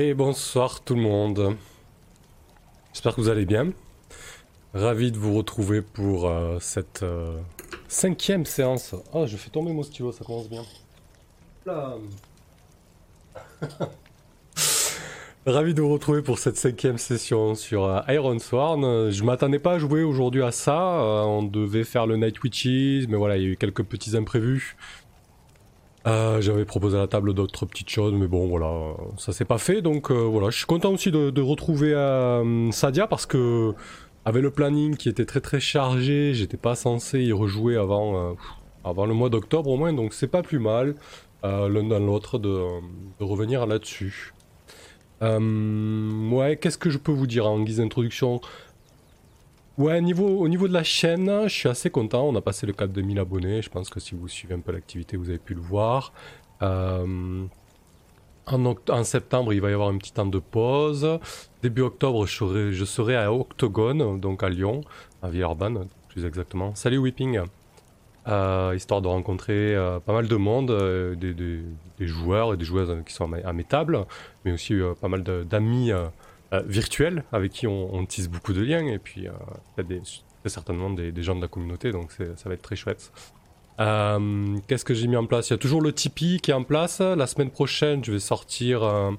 Et 0.00 0.14
bonsoir 0.14 0.80
tout 0.84 0.94
le 0.94 1.00
monde. 1.00 1.56
J'espère 2.92 3.16
que 3.16 3.20
vous 3.20 3.30
allez 3.30 3.46
bien. 3.46 3.72
Ravi 4.72 5.10
de 5.10 5.18
vous 5.18 5.34
retrouver 5.34 5.82
pour 5.82 6.28
euh, 6.28 6.58
cette 6.60 7.02
euh, 7.02 7.36
cinquième 7.88 8.44
séance. 8.44 8.94
Oh, 9.12 9.26
je 9.26 9.36
fais 9.36 9.50
tomber 9.50 9.72
mon 9.72 9.82
stylo, 9.82 10.12
ça 10.12 10.24
commence 10.24 10.48
bien. 10.48 10.62
Ravi 15.46 15.74
de 15.74 15.82
vous 15.82 15.90
retrouver 15.90 16.22
pour 16.22 16.38
cette 16.38 16.58
cinquième 16.58 16.98
session 16.98 17.56
sur 17.56 17.84
euh, 17.84 18.00
Iron 18.06 18.38
Sworn. 18.38 19.10
Je 19.10 19.24
m'attendais 19.24 19.58
pas 19.58 19.72
à 19.72 19.78
jouer 19.80 20.04
aujourd'hui 20.04 20.44
à 20.44 20.52
ça. 20.52 20.78
on 21.26 21.42
devait 21.42 21.82
faire 21.82 22.06
le 22.06 22.16
Night 22.16 22.40
Witches, 22.44 23.08
mais 23.08 23.16
voilà, 23.16 23.36
il 23.36 23.42
y 23.42 23.46
a 23.46 23.48
eu 23.48 23.56
quelques 23.56 23.82
petits 23.82 24.16
imprévus. 24.16 24.76
Euh, 26.06 26.40
j'avais 26.40 26.64
proposé 26.64 26.96
à 26.96 27.00
la 27.00 27.06
table 27.08 27.34
d'autres 27.34 27.66
petites 27.66 27.90
choses, 27.90 28.14
mais 28.14 28.28
bon, 28.28 28.46
voilà, 28.48 28.94
ça 29.16 29.32
s'est 29.32 29.44
pas 29.44 29.58
fait. 29.58 29.82
Donc 29.82 30.10
euh, 30.10 30.14
voilà, 30.14 30.50
je 30.50 30.58
suis 30.58 30.66
content 30.66 30.92
aussi 30.92 31.10
de, 31.10 31.40
retrouver 31.40 31.92
euh, 31.94 32.70
Sadia 32.70 33.06
parce 33.06 33.26
que 33.26 33.74
avec 34.24 34.42
le 34.42 34.50
planning 34.50 34.96
qui 34.96 35.08
était 35.08 35.24
très 35.24 35.40
très 35.40 35.60
chargé, 35.60 36.34
j'étais 36.34 36.56
pas 36.56 36.74
censé 36.74 37.20
y 37.20 37.32
rejouer 37.32 37.76
avant, 37.76 38.36
avant 38.84 39.06
le 39.06 39.14
mois 39.14 39.30
d'octobre 39.30 39.70
au 39.70 39.76
moins, 39.76 39.92
donc 39.92 40.12
c'est 40.12 40.28
pas 40.28 40.42
plus 40.42 40.58
mal 40.58 40.94
l'un 41.42 41.84
dans 41.84 41.98
l'autre 42.00 42.38
de, 42.38 42.64
de, 43.20 43.24
revenir 43.24 43.66
là-dessus. 43.66 44.34
ouais, 45.22 46.58
qu'est-ce 46.60 46.78
que 46.78 46.90
je 46.90 46.98
peux 46.98 47.12
vous 47.12 47.26
dire 47.26 47.46
en 47.46 47.60
guise 47.60 47.78
d'introduction? 47.78 48.40
Ouais, 49.78 50.00
niveau, 50.00 50.26
au 50.26 50.48
niveau 50.48 50.66
de 50.66 50.72
la 50.72 50.82
chaîne, 50.82 51.44
je 51.44 51.54
suis 51.54 51.68
assez 51.68 51.88
content. 51.88 52.26
On 52.26 52.34
a 52.34 52.40
passé 52.40 52.66
le 52.66 52.72
cap 52.72 52.90
de 52.90 53.00
1000 53.00 53.20
abonnés. 53.20 53.62
Je 53.62 53.70
pense 53.70 53.90
que 53.90 54.00
si 54.00 54.16
vous 54.16 54.26
suivez 54.26 54.56
un 54.56 54.58
peu 54.58 54.72
l'activité, 54.72 55.16
vous 55.16 55.28
avez 55.28 55.38
pu 55.38 55.54
le 55.54 55.60
voir. 55.60 56.12
Euh, 56.62 57.44
en, 58.46 59.04
septembre, 59.04 59.52
il 59.52 59.60
va 59.60 59.70
y 59.70 59.72
avoir 59.72 59.88
un 59.88 59.96
petit 59.98 60.12
temps 60.12 60.26
de 60.26 60.40
pause. 60.40 61.20
Début 61.62 61.82
octobre, 61.82 62.26
je 62.26 62.34
serai, 62.34 62.72
je 62.72 62.84
serai 62.84 63.14
à 63.14 63.32
Octogone, 63.32 64.18
donc 64.18 64.42
à 64.42 64.48
Lyon, 64.48 64.80
à 65.22 65.28
Villeurbanne, 65.28 65.86
plus 66.08 66.24
exactement. 66.24 66.74
Salut 66.74 66.98
Whipping 66.98 67.42
euh, 68.26 68.72
Histoire 68.74 69.00
de 69.00 69.06
rencontrer 69.06 69.76
euh, 69.76 70.00
pas 70.00 70.12
mal 70.12 70.26
de 70.26 70.36
monde, 70.36 70.72
des, 71.20 71.62
joueurs 72.00 72.52
et 72.52 72.56
des 72.56 72.64
joueuses 72.64 72.96
qui 73.06 73.14
sont 73.14 73.32
à 73.32 73.52
mes 73.52 73.64
tables, 73.64 74.06
mais 74.44 74.50
aussi 74.50 74.74
pas 75.00 75.06
mal 75.06 75.22
d'amis 75.22 75.92
euh, 76.52 76.62
avec 77.32 77.52
qui 77.52 77.66
on, 77.66 78.06
tisse 78.06 78.28
beaucoup 78.28 78.52
de 78.52 78.62
liens 78.62 78.86
et 78.86 78.98
puis 78.98 79.28
euh, 79.28 79.32
il 79.78 79.96
y 79.96 80.00
a 80.44 80.48
certainement 80.48 80.90
des, 80.90 81.12
gens 81.22 81.36
de 81.36 81.42
la 81.42 81.48
communauté 81.48 81.92
donc 81.92 82.12
ça 82.12 82.48
va 82.48 82.54
être 82.54 82.62
très 82.62 82.76
chouette. 82.76 83.12
Euh, 83.80 84.56
qu'est-ce 84.66 84.84
que 84.84 84.94
j'ai 84.94 85.06
mis 85.06 85.16
en 85.16 85.26
place? 85.26 85.50
Il 85.50 85.52
y 85.52 85.54
a 85.54 85.58
toujours 85.58 85.80
le 85.80 85.92
Tipeee 85.92 86.40
qui 86.40 86.50
est 86.50 86.54
en 86.54 86.64
place. 86.64 87.00
La 87.00 87.26
semaine 87.26 87.50
prochaine, 87.50 88.04
je 88.04 88.12
vais 88.12 88.18
sortir 88.18 88.82
un, 88.82 89.16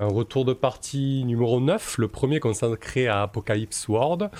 retour 0.00 0.44
de 0.44 0.52
partie 0.52 1.22
numéro 1.24 1.60
9, 1.60 1.98
le 1.98 2.08
premier 2.08 2.40
consacré 2.40 3.06
à 3.06 3.22
Apocalypse 3.22 3.86
World. 3.88 4.30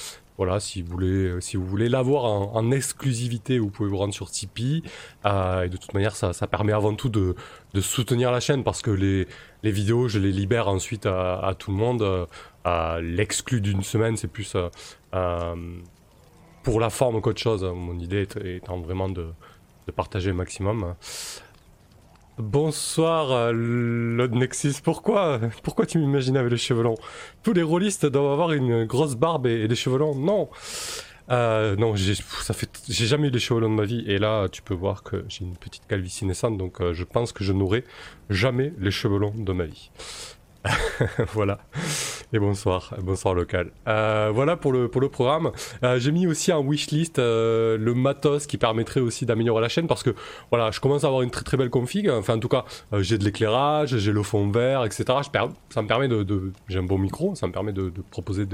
Voilà, 0.45 0.59
si 0.59 0.83
vous 0.83 0.91
voulez, 0.91 1.41
si 1.41 1.57
vous 1.57 1.65
voulez 1.65 1.89
l'avoir 1.89 2.25
en, 2.25 2.73
exclusivité, 2.73 3.61
vous 3.61 3.71
pouvez 3.71 3.89
vous 3.89 3.98
rendre 3.98 4.12
sur 4.12 4.29
Tipeee. 4.29 4.83
et 5.25 5.69
de 5.69 5.77
toute 5.77 5.95
manière, 5.95 6.17
ça, 6.17 6.33
permet 6.49 6.73
avant 6.73 6.97
tout 6.97 7.09
de, 7.09 7.37
de, 7.75 7.81
soutenir 7.81 8.33
la 8.33 8.41
chaîne 8.41 8.65
parce 8.65 8.83
que 8.83 8.91
les, 8.91 9.29
vidéos, 9.62 10.09
je 10.09 10.19
les 10.19 10.33
libère 10.33 10.67
ensuite 10.67 11.07
à, 11.07 11.55
tout 11.57 11.71
le 11.71 11.77
monde. 11.77 12.27
À 12.65 12.99
l'exclu 13.00 13.61
d'une 13.61 13.84
semaine, 13.84 14.16
c'est 14.16 14.27
plus 14.27 14.56
euh, 14.56 14.69
euh, 15.15 15.55
pour 16.65 16.81
la 16.81 16.91
forme 16.91 17.21
qu'autre 17.21 17.41
chose. 17.41 17.62
Mon 17.62 17.97
idée 18.00 18.27
étant 18.45 18.81
vraiment 18.81 19.09
de, 19.09 19.33
partager 19.95 20.31
le 20.31 20.37
maximum. 20.37 20.97
Bonsoir, 22.38 23.31
euh, 23.31 23.53
Lord 23.53 24.31
Nexus. 24.31 24.76
Pourquoi 24.82 25.38
Pourquoi 25.62 25.84
tu 25.84 25.98
m'imagines 25.98 26.38
avec 26.38 26.50
les 26.50 26.56
cheveux 26.56 26.82
longs? 26.82 26.97
Tous 27.43 27.53
les 27.53 27.62
rôlistes 27.62 28.06
doivent 28.06 28.32
avoir 28.32 28.53
une 28.53 28.87
grosse 28.87 29.16
barbe 29.16 29.47
et, 29.47 29.69
des 29.69 29.75
cheveux 29.75 29.98
longs. 29.98 30.15
Non 30.15 30.48
euh, 31.31 31.76
non, 31.76 31.94
j'ai, 31.94 32.15
ça 32.15 32.54
fait, 32.54 32.71
j'ai 32.88 33.06
jamais 33.06 33.28
eu 33.28 33.31
des 33.31 33.38
cheveux 33.38 33.60
longs 33.60 33.71
de 33.71 33.75
ma 33.75 33.84
vie, 33.84 34.03
et 34.06 34.19
là, 34.19 34.48
tu 34.48 34.60
peux 34.60 34.75
voir 34.75 35.03
que 35.03 35.25
j'ai 35.28 35.44
une 35.44 35.56
petite 35.56 35.87
calvitie 35.87 36.25
naissante, 36.25 36.59
donc 36.59 36.81
euh, 36.81 36.92
je 36.94 37.04
pense 37.04 37.32
que 37.32 37.44
je 37.44 37.53
n'aurai 37.53 37.84
jamais 38.28 38.72
les 38.78 38.91
cheveux 38.91 39.19
longs 39.19 39.34
de 39.37 39.53
ma 39.53 39.65
vie. 39.65 39.91
voilà. 41.33 41.59
Et 42.33 42.39
bonsoir, 42.39 42.95
bonsoir 43.03 43.34
local. 43.34 43.73
Euh, 43.89 44.31
voilà 44.33 44.56
pour 44.56 44.73
le, 44.73 44.89
programme. 44.89 45.50
Euh, 45.83 45.99
j'ai 45.99 46.12
mis 46.12 46.27
aussi 46.27 46.53
en 46.53 46.62
wishlist 46.62 47.19
euh, 47.19 47.77
le 47.77 47.95
matos 47.95 48.47
qui 48.47 48.59
permettrait 48.59 49.01
aussi 49.01 49.27
d'améliorer 49.27 49.61
la 49.61 49.69
chaîne 49.69 49.87
parce 49.87 50.03
que 50.03 50.15
voilà, 50.51 50.71
je 50.71 50.81
commence 50.81 51.05
à 51.05 51.09
avoir 51.09 51.22
une 51.22 51.31
très 51.31 51.45
très 51.45 51.56
belle 51.56 51.71
config. 51.71 52.09
Enfin, 52.09 52.37
en 52.37 52.39
tout 52.39 52.49
cas, 52.49 52.65
j'ai 53.01 53.19
de 53.19 53.25
l'éclairage, 53.25 53.97
j'ai 53.99 54.12
le 54.12 54.22
fond 54.22 54.49
vert, 54.51 54.84
etc. 54.84 55.05
ça 55.71 55.83
me 55.83 55.89
permet 55.89 56.09
de, 56.09 56.53
j'ai 56.69 56.78
un 56.78 56.84
bon 56.84 56.99
micro, 56.99 57.34
ça 57.34 57.47
me 57.47 57.53
permet 57.53 57.72
de, 57.72 57.93
proposer 58.11 58.47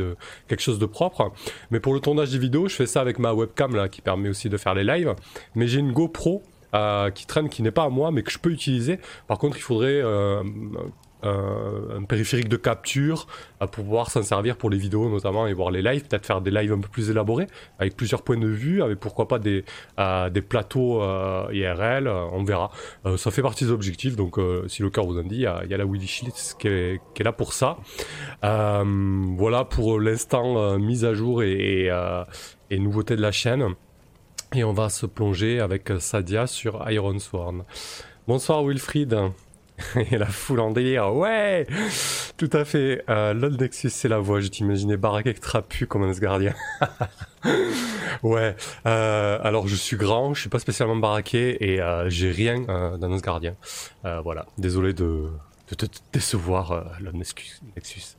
quelque 0.49 0.61
chose 0.61 0.79
de 0.79 0.87
propre. 0.87 1.33
Mais 1.71 1.81
pour 1.81 1.95
le 1.95 2.01
tournage 2.01 2.31
des 2.31 2.39
vidéos, 2.39 2.69
je 2.69 2.75
fais 2.75 2.87
ça 2.87 3.01
avec 3.01 3.19
ma 3.19 3.33
webcam 3.33 3.75
là 3.75 3.89
qui 3.89 4.01
permet 4.01 4.29
aussi 4.29 4.49
de 4.49 4.57
faire 4.57 4.75
les 4.75 4.85
lives. 4.85 5.15
Mais 5.55 5.69
j'ai 5.69 5.81
une 5.81 5.93
GoPro. 5.93 6.43
qui 7.15 7.27
traîne, 7.27 7.49
qui 7.49 7.63
n'est 7.63 7.71
pas 7.71 7.85
à 7.85 7.89
moi, 7.89 8.11
mais 8.11 8.23
que 8.23 8.31
je 8.31 8.39
peux 8.39 8.51
utiliser. 8.51 8.99
Par 9.27 9.39
contre, 9.39 9.57
il 9.57 9.63
faudrait 9.63 10.03
un 11.23 12.05
périphérique 12.05 12.49
de 12.49 12.57
capture 12.57 13.27
pour 13.59 13.69
pouvoir 13.71 14.11
s'en 14.11 14.23
servir 14.23 14.57
pour 14.57 14.71
les 14.71 14.79
vidéos 14.79 15.09
notamment 15.09 15.47
et 15.47 15.53
voir 15.53 15.71
les 15.71 15.83
lives, 15.83 16.07
peut-être 16.07 16.27
faire 16.27 16.41
des 16.41 16.51
lives 16.51 16.73
un 16.73 16.81
peu 16.81 16.89
plus 16.89 17.11
élaborés 17.11 17.47
avec 17.79 17.97
plusieurs 17.97 18.23
points 18.23 18.39
de 18.39 18.49
vue, 18.49 18.83
avec 18.83 18.99
pourquoi 19.01 19.29
pas 19.29 19.39
des, 19.39 19.65
euh, 19.99 20.31
des 20.31 20.43
plateaux 20.43 21.03
euh, 21.03 21.49
IRL, 21.53 22.07
euh, 22.07 22.25
on 22.33 22.45
verra. 22.45 22.71
ça 23.17 23.31
fait 23.31 23.43
partie 23.43 23.65
des 23.65 23.71
objectifs, 23.71 24.17
donc 24.17 24.39
si 24.67 24.83
le 24.83 24.91
cœur 24.91 25.07
vous 25.07 25.19
en 25.19 25.23
dit, 25.23 25.37
il 25.37 25.41
y 25.41 25.47
a, 25.47 25.65
la 25.65 25.85
qui 26.59 26.69
est, 26.69 27.01
qui 27.15 27.23
est 27.23 27.25
là 27.25 27.33
pour 27.33 27.53
ça. 27.53 27.79
voilà 28.43 29.65
pour 29.65 30.01
l'instant 30.01 30.79
mise 30.79 31.05
à 31.05 31.15
jour 31.15 31.43
et, 31.43 31.91
et, 32.71 32.79
nouveautés 32.79 33.17
de 33.17 33.23
la 33.23 33.33
chaîne. 33.33 33.75
Et 34.55 34.65
on 34.65 34.73
va 34.73 34.89
se 34.89 35.05
plonger 35.05 35.61
avec 35.61 35.91
Sadia 35.99 36.47
sur 36.47 36.91
Iron 36.91 37.19
Sworn. 37.19 37.65
Bonsoir 38.27 38.65
Wilfried. 38.65 39.15
et 40.11 40.19
la 40.19 40.27
foule 40.27 40.61
en 40.61 40.71
délire. 40.71 41.15
Ouais 41.15 41.67
Tout 42.37 42.51
à 42.53 42.65
fait. 42.65 43.05
Euh, 43.09 43.35
Nexus, 43.35 43.91
c'est 43.91 44.09
la 44.09 44.19
voix. 44.19 44.41
Je 44.41 44.49
t'imaginais 44.49 44.97
Barak 44.97 45.27
avec 45.27 45.41
trapu 45.41 45.87
comme 45.87 46.03
un 46.03 46.13
gardien. 46.13 46.55
ouais. 48.23 48.57
Euh, 48.87 49.39
alors, 49.43 49.69
je 49.69 49.77
suis 49.77 49.97
grand, 49.97 50.35
je 50.35 50.41
suis 50.41 50.51
pas 50.51 50.59
spécialement 50.59 50.97
baraqué 50.97 51.73
et 51.73 51.81
euh, 51.81 52.09
j'ai 52.09 52.31
rien 52.31 52.65
euh, 52.69 52.97
d'un 52.97 53.17
gardien. 53.19 53.55
Euh, 54.05 54.21
voilà. 54.21 54.47
Désolé 54.59 54.93
de, 54.93 55.29
te 55.77 55.87
décevoir, 56.13 56.73
euh, 56.73 56.83
Nexus. 57.13 58.17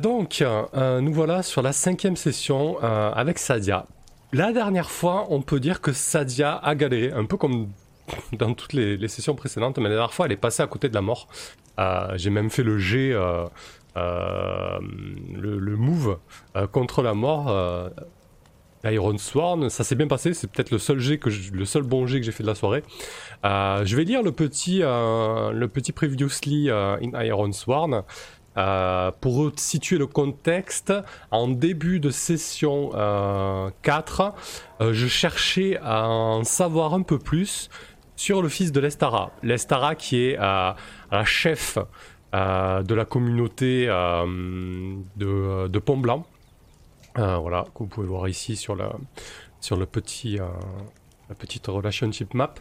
donc, 0.00 0.44
nous 0.74 1.12
voilà 1.12 1.42
sur 1.42 1.62
la 1.62 1.72
cinquième 1.72 2.16
session 2.16 2.78
avec 2.80 3.38
Sadia. 3.38 3.86
La 4.34 4.52
dernière 4.52 4.90
fois, 4.90 5.26
on 5.28 5.42
peut 5.42 5.60
dire 5.60 5.82
que 5.82 5.92
Sadia 5.92 6.56
a 6.56 6.74
galéré, 6.74 7.12
un 7.12 7.26
peu 7.26 7.36
comme 7.36 7.68
dans 8.32 8.54
toutes 8.54 8.72
les, 8.72 9.08
sessions 9.08 9.34
précédentes, 9.34 9.78
mais 9.78 9.84
la 9.84 9.90
dernière 9.90 10.14
fois, 10.14 10.26
elle 10.26 10.32
est 10.32 10.36
passée 10.36 10.62
à 10.62 10.66
côté 10.66 10.88
de 10.88 10.94
la 10.94 11.02
mort. 11.02 11.28
Euh, 11.78 12.12
j'ai 12.16 12.30
même 12.30 12.50
fait 12.50 12.62
le 12.62 12.78
G, 12.78 13.12
euh, 13.12 13.46
euh, 13.96 14.78
le, 15.32 15.76
move 15.76 16.18
contre 16.70 17.02
la 17.02 17.14
mort. 17.14 17.54
Iron 18.84 19.16
Sworn, 19.16 19.70
ça 19.70 19.84
s'est 19.84 19.94
bien 19.94 20.08
passé, 20.08 20.34
c'est 20.34 20.50
peut-être 20.50 20.72
le 20.72 20.78
seul 20.78 20.98
G 20.98 21.18
que 21.18 21.30
le 21.52 21.64
seul 21.64 21.82
bon 21.82 22.04
G 22.08 22.18
que 22.18 22.26
j'ai 22.26 22.32
fait 22.32 22.42
de 22.42 22.48
la 22.48 22.56
soirée. 22.56 22.82
je 23.44 23.96
vais 23.96 24.02
lire 24.02 24.22
le 24.22 24.32
petit, 24.32 24.80
le 24.80 25.66
petit 25.66 25.92
previously 25.92 26.68
in 26.68 27.22
Iron 27.22 27.52
Sworn. 27.52 28.02
pour 29.20 29.52
situer 29.56 29.98
le 29.98 30.08
contexte, 30.08 30.92
en 31.30 31.46
début 31.46 32.00
de 32.00 32.10
session 32.10 32.90
4, 33.82 34.34
je 34.80 35.06
cherchais 35.06 35.78
à 35.80 36.08
en 36.08 36.42
savoir 36.42 36.92
un 36.94 37.02
peu 37.02 37.20
plus 37.20 37.70
sur 38.16 38.42
le 38.42 38.48
fils 38.48 38.72
de 38.72 38.80
Lestara. 38.80 39.32
Lestara 39.42 39.94
qui 39.94 40.24
est 40.24 40.38
euh, 40.38 40.72
la 41.10 41.24
chef 41.24 41.78
euh, 42.34 42.82
de 42.82 42.94
la 42.94 43.04
communauté 43.04 43.86
euh, 43.88 44.96
de, 45.16 45.78
Pont 45.78 45.98
Blanc. 45.98 46.26
voilà, 47.16 47.64
que 47.74 47.78
vous 47.80 47.86
pouvez 47.86 48.06
voir 48.06 48.28
ici 48.28 48.56
sur, 48.56 48.76
la, 48.76 48.92
sur 49.60 49.76
le 49.76 49.86
petit, 49.86 50.38
la 51.28 51.34
petite 51.34 51.66
relationship 51.66 52.34
map. 52.34 52.54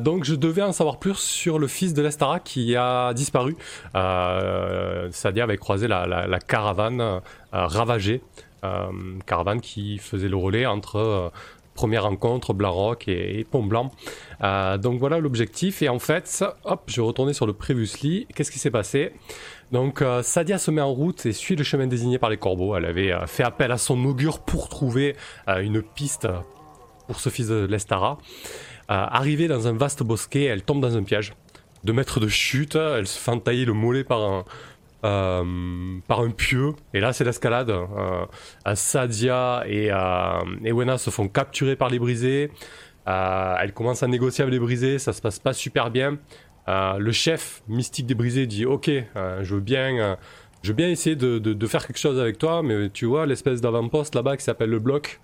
donc 0.00 0.24
je 0.24 0.34
devais 0.34 0.62
en 0.62 0.72
savoir 0.72 0.98
plus 0.98 1.18
sur 1.18 1.58
le 1.58 1.66
fils 1.66 1.94
de 1.94 2.02
Lestara 2.02 2.40
qui 2.40 2.74
a 2.76 3.12
disparu. 3.14 3.56
Sadia 3.92 5.44
avait 5.44 5.58
croisé 5.58 5.86
la 5.86 6.38
caravane 6.40 7.20
ravagée. 7.52 8.22
caravane 9.26 9.60
qui 9.60 9.98
faisait 9.98 10.28
le 10.28 10.36
relais 10.36 10.66
entre 10.66 11.30
première 11.78 12.02
rencontre, 12.02 12.54
Blanc 12.54 12.96
et, 13.06 13.38
et 13.38 13.44
Pont 13.44 13.62
Blanc. 13.62 13.92
Euh, 14.42 14.78
donc 14.78 14.98
voilà 14.98 15.20
l'objectif. 15.20 15.80
Et 15.80 15.88
en 15.88 16.00
fait, 16.00 16.44
hop, 16.64 16.82
je 16.88 16.96
vais 16.96 17.06
retourner 17.06 17.32
sur 17.32 17.46
le 17.46 17.52
previously. 17.52 18.26
Qu'est-ce 18.34 18.50
qui 18.50 18.58
s'est 18.58 18.72
passé? 18.72 19.12
Donc 19.70 20.02
euh, 20.02 20.24
Sadia 20.24 20.58
se 20.58 20.72
met 20.72 20.80
en 20.80 20.92
route 20.92 21.24
et 21.24 21.32
suit 21.32 21.54
le 21.54 21.62
chemin 21.62 21.86
désigné 21.86 22.18
par 22.18 22.30
les 22.30 22.36
corbeaux. 22.36 22.74
Elle 22.74 22.84
avait 22.84 23.12
euh, 23.12 23.28
fait 23.28 23.44
appel 23.44 23.70
à 23.70 23.78
son 23.78 24.04
augure 24.04 24.40
pour 24.40 24.68
trouver 24.68 25.14
une 25.46 25.80
piste 25.82 26.26
pour 27.06 27.20
ce 27.20 27.30
fils 27.30 27.46
de 27.46 27.64
Lestara. 27.64 28.18
arrivée 28.88 29.46
dans 29.46 29.68
un 29.68 29.72
vaste 29.72 30.02
bosquet, 30.02 30.44
elle 30.44 30.62
tombe 30.62 30.80
dans 30.80 30.96
un 30.96 31.04
piège. 31.04 31.32
de 31.84 31.92
mètres 31.92 32.18
de 32.18 32.28
chute. 32.28 32.74
Elle 32.74 33.06
se 33.06 33.18
fait 33.18 33.30
entailler 33.30 33.64
le 33.64 33.72
mollet 33.72 34.02
par 34.02 34.20
un, 34.22 34.44
euh, 35.04 35.98
par 36.06 36.20
un 36.20 36.30
pieu. 36.30 36.72
Et 36.94 37.00
là, 37.00 37.12
c'est 37.12 37.24
l'escalade. 37.24 37.70
Euh, 37.70 38.26
Sadia 38.74 39.62
et, 39.66 39.90
euh, 39.92 40.40
et, 40.64 40.72
Wena 40.72 40.98
se 40.98 41.10
font 41.10 41.28
capturer 41.28 41.76
par 41.76 41.88
les 41.88 41.98
brisés. 41.98 42.50
Euh, 43.08 43.54
elle 43.60 43.72
commence 43.72 44.02
à 44.02 44.08
négocier 44.08 44.42
avec 44.42 44.52
les 44.52 44.60
brisés. 44.60 44.98
Ça 44.98 45.12
se 45.12 45.20
passe 45.20 45.38
pas 45.38 45.52
super 45.52 45.90
bien. 45.90 46.18
Euh, 46.68 46.98
le 46.98 47.12
chef 47.12 47.62
mystique 47.68 48.06
des 48.06 48.14
brisés 48.14 48.46
dit 48.46 48.66
Ok, 48.66 48.90
je 48.90 49.54
veux 49.54 49.60
bien. 49.60 50.16
je 50.62 50.68
veux 50.68 50.74
bien 50.74 50.88
essayer 50.88 51.16
de, 51.16 51.38
de, 51.38 51.52
de, 51.54 51.66
faire 51.66 51.86
quelque 51.86 51.98
chose 51.98 52.20
avec 52.20 52.36
toi, 52.36 52.62
mais 52.62 52.90
tu 52.90 53.06
vois, 53.06 53.24
l'espèce 53.24 53.60
d'avant-poste 53.60 54.14
là-bas 54.14 54.36
qui 54.36 54.44
s'appelle 54.44 54.70
le 54.70 54.78
bloc, 54.78 55.20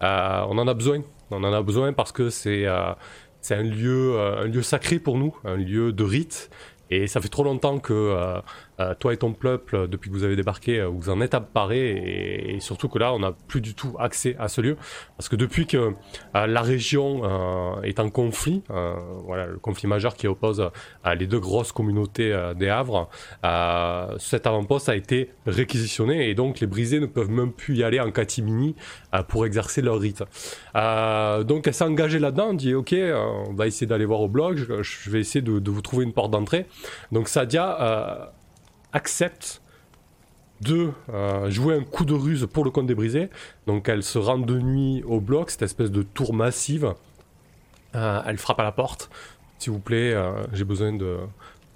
on 0.00 0.58
en 0.58 0.68
a 0.68 0.74
besoin. 0.74 1.02
On 1.30 1.42
en 1.42 1.52
a 1.52 1.62
besoin 1.62 1.92
parce 1.92 2.12
que 2.12 2.30
c'est 2.30 2.66
c'est 3.40 3.54
un 3.54 3.62
lieu, 3.62 4.18
un 4.18 4.46
lieu 4.46 4.62
sacré 4.62 4.98
pour 4.98 5.18
nous, 5.18 5.36
un 5.44 5.56
lieu 5.56 5.92
de 5.92 6.04
rite. 6.04 6.50
Et 6.90 7.06
ça 7.06 7.20
fait 7.20 7.28
trop 7.28 7.42
longtemps 7.42 7.78
que 7.78 7.92
euh, 7.92 8.40
euh, 8.78 8.94
toi 8.94 9.14
et 9.14 9.16
ton 9.16 9.32
peuple, 9.32 9.88
depuis 9.88 10.10
que 10.10 10.14
vous 10.14 10.24
avez 10.24 10.36
débarqué, 10.36 10.80
euh, 10.80 10.86
vous 10.86 11.08
en 11.08 11.20
êtes 11.20 11.34
apparé 11.34 12.54
et, 12.54 12.60
surtout 12.60 12.88
que 12.88 12.98
là, 12.98 13.12
on 13.14 13.20
n'a 13.20 13.32
plus 13.32 13.60
du 13.60 13.74
tout 13.74 13.96
accès 13.98 14.36
à 14.38 14.48
ce 14.48 14.60
lieu. 14.60 14.76
Parce 15.16 15.28
que 15.28 15.36
depuis 15.36 15.66
que 15.66 15.94
la 16.34 16.62
région 16.62 17.82
est 17.82 18.00
en 18.00 18.10
conflit, 18.10 18.62
voilà, 19.24 19.46
le 19.46 19.58
conflit 19.58 19.88
majeur 19.88 20.14
qui 20.14 20.26
oppose 20.26 20.70
les 21.18 21.26
deux 21.26 21.38
grosses 21.38 21.72
communautés 21.72 22.34
des 22.56 22.68
Havres, 22.68 23.08
cet 24.18 24.46
avant-poste 24.46 24.88
a 24.88 24.96
été 24.96 25.30
réquisitionné 25.46 26.28
et 26.28 26.34
donc 26.34 26.60
les 26.60 26.66
brisés 26.66 27.00
ne 27.00 27.06
peuvent 27.06 27.30
même 27.30 27.52
plus 27.52 27.76
y 27.76 27.84
aller 27.84 28.00
en 28.00 28.10
catimini 28.10 28.74
pour 29.28 29.46
exercer 29.46 29.82
leur 29.82 29.98
rite. 29.98 30.22
donc 30.74 31.66
elle 31.66 31.74
s'est 31.74 31.84
engagée 31.84 32.18
là-dedans, 32.18 32.54
dit 32.54 32.74
ok, 32.74 32.94
on 33.48 33.54
va 33.54 33.66
essayer 33.66 33.86
d'aller 33.86 34.06
voir 34.06 34.20
au 34.20 34.28
blog, 34.28 34.56
je, 34.82 35.10
vais 35.10 35.20
essayer 35.20 35.42
de, 35.42 35.70
vous 35.70 35.82
trouver 35.82 36.04
une 36.04 36.12
porte 36.12 36.30
d'entrée. 36.30 36.66
Donc 37.12 37.28
Sadia 37.28 38.32
accepte 38.92 39.62
de 40.60 40.90
euh, 41.12 41.50
jouer 41.50 41.74
un 41.74 41.84
coup 41.84 42.04
de 42.04 42.14
ruse 42.14 42.46
pour 42.50 42.64
le 42.64 42.70
compte 42.70 42.86
des 42.86 42.94
brisés. 42.94 43.28
Donc 43.66 43.88
elle 43.88 44.02
se 44.02 44.18
rend 44.18 44.38
de 44.38 44.58
nuit 44.58 45.02
au 45.06 45.20
bloc, 45.20 45.50
cette 45.50 45.62
espèce 45.62 45.90
de 45.90 46.02
tour 46.02 46.34
massive. 46.34 46.94
Euh, 47.94 48.22
elle 48.26 48.38
frappe 48.38 48.60
à 48.60 48.62
la 48.62 48.72
porte. 48.72 49.10
S'il 49.58 49.72
vous 49.72 49.80
plaît, 49.80 50.12
euh, 50.12 50.44
j'ai 50.52 50.64
besoin 50.64 50.92
de, 50.92 51.18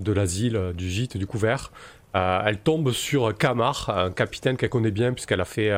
de 0.00 0.12
l'asile, 0.12 0.72
du 0.74 0.88
gîte, 0.88 1.16
du 1.16 1.26
couvert. 1.26 1.72
elle 2.14 2.58
tombe 2.58 2.92
sur 2.92 3.36
Kamar, 3.36 3.90
un 3.90 4.10
capitaine 4.10 4.56
qu'elle 4.56 4.70
connaît 4.70 4.90
bien 4.90 5.12
puisqu'elle 5.12 5.40
a 5.40 5.44
fait, 5.44 5.70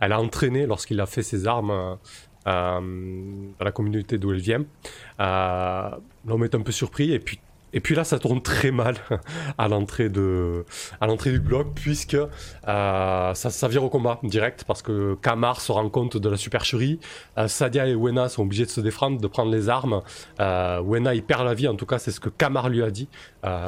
elle 0.00 0.12
a 0.12 0.20
entraîné 0.20 0.66
lorsqu'il 0.66 1.00
a 1.00 1.06
fait 1.06 1.22
ses 1.22 1.46
armes 1.46 1.98
dans 2.46 3.64
la 3.64 3.72
communauté 3.72 4.16
d'où 4.18 4.32
elle 4.32 4.40
vient. 4.40 4.64
L'homme 5.18 6.44
est 6.44 6.54
un 6.54 6.60
peu 6.60 6.72
surpris 6.72 7.12
et 7.12 7.18
puis 7.18 7.40
et 7.72 7.80
puis 7.80 7.94
là, 7.94 8.04
ça 8.04 8.18
tourne 8.18 8.42
très 8.42 8.70
mal 8.70 8.96
à 9.58 9.68
l'entrée 9.68 10.08
de, 10.08 10.64
à 11.00 11.06
l'entrée 11.06 11.30
du 11.30 11.40
bloc, 11.40 11.68
puisque 11.74 12.14
euh, 12.14 12.28
ça, 13.34 13.34
ça 13.50 13.68
vire 13.68 13.84
au 13.84 13.88
combat 13.88 14.18
direct, 14.22 14.64
parce 14.66 14.82
que 14.82 15.14
Kamar 15.22 15.60
se 15.60 15.72
rend 15.72 15.88
compte 15.88 16.16
de 16.16 16.28
la 16.28 16.36
supercherie. 16.36 16.98
Euh, 17.38 17.48
Sadia 17.48 17.86
et 17.86 17.94
Wena 17.94 18.28
sont 18.28 18.42
obligés 18.42 18.64
de 18.64 18.70
se 18.70 18.80
défendre, 18.80 19.20
de 19.20 19.26
prendre 19.26 19.52
les 19.52 19.68
armes. 19.68 20.02
Euh, 20.40 20.80
Wena, 20.80 21.12
perd 21.26 21.44
la 21.44 21.54
vie, 21.54 21.68
en 21.68 21.76
tout 21.76 21.86
cas, 21.86 21.98
c'est 21.98 22.10
ce 22.10 22.20
que 22.20 22.28
Kamar 22.28 22.68
lui 22.68 22.82
a 22.82 22.90
dit. 22.90 23.08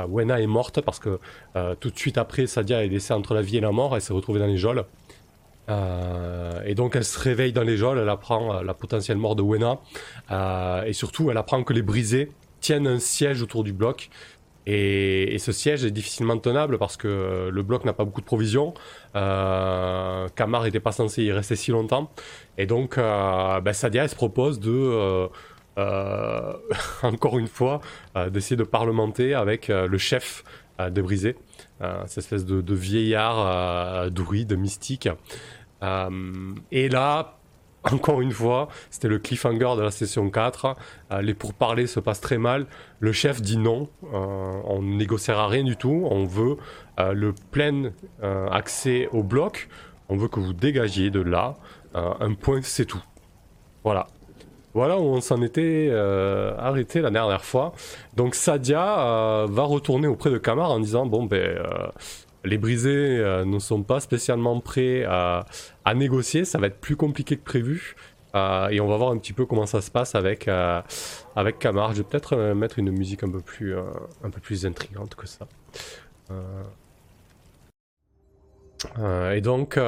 Wena 0.09 0.41
est 0.41 0.47
morte 0.47 0.81
parce 0.81 0.99
que 0.99 1.19
tout 1.81 1.91
de 1.91 1.99
suite 1.99 2.19
après, 2.19 2.47
Sadia 2.47 2.85
est 2.85 2.89
laissée 2.89 3.15
entre 3.15 3.35
la 3.35 3.43
vie 3.43 3.57
et 3.57 3.61
la 3.61 3.71
mort. 3.71 3.95
Elle 3.95 4.03
s'est 4.03 4.13
retrouvée 4.13 4.41
dans 4.41 4.47
les 4.47 4.57
geôles. 4.57 4.85
Et 5.69 6.75
donc 6.75 6.97
elle 6.97 7.05
se 7.05 7.19
réveille 7.19 7.53
dans 7.53 7.63
les 7.63 7.77
geôles, 7.77 7.99
elle 7.99 8.09
apprend 8.09 8.63
la 8.63 8.75
potentielle 8.75 9.17
mort 9.17 9.37
de 9.37 9.43
Wena, 9.43 9.79
et 10.87 10.93
surtout 10.93 11.31
elle 11.31 11.37
apprend 11.37 11.63
que 11.63 11.73
les 11.73 11.83
brisés 11.83 12.33
tiennent 12.63 12.87
un 12.87 12.99
siège 12.99 13.43
autour 13.43 13.65
du 13.65 13.75
bloc. 13.75 14.09
Et, 14.67 15.37
ce 15.39 15.53
siège 15.53 15.85
est 15.85 15.91
difficilement 15.91 16.39
tenable 16.39 16.79
parce 16.79 16.97
que 16.97 17.51
le 17.53 17.63
bloc 17.63 17.85
n'a 17.85 17.93
pas 17.93 18.05
beaucoup 18.05 18.21
de 18.21 18.27
provisions. 18.27 18.75
Euh, 19.17 20.29
Kamar 20.37 20.63
n'était 20.63 20.81
pas 20.81 20.93
censé 20.93 21.25
y 21.25 21.33
rester 21.33 21.57
si 21.57 21.71
longtemps. 21.73 22.11
Et 22.59 22.67
donc, 22.67 22.97
euh, 22.97 23.61
ben 23.61 23.73
Sadia 23.73 24.07
se 24.07 24.15
propose 24.15 24.61
de, 24.61 24.71
euh, 24.71 25.29
euh 25.79 26.53
encore 27.03 27.39
une 27.39 27.49
fois, 27.49 27.81
euh, 28.17 28.31
d'essayer 28.31 28.57
de 28.57 28.65
parlementer 28.65 29.35
avec 29.35 29.69
le 29.69 29.99
chef 29.99 30.45
de 30.79 31.03
Brisé, 31.03 31.37
cette 32.07 32.19
espèce 32.19 32.45
de, 32.45 32.61
de 32.61 32.75
vieillard 32.75 34.11
de 34.11 34.57
mystique. 34.57 35.09
et 36.73 36.89
là, 36.89 37.39
encore 37.93 38.21
une 38.21 38.33
fois, 38.33 38.69
c'était 38.91 39.09
le 39.09 39.19
cliffhanger 39.19 39.77
de 39.77 39.83
la 39.83 39.91
session 39.91 40.31
4. 40.31 40.77
Euh, 41.11 41.23
les 41.23 41.35
pourparlers 41.35 41.87
se 41.87 42.01
passent 42.01 42.21
très 42.21 42.39
mal. 42.39 42.67
Le 43.01 43.13
chef 43.13 43.43
dit 43.43 43.57
non, 43.57 43.89
euh, 44.05 44.61
on 44.65 44.83
ne 44.83 44.95
négociera 44.95 45.49
rien 45.49 45.65
du 45.65 45.77
tout. 45.77 46.07
On 46.11 46.25
veut 46.25 46.57
euh, 47.01 47.13
le 47.13 47.33
plein 47.51 47.93
accès 48.51 49.09
au 49.13 49.23
bloc. 49.23 49.69
On 50.09 50.17
veut 50.17 50.29
que 50.29 50.41
vous 50.41 50.53
dégagiez 50.53 51.11
de 51.11 51.21
là. 51.21 51.57
un 51.95 52.35
point, 52.35 52.61
c'est 52.63 52.87
tout. 52.87 53.03
Voilà. 53.85 54.07
Voilà 54.75 54.99
où 54.99 55.03
on 55.03 55.21
s'en 55.21 55.43
était 55.43 55.91
arrêté 56.59 57.01
la 57.01 57.11
dernière 57.11 57.45
fois. 57.45 57.73
Donc 58.15 58.35
Sadia 58.35 59.47
va 59.49 59.63
retourner 59.63 60.07
auprès 60.07 60.31
de 60.31 60.39
Kamar 60.39 60.71
en 60.71 60.81
disant 60.81 61.07
bon 61.07 61.25
ben 61.25 61.59
les 62.45 62.59
brisés 62.59 63.19
euh, 63.19 63.45
ne 63.45 63.59
sont 63.59 63.83
pas 63.83 64.01
spécialement 64.01 64.61
prêts 64.61 65.05
à, 65.05 65.45
négocier, 65.95 66.45
ça 66.45 66.59
va 66.59 66.67
être 66.67 66.81
plus 66.81 66.97
compliqué 66.97 67.37
que 67.37 67.45
prévu. 67.45 67.97
Euh, 68.35 68.69
et 68.69 68.81
on 68.81 68.87
va 68.89 68.97
voir 68.97 69.11
un 69.11 69.19
petit 69.19 69.35
peu 69.35 69.45
comment 69.45 69.67
ça 69.67 69.83
se 69.83 69.91
passe 69.91 70.15
avec, 70.15 70.49
euh, 70.49 70.81
avec 71.37 71.59
Kamar. 71.59 71.93
Je 71.93 71.99
vais 71.99 72.09
peut-être 72.09 72.37
mettre 72.55 72.79
une 72.79 72.91
musique 72.91 73.23
un 73.23 73.31
peu 73.31 73.41
plus, 73.41 73.77
un 73.77 74.31
peu 74.31 74.41
plus 74.41 74.65
intrigante 74.65 75.15
que 75.15 75.27
ça. 75.27 75.47
et 79.33 79.41
donc, 79.43 79.79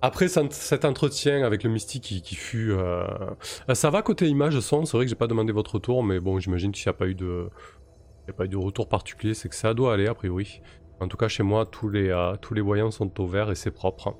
après 0.00 0.28
cet 0.28 0.84
entretien 0.84 1.44
avec 1.44 1.64
le 1.64 1.70
mystique 1.70 2.22
qui, 2.22 2.34
fut... 2.36 2.72
ça 3.72 3.90
va 3.90 4.02
côté 4.02 4.28
image 4.28 4.60
son, 4.60 4.84
c'est 4.84 4.96
vrai 4.96 5.04
que 5.04 5.10
j'ai 5.10 5.16
pas 5.16 5.26
demandé 5.26 5.52
votre 5.52 5.74
retour, 5.74 6.04
mais 6.04 6.20
bon, 6.20 6.38
j'imagine 6.38 6.70
qu'il 6.70 6.86
n'y 6.86 6.90
a 6.90 6.94
pas 6.94 7.06
eu 7.06 7.14
de... 7.14 7.48
Il 8.28 8.32
n'y 8.32 8.34
a 8.34 8.36
pas 8.36 8.44
eu 8.44 8.48
de 8.48 8.56
retour 8.58 8.88
particulier, 8.90 9.32
c'est 9.32 9.48
que 9.48 9.54
ça 9.54 9.72
doit 9.72 9.94
aller 9.94 10.06
a 10.06 10.14
priori. 10.14 10.60
En 11.00 11.08
tout 11.08 11.16
cas, 11.16 11.28
chez 11.28 11.42
moi, 11.42 11.66
tous 11.66 11.88
les, 11.88 12.10
euh, 12.10 12.36
tous 12.36 12.54
les 12.54 12.60
voyants 12.60 12.90
sont 12.90 13.20
au 13.20 13.26
vert 13.26 13.50
et 13.50 13.54
c'est 13.54 13.70
propre. 13.70 14.16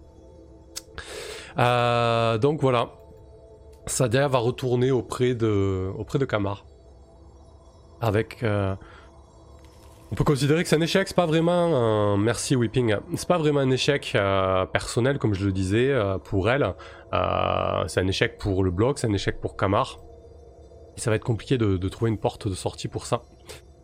Euh, 1.59 2.39
donc 2.39 2.61
voilà. 2.61 2.93
Sadia 3.87 4.29
va 4.29 4.39
retourner 4.39 4.91
auprès 4.91 5.35
de, 5.35 5.91
auprès 5.97 6.19
de 6.19 6.25
Kamar. 6.25 6.65
Avec. 8.01 8.43
Euh, 8.43 8.77
on 10.11 10.15
peut 10.15 10.25
considérer 10.25 10.63
que 10.63 10.69
c'est 10.69 10.77
un 10.77 10.81
échec, 10.81 11.09
c'est 11.09 11.17
pas 11.17 11.27
vraiment. 11.27 12.17
Merci 12.17 12.57
Whipping. 12.57 12.97
C'est 13.17 13.29
pas 13.29 13.39
vraiment 13.39 13.61
un 13.61 13.71
échec 13.71 14.17
personnel, 14.73 15.19
comme 15.19 15.35
je 15.35 15.45
le 15.45 15.53
disais, 15.53 15.95
pour 16.25 16.49
elle. 16.49 16.75
c'est 17.13 18.01
un 18.01 18.07
échec 18.07 18.39
pour 18.39 18.65
le 18.65 18.71
blog, 18.71 18.97
c'est 18.97 19.07
un 19.07 19.13
échec 19.13 19.39
pour 19.41 19.57
Kamar. 19.57 19.99
Et 20.97 21.01
ça 21.01 21.11
va 21.11 21.17
être 21.17 21.25
compliqué 21.25 21.59
de 21.59 21.89
trouver 21.89 22.11
une 22.11 22.17
porte 22.17 22.49
de 22.49 22.55
sortie 22.55 22.89
pour 22.89 23.05
ça. 23.05 23.21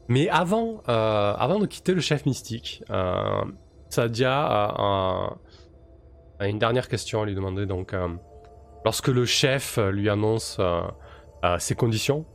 Mais 0.09 0.29
avant, 0.29 0.83
euh, 0.89 1.35
avant 1.35 1.59
de 1.59 1.67
quitter 1.67 1.95
le 1.95 2.01
chef 2.01 2.27
mystique, 2.27 2.83
euh, 2.91 3.43
Sadia 3.89 4.33
a, 4.35 5.37
une 6.41 6.59
dernière 6.59 6.89
question 6.89 7.23
à 7.23 7.27
lui 7.27 7.35
demander. 7.35 7.65
Donc, 7.65 7.95
euh, 7.95 8.09
lorsque 8.85 9.09
le 9.09 9.25
chef 9.25 9.79
lui 9.79 10.11
annonce 10.11 10.61
ses 11.59 11.75
conditions, 11.75 12.27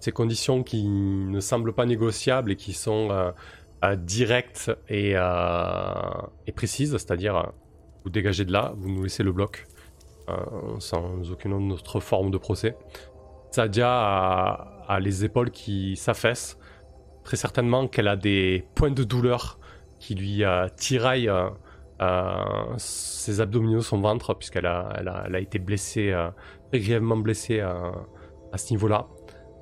ces 0.00 0.12
conditions 0.12 0.62
qui 0.62 0.84
ne 0.86 1.38
semblent 1.40 1.74
pas 1.74 1.86
négociables 1.86 2.52
et 2.52 2.56
qui 2.56 2.72
sont 2.72 3.32
directes 3.98 4.72
et, 4.88 5.14
précises, 6.54 6.92
c'est-à-dire 6.92 7.52
vous 8.04 8.10
dégagez 8.10 8.44
de 8.44 8.52
là, 8.52 8.72
vous 8.76 8.88
nous 8.88 9.04
laissez 9.04 9.22
le 9.22 9.32
bloc 9.32 9.66
sans 10.80 11.30
aucune 11.30 11.72
autre 11.72 12.00
forme 12.00 12.30
de 12.32 12.38
procès. 12.38 12.76
Sadia 13.52 13.92
a 14.88 14.98
les 15.00 15.24
épaules 15.24 15.50
qui 15.50 15.94
s'affaissent 15.96 16.58
très 17.24 17.36
certainement 17.36 17.88
qu'elle 17.88 18.08
a 18.08 18.16
des 18.16 18.64
points 18.74 18.90
de 18.90 19.04
douleur 19.04 19.58
qui 19.98 20.14
lui 20.14 20.44
euh, 20.44 20.66
tiraillent 20.76 21.28
euh, 21.28 21.48
euh, 22.00 22.74
ses 22.76 23.40
abdominaux, 23.40 23.82
son 23.82 24.00
ventre, 24.00 24.34
puisqu'elle 24.34 24.66
a, 24.66 25.28
été 25.38 25.60
blessée, 25.60 26.12
très 26.70 26.80
grièvement 26.80 27.16
blessée 27.16 27.60
à 27.60 28.58
ce 28.58 28.72
niveau-là. 28.72 29.06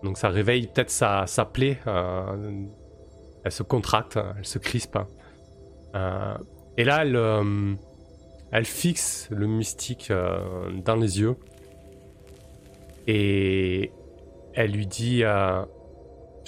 Donc 0.02 0.16
ça 0.16 0.30
réveille 0.30 0.66
peut-être 0.66 0.88
sa, 0.88 1.26
sa 1.26 1.44
plaie, 1.44 1.78
elle 3.44 3.52
se 3.52 3.62
contracte, 3.62 4.18
elle 4.38 4.46
se 4.46 4.58
crispe. 4.58 4.98
et 5.94 6.84
là, 6.84 7.02
elle, 7.02 7.76
elle 8.52 8.64
fixe 8.64 9.28
le 9.30 9.46
mystique 9.46 10.10
dans 10.82 10.96
les 10.96 11.20
yeux 11.20 11.36
et 13.06 13.92
elle 14.54 14.70
lui 14.70 14.86
dit 14.86 15.24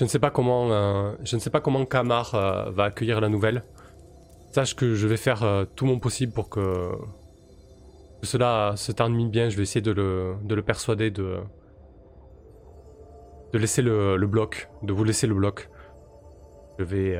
je 0.02 0.04
ne 0.04 0.10
sais 0.10 0.18
pas 0.18 0.32
comment, 0.32 0.72
euh, 0.72 1.12
je 1.22 1.36
ne 1.36 1.40
sais 1.40 1.48
pas 1.48 1.60
comment 1.60 1.86
Kamar 1.86 2.34
euh, 2.34 2.72
va 2.72 2.86
accueillir 2.86 3.20
la 3.20 3.28
nouvelle. 3.28 3.62
Sache 4.50 4.74
que 4.74 4.94
je 4.94 5.06
vais 5.06 5.16
faire 5.16 5.44
euh, 5.44 5.64
tout 5.64 5.86
mon 5.86 6.00
possible 6.00 6.32
pour 6.32 6.48
que, 6.48 6.90
cela 8.24 8.72
se 8.74 8.90
termine 8.90 9.30
bien. 9.30 9.48
Je 9.48 9.56
vais 9.56 9.62
essayer 9.62 9.80
de 9.80 9.92
le, 9.92 10.34
de 10.42 10.56
le 10.56 10.62
persuader 10.62 11.12
de, 11.12 11.38
de 13.52 13.58
laisser 13.60 13.80
le, 13.80 14.16
bloc, 14.26 14.68
de 14.82 14.92
vous 14.92 15.04
laisser 15.04 15.28
le 15.28 15.34
bloc. 15.34 15.70
je 16.80 16.84
vais 16.84 17.16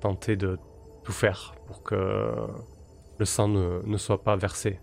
tenter 0.00 0.34
de 0.34 0.58
tout 1.04 1.12
faire 1.12 1.54
pour 1.68 1.84
que 1.84 2.34
le 3.16 3.24
sang 3.24 3.46
ne, 3.46 3.96
soit 3.96 4.24
pas 4.24 4.34
versé. 4.34 4.80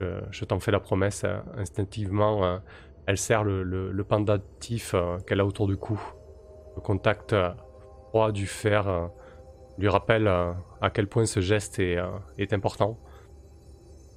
je 0.00 0.44
t'en 0.44 0.60
fais 0.60 0.70
la 0.70 0.78
promesse, 0.78 1.24
instinctivement, 1.56 2.60
elle 3.06 3.18
serre 3.18 3.42
le, 3.42 3.64
le, 3.64 4.04
pendatif 4.04 4.94
qu'elle 5.26 5.40
a 5.40 5.44
autour 5.44 5.66
du 5.66 5.76
cou. 5.76 6.00
Le 6.78 6.80
contact 6.80 7.34
froid 8.08 8.30
du 8.30 8.46
fer 8.46 9.10
lui 9.78 9.88
rappelle 9.88 10.28
à 10.28 10.90
quel 10.94 11.08
point 11.08 11.26
ce 11.26 11.40
geste 11.40 11.80
est, 11.80 12.52
important. 12.52 12.96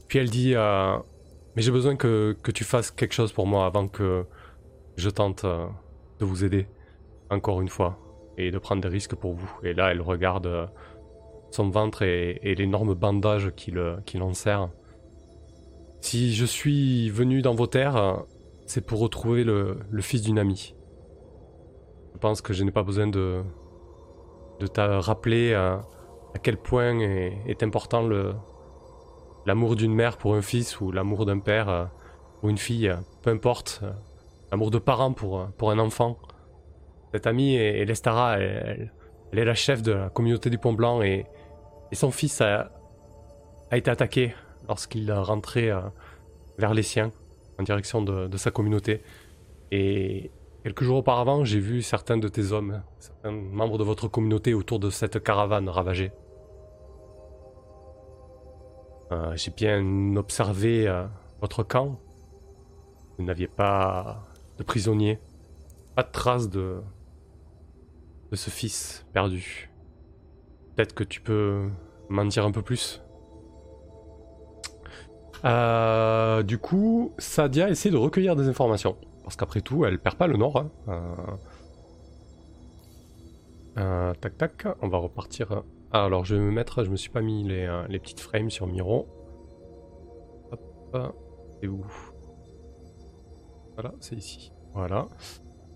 Puis 0.07 0.19
elle 0.19 0.29
dit 0.29 0.53
Mais 1.55 1.63
j'ai 1.63 1.71
besoin 1.71 1.95
que, 1.95 2.37
que, 2.43 2.51
tu 2.51 2.63
fasses 2.63 2.91
quelque 2.91 3.13
chose 3.13 3.33
pour 3.33 3.47
moi 3.47 3.65
avant 3.65 3.87
que 3.87 4.27
je 4.95 5.09
tente 5.09 5.43
de 5.43 6.25
vous 6.25 6.43
aider, 6.45 6.67
encore 7.31 7.61
une 7.61 7.69
fois, 7.69 7.97
et 8.37 8.51
de 8.51 8.59
prendre 8.59 8.83
des 8.83 8.89
risques 8.89 9.15
pour 9.15 9.33
vous. 9.33 9.51
Et 9.63 9.73
là, 9.73 9.89
elle 9.91 10.01
regarde 10.01 10.69
son 11.49 11.71
ventre 11.71 12.03
et, 12.03 12.53
l'énorme 12.55 12.93
bandage 12.93 13.53
qui, 13.55 13.71
le, 13.71 13.97
qui 14.05 14.19
l'enserre. 14.19 14.69
Si 15.99 16.35
je 16.35 16.45
suis 16.45 17.09
venu 17.09 17.41
dans 17.41 17.55
vos 17.55 17.65
terres, 17.65 18.23
c'est 18.67 18.85
pour 18.85 18.99
retrouver 18.99 19.43
le, 19.43 19.79
fils 20.01 20.21
d'une 20.21 20.37
amie. 20.37 20.75
Pense 22.21 22.41
que 22.41 22.53
je 22.53 22.63
n'ai 22.63 22.71
pas 22.71 22.83
besoin 22.83 23.07
de, 23.07 23.43
de 24.59 24.67
te 24.67 24.79
rappeler 24.79 25.53
à, 25.53 25.81
quel 26.43 26.55
point 26.55 26.99
est, 26.99 27.63
important 27.63 28.07
l'amour 29.45 29.75
d'une 29.75 29.93
mère 29.93 30.17
pour 30.17 30.35
un 30.35 30.41
fils 30.41 30.79
ou 30.79 30.91
l'amour 30.91 31.25
d'un 31.25 31.39
père 31.39 31.89
ou 32.41 32.49
une 32.49 32.57
fille, 32.57 32.93
peu 33.23 33.31
importe, 33.31 33.81
l'amour 34.51 34.71
de 34.71 34.77
parents 34.77 35.13
pour, 35.13 35.47
pour 35.57 35.71
un 35.71 35.79
enfant. 35.79 36.17
Cette 37.11 37.27
amie, 37.27 37.57
Lestara, 37.57 38.37
elle, 38.37 38.91
est 39.33 39.43
la 39.43 39.55
chef 39.55 39.81
de 39.81 39.91
la 39.91 40.09
communauté 40.09 40.49
du 40.49 40.57
Pont 40.57 40.73
Blanc 40.73 41.01
et, 41.01 41.25
et 41.91 41.95
son 41.95 42.11
fils 42.11 42.41
a, 42.41 42.71
été 43.71 43.91
attaqué 43.91 44.33
lorsqu'il 44.67 45.11
rentrait 45.11 45.69
euh, 45.69 45.81
vers 46.57 46.73
les 46.73 46.83
siens, 46.83 47.11
en 47.59 47.63
direction 47.63 48.01
de, 48.01 48.37
sa 48.37 48.51
communauté. 48.51 49.01
Et 49.71 50.31
quelques 50.63 50.83
jours 50.83 50.97
auparavant, 50.97 51.43
j'ai 51.43 51.59
vu 51.59 51.81
certains 51.81 52.17
de 52.17 52.27
tes 52.27 52.51
hommes, 52.51 52.83
certains 52.99 53.31
membres 53.31 53.77
de 53.77 53.83
votre 53.83 54.07
communauté 54.07 54.53
autour 54.53 54.79
de 54.79 54.89
cette 54.89 55.23
caravane 55.23 55.69
ravagée. 55.69 56.11
Euh, 59.11 59.35
j'ai 59.35 59.51
bien 59.51 60.15
observé 60.15 60.87
euh, 60.87 61.05
votre 61.41 61.63
camp. 61.63 61.99
Vous 63.17 63.25
n'aviez 63.25 63.47
pas 63.47 64.23
de 64.57 64.63
prisonniers, 64.63 65.19
pas 65.95 66.03
de 66.03 66.11
traces 66.11 66.49
de, 66.49 66.81
ce 68.31 68.49
fils 68.49 69.05
perdu. 69.11 69.69
Peut-être 70.75 70.93
que 70.93 71.03
tu 71.03 71.19
peux 71.19 71.67
m'en 72.09 72.25
dire 72.25 72.45
un 72.45 72.51
peu 72.51 72.61
plus. 72.61 73.01
Euh, 75.43 76.43
du 76.43 76.57
coup, 76.57 77.13
Sadia 77.17 77.69
essaie 77.69 77.89
de 77.89 77.97
recueillir 77.97 78.35
des 78.35 78.47
informations. 78.47 78.95
Parce 79.23 79.35
qu'après 79.35 79.61
tout, 79.61 79.85
elle 79.85 79.99
perd 79.99 80.15
pas 80.15 80.27
le 80.27 80.37
nord. 80.37 80.57
Hein. 80.57 80.71
Euh, 80.87 81.15
euh, 83.77 84.13
tac 84.15 84.37
tac, 84.37 84.67
on 84.81 84.87
va 84.87 84.97
repartir. 84.97 85.63
Ah, 85.91 86.05
alors 86.05 86.25
je 86.25 86.35
vais 86.35 86.41
me 86.41 86.51
mettre, 86.51 86.83
je 86.83 86.89
me 86.89 86.95
suis 86.95 87.09
pas 87.09 87.21
mis 87.21 87.43
les, 87.43 87.83
les 87.89 87.99
petites 87.99 88.19
frames 88.19 88.49
sur 88.49 88.67
Miro. 88.67 89.07
Hop, 90.51 90.97
c'est 91.59 91.67
où? 91.67 91.85
Voilà, 93.75 93.93
c'est 93.99 94.15
ici. 94.15 94.51
Voilà. 94.73 95.07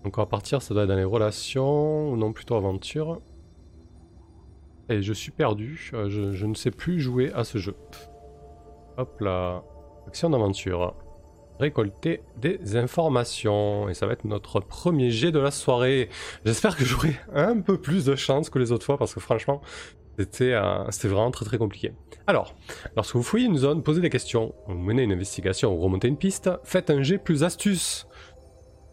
Donc 0.04 0.18
on 0.18 0.20
va 0.20 0.26
partir, 0.26 0.62
ça 0.62 0.74
doit 0.74 0.84
être 0.84 0.88
dans 0.88 0.96
les 0.96 1.04
relations, 1.04 2.10
ou 2.10 2.16
non 2.16 2.32
plutôt 2.32 2.54
aventure. 2.54 3.20
Et 4.88 5.02
je 5.02 5.12
suis 5.12 5.32
perdu, 5.32 5.90
euh, 5.94 6.08
je, 6.08 6.46
ne 6.46 6.54
sais 6.54 6.70
plus 6.70 7.00
jouer 7.00 7.32
à 7.32 7.42
ce 7.42 7.58
jeu. 7.58 7.74
Hop 8.98 9.20
là, 9.20 9.64
action 10.06 10.30
d'aventure. 10.30 10.94
Récolter 11.58 12.22
des 12.36 12.76
informations. 12.76 13.88
Et 13.88 13.94
ça 13.94 14.06
va 14.06 14.12
être 14.12 14.24
notre 14.24 14.60
premier 14.60 15.10
jet 15.10 15.32
de 15.32 15.38
la 15.38 15.50
soirée. 15.50 16.08
J'espère 16.44 16.76
que 16.76 16.84
j'aurai 16.84 17.16
un 17.34 17.60
peu 17.60 17.80
plus 17.80 18.04
de 18.04 18.14
chance 18.14 18.50
que 18.50 18.58
les 18.58 18.72
autres 18.72 18.84
fois 18.84 18.98
parce 18.98 19.14
que 19.14 19.20
franchement, 19.20 19.60
c'était 20.18 20.52
euh, 20.52 20.84
vraiment 21.04 21.30
très 21.30 21.44
très 21.44 21.58
compliqué. 21.58 21.92
Alors, 22.26 22.54
lorsque 22.96 23.14
vous 23.14 23.22
fouillez 23.22 23.46
une 23.46 23.58
zone, 23.58 23.82
posez 23.82 24.00
des 24.00 24.10
questions, 24.10 24.54
vous 24.66 24.78
menez 24.78 25.02
une 25.02 25.12
investigation 25.12 25.74
ou 25.74 25.80
remontez 25.80 26.08
une 26.08 26.16
piste, 26.16 26.50
faites 26.64 26.90
un 26.90 27.02
jet 27.02 27.18
plus 27.18 27.44
astuce. 27.44 28.06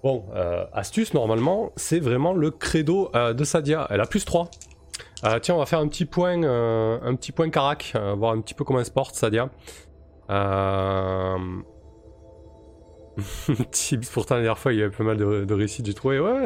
Bon, 0.03 0.25
euh, 0.35 0.65
astuce 0.73 1.13
normalement, 1.13 1.71
c'est 1.77 1.99
vraiment 1.99 2.33
le 2.33 2.51
credo 2.51 3.09
de 3.13 3.43
Sadia. 3.43 3.87
Elle 3.89 4.01
a 4.01 4.05
plus 4.05 4.25
3. 4.25 4.49
Euh, 5.25 5.39
tiens, 5.39 5.55
on 5.55 5.59
va 5.59 5.65
faire 5.65 5.79
un 5.79 5.87
petit 5.87 6.05
point, 6.05 6.43
euh, 6.43 6.99
un 7.01 7.15
petit 7.15 7.31
point 7.31 7.49
carac, 7.49 7.93
euh, 7.95 8.13
voir 8.13 8.33
un 8.33 8.41
petit 8.41 8.53
peu 8.53 8.65
comment 8.65 8.79
elle 8.79 8.85
se 8.85 8.91
porte, 8.91 9.15
Sadia. 9.15 9.49
Tips, 13.71 14.09
pourtant 14.09 14.35
la 14.35 14.41
dernière 14.41 14.57
fois 14.57 14.73
il 14.73 14.79
y 14.79 14.81
avait 14.81 14.95
pas 14.95 15.03
mal 15.03 15.17
de, 15.17 15.53
récits 15.53 15.83
du 15.83 15.93
trouvé. 15.93 16.19
Ouais, 16.19 16.43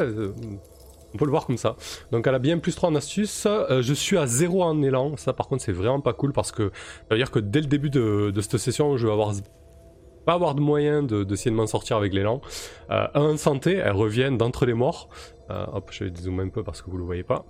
on 1.14 1.16
peut 1.16 1.24
le 1.24 1.30
voir 1.30 1.46
comme 1.46 1.56
ça. 1.56 1.76
Donc 2.12 2.26
elle 2.26 2.34
a 2.34 2.38
bien 2.38 2.58
plus 2.58 2.74
3 2.74 2.90
en 2.90 2.94
astuce. 2.94 3.46
je 3.46 3.94
suis 3.94 4.18
à 4.18 4.26
0 4.26 4.62
en 4.62 4.82
élan. 4.82 5.16
Ça 5.16 5.32
par 5.32 5.48
contre 5.48 5.62
c'est 5.62 5.72
vraiment 5.72 6.00
pas 6.00 6.12
cool 6.12 6.32
parce 6.32 6.52
que 6.52 6.70
ça 6.74 7.06
veut 7.12 7.16
dire 7.16 7.30
que 7.30 7.38
dès 7.38 7.60
le 7.60 7.66
début 7.66 7.90
de, 7.90 8.32
cette 8.40 8.58
session 8.58 8.96
je 8.96 9.06
vais 9.06 9.12
avoir 9.12 9.32
pas 10.26 10.34
avoir 10.34 10.54
de 10.54 10.60
moyen 10.60 11.02
d'essayer 11.02 11.50
de, 11.50 11.56
m'en 11.56 11.66
sortir 11.66 11.96
avec 11.96 12.12
l'élan. 12.12 12.42
Euh, 12.90 13.36
santé, 13.38 13.76
elle 13.76 13.92
revient 13.92 14.30
d'entre 14.30 14.66
les 14.66 14.74
morts. 14.74 15.08
hop, 15.48 15.88
je 15.90 16.04
vais 16.04 16.10
dézoomer 16.10 16.42
un 16.42 16.50
peu 16.50 16.62
parce 16.62 16.82
que 16.82 16.90
vous 16.90 16.98
le 16.98 17.04
voyez 17.04 17.22
pas. 17.22 17.46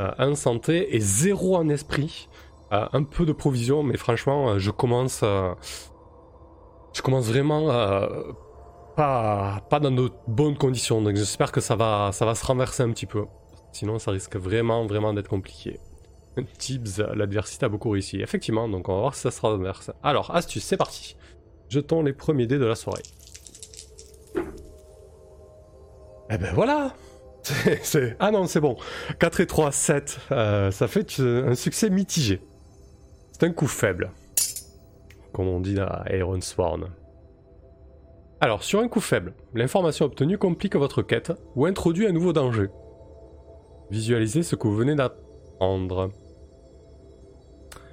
Euh, 0.00 0.10
un 0.18 0.34
santé 0.34 0.96
et 0.96 1.00
zéro 1.00 1.56
en 1.56 1.68
esprit. 1.68 2.28
Euh, 2.72 2.86
un 2.92 3.02
peu 3.02 3.26
de 3.26 3.32
provision, 3.32 3.82
mais 3.82 3.98
franchement, 3.98 4.50
euh, 4.50 4.58
je 4.58 4.70
commence, 4.70 5.22
je 5.22 7.02
commence 7.02 7.26
vraiment 7.26 7.68
pas, 8.94 9.62
pas 9.68 9.80
dans 9.80 9.90
de 9.90 10.10
bonnes 10.26 10.56
conditions. 10.56 11.02
Donc 11.02 11.16
j'espère 11.16 11.52
que 11.52 11.60
ça 11.60 11.76
va, 11.76 12.10
ça 12.12 12.24
va 12.24 12.34
se 12.34 12.44
renverser 12.44 12.82
un 12.82 12.90
petit 12.90 13.06
peu. 13.06 13.24
Sinon, 13.72 13.98
ça 13.98 14.10
risque 14.10 14.36
vraiment, 14.36 14.86
vraiment 14.86 15.14
d'être 15.14 15.28
compliqué. 15.28 15.80
Tips, 16.58 16.98
l'adversité 17.14 17.66
a 17.66 17.68
beaucoup 17.68 17.90
réussi. 17.90 18.20
Effectivement, 18.20 18.68
donc 18.68 18.88
on 18.88 18.94
va 18.94 19.00
voir 19.00 19.14
si 19.14 19.22
ça 19.22 19.30
se 19.30 19.40
renverse. 19.40 19.90
Alors, 20.02 20.34
astuce, 20.34 20.64
c'est 20.64 20.76
parti. 20.76 21.16
Jetons 21.68 22.02
les 22.02 22.12
premiers 22.12 22.46
dés 22.46 22.58
de 22.58 22.66
la 22.66 22.74
soirée. 22.74 23.02
Eh 26.30 26.38
ben 26.38 26.52
voilà 26.54 26.94
Ah 28.20 28.30
non, 28.30 28.46
c'est 28.46 28.60
bon. 28.60 28.76
4 29.18 29.40
et 29.40 29.46
3, 29.46 29.72
7. 29.72 30.18
Euh, 30.30 30.70
ça 30.70 30.88
fait 30.88 31.18
un 31.20 31.54
succès 31.54 31.90
mitigé. 31.90 32.40
C'est 33.32 33.44
un 33.44 33.52
coup 33.52 33.66
faible. 33.66 34.10
Comme 35.32 35.48
on 35.48 35.60
dit 35.60 35.78
à 35.80 36.04
Iron 36.14 36.40
Sworn. 36.40 36.88
Alors, 38.42 38.64
sur 38.64 38.80
un 38.80 38.88
coup 38.88 38.98
faible, 38.98 39.34
l'information 39.54 40.04
obtenue 40.04 40.36
complique 40.36 40.74
votre 40.74 41.00
quête 41.00 41.32
ou 41.54 41.64
introduit 41.64 42.08
un 42.08 42.12
nouveau 42.12 42.32
danger. 42.32 42.70
Visualisez 43.92 44.42
ce 44.42 44.56
que 44.56 44.66
vous 44.66 44.74
venez 44.74 44.96
d'apprendre. 44.96 46.10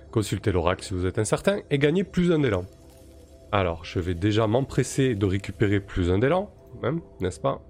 Consultez 0.09 0.51
l'oracle 0.51 0.83
si 0.83 0.95
vous 0.95 1.05
êtes 1.05 1.19
incertain 1.19 1.59
et 1.69 1.77
gagnez 1.77 2.03
plus 2.03 2.31
un. 2.31 2.41
Alors, 3.51 3.85
je 3.85 3.99
vais 3.99 4.15
déjà 4.15 4.47
m'empresser 4.47 5.13
de 5.13 5.27
récupérer 5.27 5.79
plus 5.79 6.09
un 6.09 6.19
élan, 6.19 6.49
même, 6.81 7.01
n'est-ce 7.19 7.39
pas? 7.39 7.61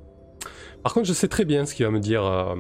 Par 0.82 0.94
contre, 0.94 1.08
je 1.08 1.14
sais 1.14 1.28
très 1.28 1.44
bien 1.44 1.66
ce 1.66 1.76
qu'il 1.76 1.86
va 1.86 1.92
me 1.92 2.00
dire 2.00 2.24
euh, 2.24 2.56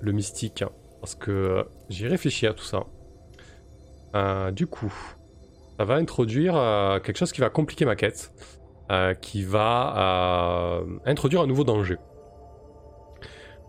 le 0.00 0.12
mystique, 0.12 0.62
hein, 0.62 0.70
parce 1.00 1.16
que 1.16 1.66
j'ai 1.88 2.06
réfléchi 2.06 2.46
à 2.46 2.54
tout 2.54 2.64
ça. 2.64 2.84
Euh, 4.14 4.52
du 4.52 4.68
coup, 4.68 4.94
ça 5.78 5.84
va 5.84 5.94
introduire 5.94 6.56
euh, 6.56 7.00
quelque 7.00 7.16
chose 7.16 7.32
qui 7.32 7.40
va 7.40 7.50
compliquer 7.50 7.84
ma 7.84 7.96
quête, 7.96 8.32
qui 9.20 9.42
va 9.42 10.80
introduire 11.04 11.42
un 11.42 11.46
nouveau 11.46 11.64
danger. 11.64 11.96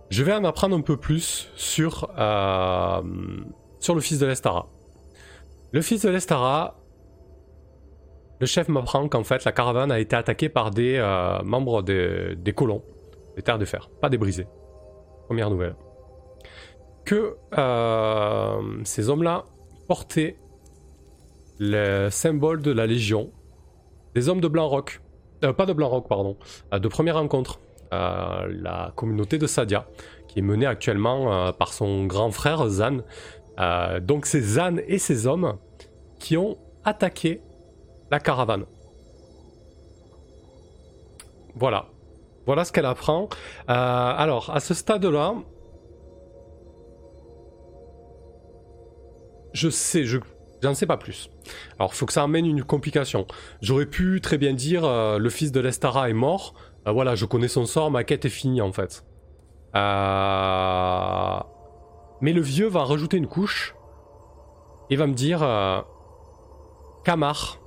Je 0.10 0.24
vais 0.24 0.34
en 0.34 0.44
apprendre 0.44 0.76
un 0.78 0.82
peu 0.82 0.96
plus 0.96 1.52
sur, 1.56 2.10
sur 3.80 3.96
le 3.96 4.02
fils 4.02 4.20
de 4.20 4.26
l'Estara. 4.28 4.68
Le 5.72 5.82
fils 5.82 6.04
de 6.04 6.10
l'Estara 6.10 6.76
le 8.40 8.46
chef 8.46 8.70
m'apprend 8.70 9.08
qu'en 9.10 9.24
fait 9.24 9.44
la 9.46 9.52
caravane 9.52 9.92
a 9.92 10.00
été 10.00 10.16
attaquée 10.16 10.50
par 10.50 10.72
des 10.72 10.98
euh, 10.98 11.42
membres 11.44 11.82
des, 11.82 12.54
colons, 12.56 12.84
des 13.36 13.42
terres 13.42 13.58
de 13.58 13.66
fer, 13.66 13.90
pas 14.02 14.10
des 14.10 14.18
brisés. 14.18 14.48
Première 15.26 15.50
nouvelle. 15.50 15.76
Que 17.04 17.38
euh, 17.58 18.62
ces 18.84 19.10
hommes-là 19.10 19.46
portaient 19.88 20.38
le 21.60 22.10
symbole 22.10 22.62
de 22.62 22.72
la 22.72 22.86
Légion, 22.86 23.32
des 24.16 24.30
hommes 24.30 24.42
de 24.42 24.48
Blanc 24.48 24.68
Rock, 24.68 25.02
euh, 25.44 25.54
pas 25.54 25.66
de 25.66 25.74
Blanc 25.74 25.90
Rock, 25.90 26.08
pardon, 26.08 26.38
de 26.72 26.88
première 26.88 27.16
rencontre, 27.16 27.60
la 27.92 28.92
communauté 28.98 29.38
de 29.38 29.48
Sadia, 29.48 29.88
qui 30.28 30.40
est 30.40 30.42
menée 30.42 30.66
actuellement 30.66 31.54
par 31.54 31.72
son 31.72 32.06
grand 32.06 32.32
frère 32.32 32.68
Zan. 32.68 32.98
donc 34.02 34.26
c'est 34.26 34.42
Zan 34.42 34.76
et 34.88 34.98
ses 34.98 35.26
hommes 35.26 35.58
qui 36.20 36.36
ont 36.36 36.58
attaqué 36.84 37.42
la 38.12 38.20
caravane. 38.20 38.66
Voilà. 41.56 41.88
Voilà 42.46 42.64
ce 42.64 42.72
qu'elle 42.72 42.86
apprend. 42.86 43.28
Euh, 43.70 43.74
alors, 43.74 44.52
à 44.52 44.60
ce 44.60 44.74
stade-là, 44.74 45.36
je 49.54 49.70
sais, 49.70 50.06
je 50.06 50.20
j'en 50.62 50.74
sais 50.74 50.86
pas 50.86 50.98
plus. 50.98 51.30
Alors, 51.80 51.94
faut 51.94 52.06
que 52.06 52.14
ça 52.14 52.24
amène 52.24 52.46
une 52.46 52.64
complication. 52.64 53.26
J'aurais 53.62 53.86
pu 53.86 54.22
très 54.22 54.38
bien 54.38 54.54
dire 54.54 54.86
euh, 54.86 55.18
le 55.18 55.30
fils 55.30 55.52
de 55.52 55.60
Lestara 55.60 56.10
est 56.10 56.14
mort. 56.14 56.54
Euh, 56.88 56.92
voilà, 56.92 57.16
je 57.16 57.26
connais 57.26 57.48
son 57.48 57.66
sort, 57.66 57.92
ma 57.92 58.04
quête 58.04 58.26
est 58.26 58.30
finie 58.30 58.62
en 58.62 58.72
fait. 58.72 59.06
Mais 62.22 62.34
le 62.34 62.42
vieux 62.42 62.68
va 62.68 62.84
rajouter 62.84 63.18
une 63.18 63.28
couche 63.28 63.76
et 64.90 64.96
va 64.96 65.06
me 65.06 65.14
dire 65.14 65.40
Kamar, 67.04 67.60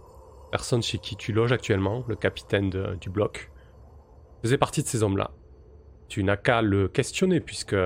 personne 0.50 0.82
chez 0.82 0.98
qui 0.98 1.16
tu 1.16 1.32
loges 1.32 1.52
actuellement, 1.52 2.04
le 2.08 2.16
capitaine 2.16 2.70
du 3.00 3.10
bloc, 3.10 3.52
faisait 4.42 4.58
partie 4.58 4.82
de 4.82 4.88
ces 4.88 5.02
hommes-là. 5.02 5.30
Tu 6.08 6.24
n'as 6.24 6.36
qu'à 6.36 6.62
le 6.62 6.88
questionner 6.88 7.38
puisque 7.38 7.76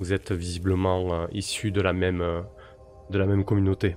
vous 0.00 0.12
êtes 0.12 0.32
visiblement 0.32 1.14
euh, 1.14 1.26
issus 1.32 1.70
de 1.70 1.80
la 1.80 1.92
même 1.92 2.20
euh, 2.20 2.40
de 3.10 3.18
la 3.18 3.26
même 3.26 3.44
communauté. 3.44 3.96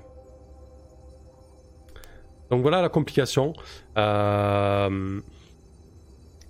Donc 2.49 2.61
voilà 2.61 2.81
la 2.81 2.89
complication. 2.89 3.53
Euh, 3.97 5.21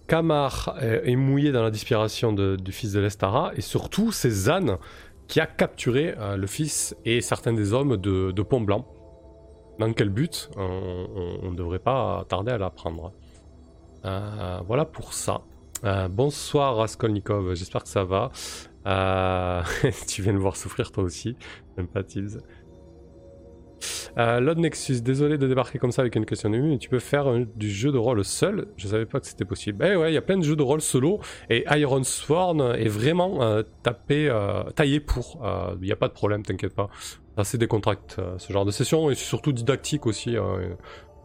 Kamar 0.07 0.77
est, 0.79 1.15
mouillé 1.15 1.51
dans 1.51 1.63
la 1.63 1.71
disparition 1.71 2.31
du 2.31 2.71
fils 2.71 2.93
de 2.93 2.99
l'Estara 2.99 3.51
et 3.55 3.61
surtout 3.61 4.11
c'est 4.11 4.29
Zan 4.29 4.77
qui 5.27 5.41
a 5.41 5.45
capturé 5.45 6.15
le 6.37 6.47
fils 6.47 6.95
et 7.03 7.19
certains 7.19 7.51
des 7.51 7.73
hommes 7.73 7.97
de, 7.97 8.41
Pont 8.41 8.61
Blanc. 8.61 8.87
Dans 9.79 9.91
quel 9.91 10.07
but? 10.07 10.49
On 10.55 11.49
ne 11.51 11.55
devrait 11.55 11.79
pas 11.79 12.23
tarder 12.29 12.53
à 12.53 12.57
l'apprendre. 12.57 13.11
Euh, 14.05 14.59
voilà 14.65 14.85
pour 14.85 15.13
ça. 15.13 15.41
Euh, 15.83 16.07
bonsoir 16.07 16.77
Raskolnikov, 16.77 17.53
j'espère 17.55 17.83
que 17.83 17.89
ça 17.89 18.03
va. 18.03 18.31
Euh, 18.85 19.61
tu 20.07 20.21
viens 20.21 20.33
de 20.33 20.37
voir 20.37 20.55
souffrir 20.55 20.91
toi 20.91 21.03
aussi, 21.03 21.35
même 21.77 21.87
Lord 24.17 24.55
Nexus, 24.57 25.01
désolé 25.01 25.37
de 25.37 25.47
débarquer 25.47 25.77
comme 25.77 25.91
ça 25.91 26.01
avec 26.01 26.15
une 26.15 26.25
question 26.25 26.49
de 26.49 26.57
mais 26.57 26.77
tu 26.79 26.89
peux 26.89 26.99
faire 26.99 27.31
du 27.55 27.69
jeu 27.69 27.91
de 27.91 27.97
rôle 27.97 28.25
seul? 28.25 28.67
Je 28.75 28.87
savais 28.87 29.05
pas 29.05 29.19
que 29.19 29.27
c'était 29.27 29.45
possible. 29.45 29.85
Eh 29.85 29.95
ouais, 29.95 30.11
il 30.11 30.15
y 30.15 30.17
a 30.17 30.23
plein 30.23 30.37
de 30.37 30.43
jeux 30.43 30.55
de 30.55 30.63
rôle 30.63 30.81
solo 30.81 31.19
et 31.49 31.65
Iron 31.77 32.03
Sworn 32.03 32.61
est 32.75 32.87
vraiment 32.87 33.61
tapé, 33.83 34.35
taillé 34.75 34.99
pour. 34.99 35.39
Il 35.79 35.85
n'y 35.85 35.91
a 35.91 35.95
pas 35.95 36.07
de 36.07 36.13
problème, 36.13 36.41
t'inquiète 36.41 36.73
pas. 36.73 36.89
C'est 37.43 37.59
des 37.59 37.67
contracts, 37.67 38.17
ce 38.37 38.51
genre 38.51 38.65
de 38.65 38.71
session 38.71 39.11
et 39.11 39.15
surtout 39.15 39.51
didactique 39.51 40.07
aussi. 40.07 40.31
Il 40.31 40.75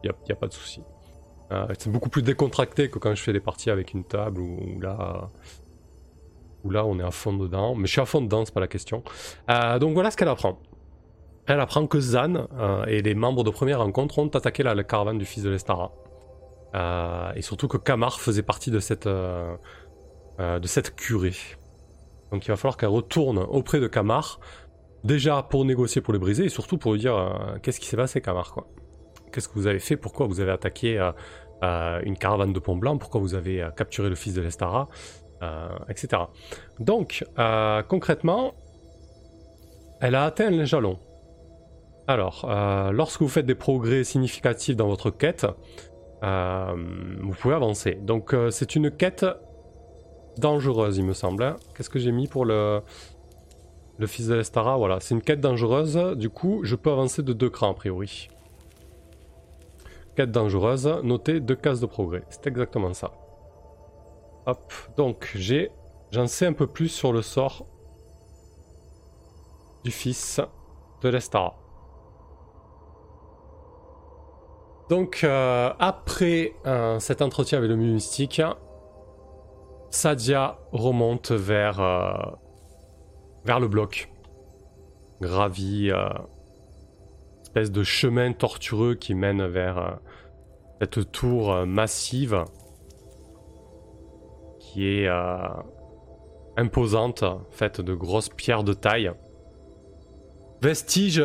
n'y 0.05 0.33
a, 0.33 0.37
pas 0.37 0.49
de 0.49 0.53
souci. 0.53 0.83
Euh, 1.53 1.67
c'est 1.79 1.91
beaucoup 1.91 2.09
plus 2.09 2.23
décontracté 2.23 2.89
que 2.89 2.99
quand 2.99 3.15
je 3.15 3.23
fais 3.23 3.33
des 3.33 3.41
parties 3.41 3.71
avec 3.71 3.93
une 3.93 4.05
table 4.05 4.41
où, 4.41 4.81
là, 4.81 5.29
où 6.65 6.71
là 6.71 6.87
on 6.87 6.99
est 6.99 7.05
à 7.05 7.11
fond 7.11 7.35
dedans. 7.35 7.75
Mais 7.75 7.87
je 7.87 7.93
suis 7.93 8.01
à 8.01 8.07
fond 8.07 8.23
dedans, 8.23 8.45
c'est 8.45 8.55
pas 8.55 8.61
la 8.61 8.69
question. 8.69 9.03
Euh, 9.51 9.79
donc 9.79 9.95
voilà 9.95 10.11
ce 10.11 10.17
qu'elle 10.17 10.29
apprend. 10.29 10.59
Elle 11.47 11.61
apprend 11.61 11.87
que 11.87 12.01
Zan 12.01 12.49
euh, 12.57 12.85
et 12.87 13.03
les 13.03 13.15
membres 13.15 13.45
de 13.45 13.51
première 13.51 13.81
rencontre 13.81 14.19
ont 14.19 14.29
attaqué 14.29 14.63
la, 14.63 14.83
caravane 14.85 15.19
du 15.19 15.25
fils 15.25 15.43
de 15.43 15.51
l'Estara. 15.51 15.93
et 17.35 17.43
surtout 17.43 17.69
que 17.69 17.77
Kamar 17.77 18.21
faisait 18.21 18.43
partie 18.43 18.71
de 18.71 18.79
cette, 18.79 19.09
cette 20.65 20.95
curée. 20.95 21.35
Donc 22.31 22.47
il 22.47 22.49
va 22.49 22.57
falloir 22.57 22.77
qu'elle 22.77 22.89
retourne 22.89 23.39
auprès 23.39 23.81
de 23.81 23.89
Kamar, 23.89 24.41
déjà 25.05 25.43
pour 25.43 25.65
négocier 25.65 26.01
pour 26.01 26.13
le 26.13 26.19
briser 26.19 26.45
et 26.45 26.49
surtout 26.49 26.79
pour 26.79 26.93
lui 26.93 27.01
dire 27.01 27.59
qu'est-ce 27.63 27.81
qui 27.81 27.87
s'est 27.87 27.97
passé 27.97 28.21
Kamar 28.21 28.53
quoi. 28.53 28.69
Qu'est-ce 29.33 29.49
que 29.49 29.55
vous 29.55 29.67
avez 29.67 29.79
fait? 29.79 29.97
Pourquoi 29.97 30.27
vous 30.27 30.41
avez 30.41 30.53
attaqué 30.53 30.99
une 32.05 32.17
caravane 32.17 32.53
de 32.53 32.59
pont 32.59 32.77
blanc, 32.77 32.99
pourquoi 32.99 33.21
vous 33.21 33.35
avez 33.35 33.63
euh, 33.63 33.71
capturé 33.71 34.09
le 34.09 34.15
fils 34.15 34.35
de 34.35 34.41
l'Estara, 34.41 34.89
euh, 35.43 35.69
etc. 35.89 36.23
Donc, 36.79 37.25
euh, 37.39 37.83
concrètement, 37.83 38.55
elle 40.01 40.15
a 40.15 40.25
atteint 40.25 40.51
les 40.51 40.67
jalons. 40.67 40.99
Alors, 42.09 42.47
lorsque 42.93 43.21
vous 43.21 43.29
faites 43.29 43.47
des 43.47 43.55
progrès 43.55 44.05
significatifs 44.05 44.77
dans 44.77 44.89
votre 44.89 45.11
quête, 45.11 45.47
vous 46.23 47.35
pouvez 47.41 47.55
avancer. 47.55 47.95
Donc, 47.95 48.35
c'est 48.51 48.75
une 48.75 48.91
quête 48.91 49.25
dangereuse, 50.39 50.99
il 50.99 51.05
me 51.05 51.13
semble. 51.13 51.45
Hein. 51.45 51.57
Qu'est-ce 51.77 51.91
que 51.91 51.99
j'ai 51.99 52.13
mis 52.13 52.27
pour 52.27 52.45
le, 52.45 52.83
le 53.99 54.07
fils 54.07 54.27
de 54.27 54.35
l'Estara? 54.35 54.77
Voilà, 54.77 54.99
c'est 55.01 55.15
une 55.15 55.23
quête 55.23 55.41
dangereuse. 55.41 55.97
Du 56.17 56.31
coup, 56.31 56.61
je 56.65 56.75
peux 56.75 56.91
avancer 56.91 57.23
de 57.23 57.33
deux 57.33 57.51
crans, 57.51 57.71
a 57.71 57.75
priori. 57.75 58.29
Quête 60.17 60.31
dangereuse, 60.31 60.87
notez 61.03 61.41
deux 61.41 61.57
cases 61.57 61.81
de 61.81 61.87
progrès. 61.87 62.23
C'est 62.29 62.47
exactement 62.47 62.93
ça. 62.93 63.13
Hop, 64.45 64.73
donc 64.97 65.31
j'ai, 65.35 65.71
j'en 66.11 66.27
sais 66.27 66.47
un 66.47 66.53
peu 66.53 66.67
plus 66.67 66.89
sur 66.89 67.13
le 67.13 67.23
sort 67.23 67.65
du 69.85 69.91
fils 69.91 70.41
de 71.01 71.09
l'Estara. 71.09 71.62
Donc 74.89 75.21
euh, 75.25 75.73
après 75.79 76.55
euh, 76.67 76.99
cet 76.99 77.23
entretien 77.23 77.59
avec 77.59 77.71
le 77.71 77.77
mystique, 77.77 78.43
Sadia 79.91 80.59
remonte 80.73 81.33
vers, 81.33 81.81
euh, 81.81 82.13
le 83.47 83.69
bloc. 83.69 84.11
Gravit 85.21 85.91
espèce 87.43 87.71
de 87.71 87.85
chemin 87.85 88.33
tortueux 88.33 88.95
qui 88.95 89.15
mène 89.15 89.47
vers 89.47 90.01
cette 90.81 91.13
tour 91.13 91.65
massive 91.65 92.45
qui 94.59 94.89
est 94.89 95.09
imposante, 96.57 97.23
faite 97.53 97.81
de 97.81 97.95
grosses 97.95 98.31
pierres 98.31 98.65
de 98.65 98.73
taille. 98.73 99.13
Vestige 100.61 101.23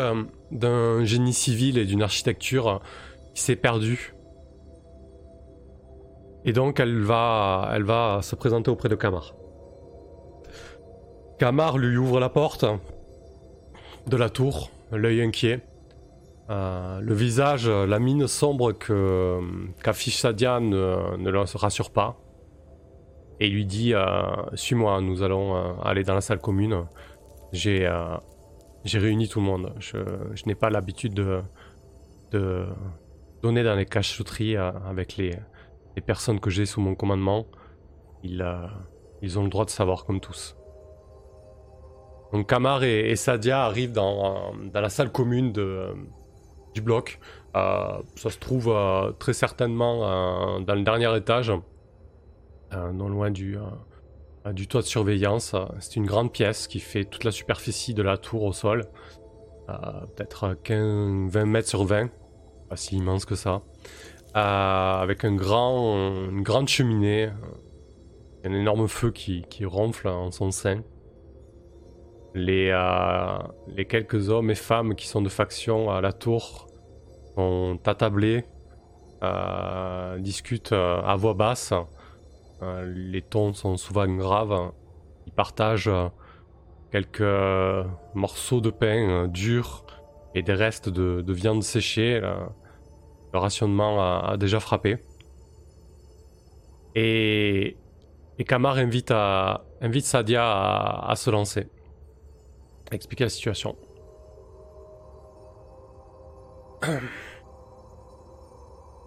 d'un 0.52 1.04
génie 1.06 1.34
civil 1.34 1.80
et 1.80 1.86
d'une 1.86 2.04
architecture 2.04 2.82
s'est 3.40 3.56
perdue. 3.56 4.14
Et 6.46 6.54
donc 6.54 6.80
elle 6.80 7.02
va, 7.02 7.70
elle 7.74 7.84
va 7.84 8.20
se 8.22 8.36
présenter 8.36 8.72
auprès 8.72 8.90
de 8.90 8.96
Kamar. 8.96 9.36
Kamar 11.40 11.78
lui 11.78 11.98
ouvre 11.98 12.20
la 12.20 12.30
porte 12.30 12.66
de 14.08 14.18
la 14.18 14.30
tour, 14.30 14.72
l'œil 14.92 15.22
inquiet. 15.22 15.62
Euh, 16.50 17.02
le 17.02 17.14
visage, 17.14 17.68
la 17.68 18.00
mine 18.00 18.26
sombre 18.28 18.72
que 18.72 19.40
qu'affiche 19.84 20.18
Sadia 20.18 20.60
ne, 20.60 21.18
ne 21.18 21.30
le 21.30 21.40
rassure 21.40 21.92
pas. 21.92 22.18
Et 23.40 23.50
lui 23.50 23.66
dit 23.66 23.94
euh, 23.94 24.02
Suis-moi, 24.54 25.02
nous 25.02 25.22
allons 25.22 25.56
euh, 25.56 25.74
aller 25.84 26.04
dans 26.04 26.16
la 26.16 26.22
salle 26.22 26.40
commune. 26.40 26.86
J'ai 27.52 27.88
réuni 28.86 29.28
tout 29.28 29.40
le 29.40 29.46
monde. 29.46 29.74
Je, 29.80 29.98
je 30.34 30.46
n'ai 30.46 30.56
pas 30.56 30.70
l'habitude 30.70 31.14
de, 31.14 31.42
de 32.32 32.66
dans 33.64 33.76
les 33.76 33.86
cacheteries 33.86 34.58
avec 34.58 35.18
les, 35.18 35.36
personnes 36.06 36.40
que 36.40 36.50
j'ai 36.50 36.66
sous 36.66 36.80
mon 36.80 36.96
commandement. 36.96 37.48
Ils, 38.24 38.46
ils 39.22 39.40
ont 39.40 39.44
le 39.44 39.50
droit 39.50 39.66
de 39.66 39.70
savoir 39.70 40.06
comme 40.06 40.20
tous. 40.20 40.56
Donc 42.34 42.48
Kamar 42.48 42.84
et, 42.84 43.16
Sadia 43.16 43.64
arrivent 43.64 43.94
dans, 43.94 44.54
dans 44.74 44.82
la 44.82 44.90
salle 44.90 45.12
commune 45.12 45.52
de, 45.52 45.94
bloc. 46.82 47.20
Euh, 47.56 47.98
ça 48.16 48.30
se 48.30 48.38
trouve 48.38 48.70
euh, 48.70 49.12
très 49.14 49.34
certainement 49.34 50.04
euh, 50.04 50.60
dans 50.60 50.76
le 50.76 50.84
dernier 50.84 51.16
étage, 51.18 51.52
non 52.72 53.10
loin 53.10 53.32
du, 53.32 53.58
du 54.52 54.68
toit 54.68 54.82
de 54.82 54.86
surveillance. 54.86 55.56
C'est 55.80 55.96
une 55.96 56.06
grande 56.06 56.32
pièce 56.32 56.68
qui 56.68 56.80
fait 56.80 57.06
toute 57.06 57.24
la 57.24 57.32
superficie 57.32 57.94
de 57.94 58.04
la 58.04 58.18
tour 58.18 58.44
au 58.44 58.54
sol. 58.54 58.86
Peut-être 59.68 60.58
20 60.70 61.46
mètres 61.46 61.68
sur 61.68 61.84
20, 61.84 62.10
pas 62.70 62.76
si 62.76 62.98
immense 62.98 63.26
que 63.26 63.36
ça. 63.36 63.62
avec 64.34 65.26
un 65.26 65.36
grand, 65.36 66.30
une 66.30 66.44
grande 66.44 66.68
cheminée, 66.68 67.30
un 68.44 68.54
énorme 68.54 68.88
feu 68.88 69.12
qui, 69.12 69.44
qui 69.50 69.66
ronfle 69.66 70.08
en 70.08 70.32
son 70.32 70.52
sein. 70.52 70.84
Les, 72.36 72.72
les, 73.76 73.86
quelques 73.86 74.30
hommes 74.30 74.52
et 74.52 74.56
femmes 74.56 74.96
qui 74.96 75.08
sont 75.08 75.22
de 75.22 75.30
faction 75.30 75.90
à 75.90 76.02
la 76.02 76.14
tour 76.14 76.68
sont 77.36 77.80
attablés, 77.86 78.46
euh, 79.24 80.20
discutent 80.20 80.74
euh, 80.74 81.02
à 81.02 81.16
voix 81.16 81.34
basse. 81.34 81.74
Euh, 82.62 82.94
les 82.96 83.24
tons 83.24 83.54
sont 83.54 83.76
souvent 83.78 84.08
graves. 84.08 84.72
Ils 85.26 85.34
partagent 85.34 85.92
quelques 86.92 87.24
morceaux 88.14 88.62
de 88.62 88.70
pain 88.70 89.28
durs 89.28 89.86
et 90.36 90.44
des 90.44 90.54
restes 90.54 90.90
de, 90.90 91.34
viande 91.34 91.64
séchée. 91.64 92.20
Le 92.20 93.40
rationnement 93.40 94.00
a, 94.26 94.38
déjà 94.38 94.60
frappé. 94.60 94.98
Et, 96.96 97.78
Kamar 98.48 98.78
invite, 98.78 99.12
à, 99.12 99.64
Sadia 100.02 100.44
à, 100.44 101.12
à 101.12 101.16
se 101.16 101.30
lancer. 101.30 101.68
Expliquer 102.92 103.26
la 103.26 103.30
situation. 103.30 103.76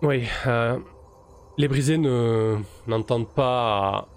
Oui, 0.02 0.26
euh, 0.46 0.78
Les 1.59 1.68
brisés 1.68 1.98
ne 1.98 2.56
n'entendent 2.87 3.28
pas 3.28 4.09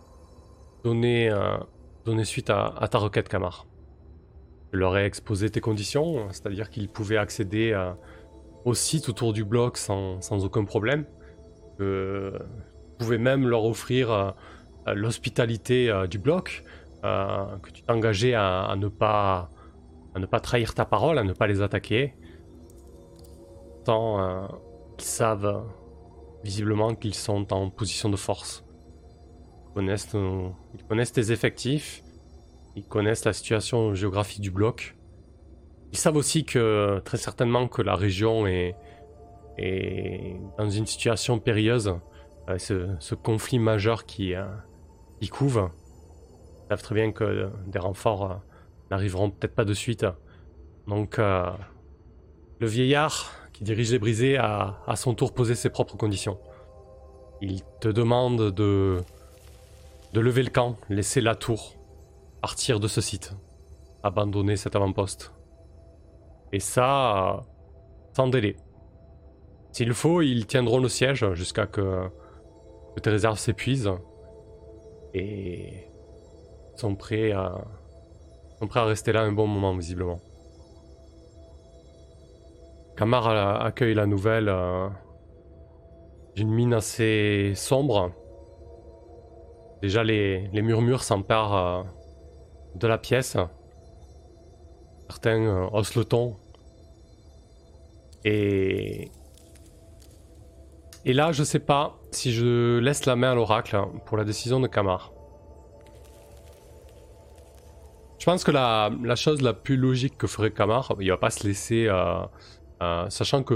donner, 0.83 1.29
euh, 1.29 1.57
donner 2.05 2.23
suite 2.23 2.49
à, 2.49 2.87
ta 2.89 2.97
requête, 2.99 3.27
Kamar. 3.27 3.65
Je 4.73 4.79
leur 4.79 4.97
ai 4.97 5.05
exposé 5.05 5.49
tes 5.51 5.61
conditions, 5.61 6.27
c'est-à-dire 6.31 6.69
qu'ils 6.71 6.89
pouvaient 6.89 7.17
accéder 7.17 7.79
au 8.65 8.73
site 8.73 9.07
autour 9.07 9.31
du 9.31 9.45
bloc 9.45 9.77
sans, 9.77 10.19
sans 10.21 10.43
aucun 10.45 10.65
problème. 10.65 11.05
Euh, 11.79 12.37
vous 12.39 12.97
pouvez 12.97 13.19
même 13.19 13.47
leur 13.47 13.65
offrir 13.65 14.33
l'hospitalité 14.87 15.93
du 16.09 16.17
bloc, 16.17 16.63
que 17.03 17.69
tu 17.71 17.83
t'engageais 17.83 18.33
à, 18.33 18.63
à, 18.63 18.75
ne 18.75 18.87
pas, 18.87 19.51
à 20.15 20.19
ne 20.19 20.25
pas 20.25 20.39
trahir 20.39 20.73
ta 20.73 20.85
parole, 20.85 21.19
à 21.19 21.23
ne 21.23 21.33
pas 21.33 21.45
les 21.45 21.61
attaquer. 21.61 22.15
Tant 23.85 24.47
qu'ils 24.97 25.07
savent 25.07 25.65
visiblement 26.43 26.95
qu'ils 26.95 27.15
sont 27.15 27.53
en 27.53 27.69
position 27.69 28.09
de 28.09 28.17
force. 28.17 28.65
Ils 29.69 29.73
connaissent, 29.75 30.13
ils 30.13 30.83
connaissent 30.87 31.11
tes 31.11 31.31
effectifs, 31.31 32.02
ils 32.75 32.85
connaissent 32.85 33.25
la 33.25 33.33
situation 33.33 33.93
géographique 33.93 34.41
du 34.41 34.51
bloc. 34.51 34.95
Ils 35.91 35.97
savent 35.97 36.15
aussi 36.15 36.43
que 36.43 36.99
très 37.05 37.17
certainement 37.17 37.67
que 37.67 37.81
la 37.81 37.95
région 37.95 38.47
est, 38.47 38.75
dans 40.57 40.69
une 40.69 40.87
situation 40.87 41.37
périlleuse, 41.39 41.95
euh, 42.49 42.57
ce, 42.99 43.15
conflit 43.15 43.59
majeur 43.59 44.05
qui, 44.05 44.33
euh, 44.33 44.45
qui 45.21 45.29
couve. 45.29 45.69
Ils 46.65 46.69
savent 46.69 46.81
très 46.81 46.95
bien 46.95 47.11
que 47.11 47.49
des 47.67 47.79
renforts 47.79 48.31
euh, 48.31 48.35
n'arriveront 48.89 49.29
peut-être 49.29 49.53
pas 49.53 49.65
de 49.65 49.73
suite. 49.73 50.05
Donc 50.87 51.17
le 51.17 52.67
vieillard 52.67 53.31
qui 53.53 53.63
dirige 53.63 53.91
les 53.91 53.99
brisés 53.99 54.37
a 54.37 54.81
à 54.85 54.95
son 54.97 55.13
tour 55.13 55.33
posé 55.33 55.55
ses 55.55 55.69
propres 55.69 55.95
conditions. 55.95 56.39
Il 57.41 57.61
te 57.79 57.87
demande 57.87 58.51
de, 58.51 58.97
de 60.11 60.19
lever 60.19 60.43
le 60.43 60.49
camp, 60.49 60.77
laisser 60.89 61.21
la 61.21 61.35
tour, 61.35 61.75
partir 62.43 62.81
de 62.81 62.89
ce 62.89 62.99
site, 62.99 63.31
abandonner 64.03 64.57
cet 64.57 64.75
avant-poste. 64.75 65.33
Et 66.51 66.59
ça, 66.59 67.39
sans 68.11 68.27
délai. 68.27 68.57
S'il 69.71 69.93
faut, 69.93 70.21
ils 70.21 70.45
tiendront 70.45 70.79
le 70.79 70.89
siège 70.89 71.25
jusqu'à 71.35 71.67
que, 71.67 72.09
que 72.93 72.99
tes 72.99 73.09
réserves 73.11 73.39
s'épuisent. 73.39 73.93
Et 75.13 75.87
sont 76.75 76.95
prêts 76.95 77.31
à, 77.31 77.63
sont 78.59 78.67
prêts 78.67 78.81
à 78.81 78.85
rester 78.87 79.13
là 79.13 79.21
un 79.21 79.31
bon 79.31 79.47
moment, 79.47 79.73
visiblement. 79.73 80.19
Kamar 82.97 83.63
accueille 83.65 83.93
la 83.93 84.05
nouvelle 84.05 84.49
euh, 84.49 84.89
d'une 86.35 86.51
mine 86.51 86.73
assez 86.73 87.53
sombre. 87.55 88.11
Déjà, 89.81 90.03
les, 90.03 90.49
murmures 90.51 91.03
s'emparent 91.03 91.55
euh, 91.55 91.83
de 92.75 92.87
la 92.87 92.97
pièce. 92.97 93.37
Certains 95.09 95.41
euh, 95.41 95.67
haussent 95.71 95.95
le 95.95 96.05
ton. 96.05 96.35
Et... 98.25 99.09
Et 101.05 101.11
là, 101.11 101.33
je 101.33 101.43
sais 101.43 101.59
pas 101.59 101.97
si 102.11 102.31
je 102.31 102.79
laisse 102.79 103.05
la 103.05 103.17
main 103.17 103.33
à 103.33 103.35
l'oracle 103.35 103.77
pour 104.05 104.15
la 104.15 104.23
décision 104.23 104.61
de 104.61 104.67
Kamar. 104.67 105.11
Je 108.19 108.25
pense 108.25 108.45
que 108.45 108.51
la, 108.51 108.89
chose 109.17 109.41
la 109.41 109.51
plus 109.51 109.75
logique 109.75 110.17
que 110.17 110.27
ferait 110.27 110.51
Kamar, 110.51 110.95
il 111.01 111.09
va 111.09 111.17
pas 111.17 111.29
se 111.29 111.45
laisser 111.45 111.89
euh, 112.83 113.09
sachant 113.09 113.43
que 113.43 113.53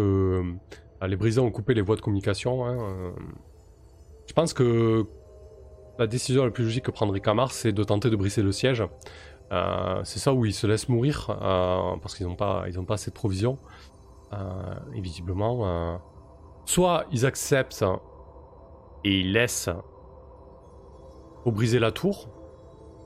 euh, 1.01 1.07
les 1.07 1.15
brisés 1.15 1.41
ont 1.41 1.51
coupé 1.51 1.73
les 1.73 1.81
voies 1.81 1.95
de 1.95 2.01
communication, 2.01 2.65
hein, 2.65 2.77
euh, 2.79 3.11
je 4.27 4.33
pense 4.33 4.53
que 4.53 5.05
la 5.99 6.07
décision 6.07 6.45
la 6.45 6.51
plus 6.51 6.63
logique 6.63 6.85
que 6.85 6.91
prendrait 6.91 7.19
Kamar, 7.19 7.51
c'est 7.51 7.71
de 7.71 7.83
tenter 7.83 8.09
de 8.09 8.15
briser 8.15 8.41
le 8.41 8.51
siège. 8.51 8.83
c'est 10.03 10.19
ça 10.19 10.33
où 10.33 10.45
ils 10.45 10.53
se 10.53 10.67
laissent 10.67 10.89
mourir, 10.89 11.27
parce 12.01 12.15
qu'ils 12.15 12.27
n'ont 12.27 12.35
pas, 12.35 12.65
pas 12.87 12.93
assez 12.93 13.11
de 13.11 13.15
provisions. 13.15 13.57
et 14.93 15.01
visiblement, 15.01 15.99
soit 16.65 17.05
ils 17.11 17.25
acceptent 17.25 17.85
et 19.03 19.19
ils 19.21 19.31
laissent 19.31 19.69
pour 21.43 21.51
briser 21.53 21.79
la 21.79 21.91
tour, 21.91 22.29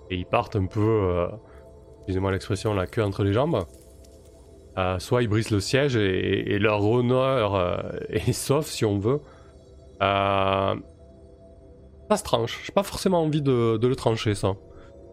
et 0.09 0.15
ils 0.15 0.25
partent 0.25 0.55
un 0.55 0.65
peu, 0.65 1.27
excusez-moi 1.99 2.31
l'expression, 2.31 2.73
la 2.73 2.87
queue 2.87 3.03
entre 3.03 3.23
les 3.23 3.33
jambes. 3.33 3.65
Euh, 4.77 4.99
soit 4.99 5.21
ils 5.21 5.27
brisent 5.27 5.51
le 5.51 5.59
siège 5.59 5.97
et, 5.97 6.57
leur 6.57 6.85
honneur 6.85 7.55
euh, 7.55 7.77
est 8.09 8.31
sauf 8.31 8.67
si 8.67 8.85
on 8.85 8.99
veut. 8.99 9.19
Euh, 12.11 12.15
ça 12.15 12.17
se 12.17 12.23
tranche. 12.23 12.61
J'ai 12.65 12.71
pas 12.73 12.83
forcément 12.83 13.21
envie 13.21 13.41
de, 13.41 13.79
le 13.81 13.95
trancher 13.95 14.35
ça. 14.35 14.55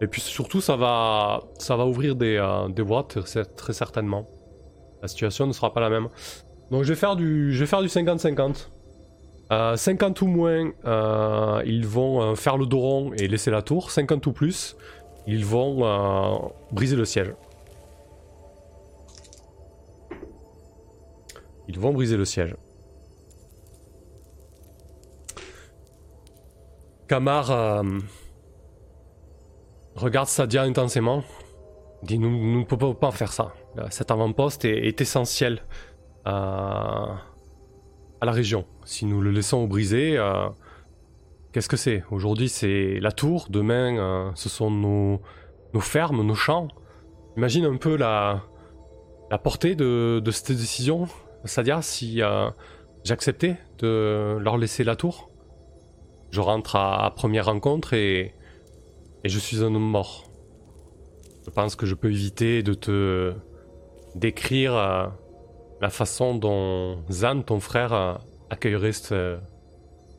Et 0.01 0.07
puis 0.07 0.21
surtout 0.21 0.61
ça 0.61 0.77
va, 0.77 1.43
ça 1.59 1.77
va 1.77 1.87
ouvrir 1.87 2.15
des, 2.15 2.41
des 2.71 2.83
voies 2.83 3.07
très, 3.07 3.73
certainement. 3.73 4.27
La 5.03 5.09
situation 5.09 5.47
ne 5.47 5.53
sera 5.53 5.73
pas 5.73 5.81
la 5.81 5.91
même. 5.91 6.09
Donc 6.71 6.85
je 6.85 6.89
vais 6.89 6.99
faire 6.99 7.17
du, 7.17 7.53
je 7.53 7.61
vais 7.61 7.67
faire 7.67 7.83
du 7.83 7.89
50-50. 7.89 8.69
50 9.77 10.23
ou 10.23 10.27
moins, 10.27 10.73
ils 11.65 11.87
vont 11.87 12.35
faire 12.37 12.57
le 12.57 12.67
dos 12.67 12.81
rond 12.81 13.13
et 13.15 13.29
laisser 13.29 13.51
la 13.51 13.63
tour. 13.63 13.91
50 13.91 14.27
ou 14.27 14.33
plus, 14.33 14.77
ils 15.27 15.45
vont 15.45 16.53
briser 16.71 16.97
le 16.97 17.05
siège. 17.05 17.33
Ils 21.69 21.79
vont 21.79 21.93
briser 21.93 22.17
le 22.17 22.25
siège. 22.25 22.55
Kamar 27.09 27.51
euh, 27.51 27.83
regarde 29.95 30.29
Sadia 30.29 30.63
intensément. 30.63 31.25
Dit 32.03 32.19
nous, 32.19 32.59
ne 32.59 32.65
pouvons 32.65 32.95
pas 32.95 33.11
faire 33.11 33.33
ça. 33.33 33.53
Euh, 33.79 33.87
cet 33.91 34.11
avant-poste 34.11 34.65
est, 34.65 35.01
essentiel 35.01 35.63
à, 36.25 37.23
la 38.23 38.33
région. 38.33 38.67
Si 38.85 39.07
nous 39.07 39.21
le 39.21 39.31
laissons 39.31 39.67
briser, 39.67 40.17
euh, 40.17 40.49
qu'est-ce 41.53 41.69
que 41.69 41.77
c'est? 41.77 42.05
Aujourd'hui 42.11 42.49
c'est 42.49 43.01
la 43.01 43.11
tour, 43.11 43.47
demain 43.51 44.33
ce 44.35 44.49
sont 44.49 44.71
nos, 44.71 45.21
fermes, 45.81 46.23
nos 46.23 46.35
champs. 46.35 46.69
Imagine 47.37 47.65
un 47.65 47.77
peu 47.77 47.97
la, 47.97 48.45
portée 49.43 49.75
de, 49.75 50.21
de 50.23 50.31
cette 50.31 50.53
décision 50.53 51.09
Sadia, 51.45 51.83
si 51.83 52.23
euh, 52.23 52.51
j'acceptais 53.05 53.57
de 53.79 54.39
leur 54.41 54.59
laisser 54.59 54.85
la 54.85 54.97
tour, 54.97 55.31
je 56.31 56.41
rentre 56.41 56.77
à, 56.77 57.13
première 57.15 57.47
rencontre 57.47 57.95
et, 57.95 58.35
et 59.25 59.29
je 59.29 59.39
suis 59.39 59.63
un 59.63 59.75
homme 59.75 59.91
mort. 59.91 60.25
Je 61.45 61.51
pense 61.51 61.77
que 61.77 61.87
je 61.87 61.95
peux 61.95 62.11
éviter 62.11 62.63
de 62.63 62.75
te 62.75 63.35
décrire 64.15 64.75
euh, 64.75 65.07
la 65.81 65.91
façon 65.91 66.35
dont 66.35 67.03
Zan, 67.11 67.43
ton 67.43 67.61
frère, 67.61 67.93
euh, 67.93 68.15
accueillerait 68.51 68.93
cette, 68.93 69.15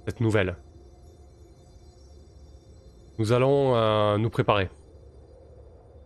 cette, 0.06 0.22
nouvelle. 0.22 0.56
Nous 3.18 3.32
allons 3.34 4.18
nous 4.18 4.30
préparer. 4.30 4.70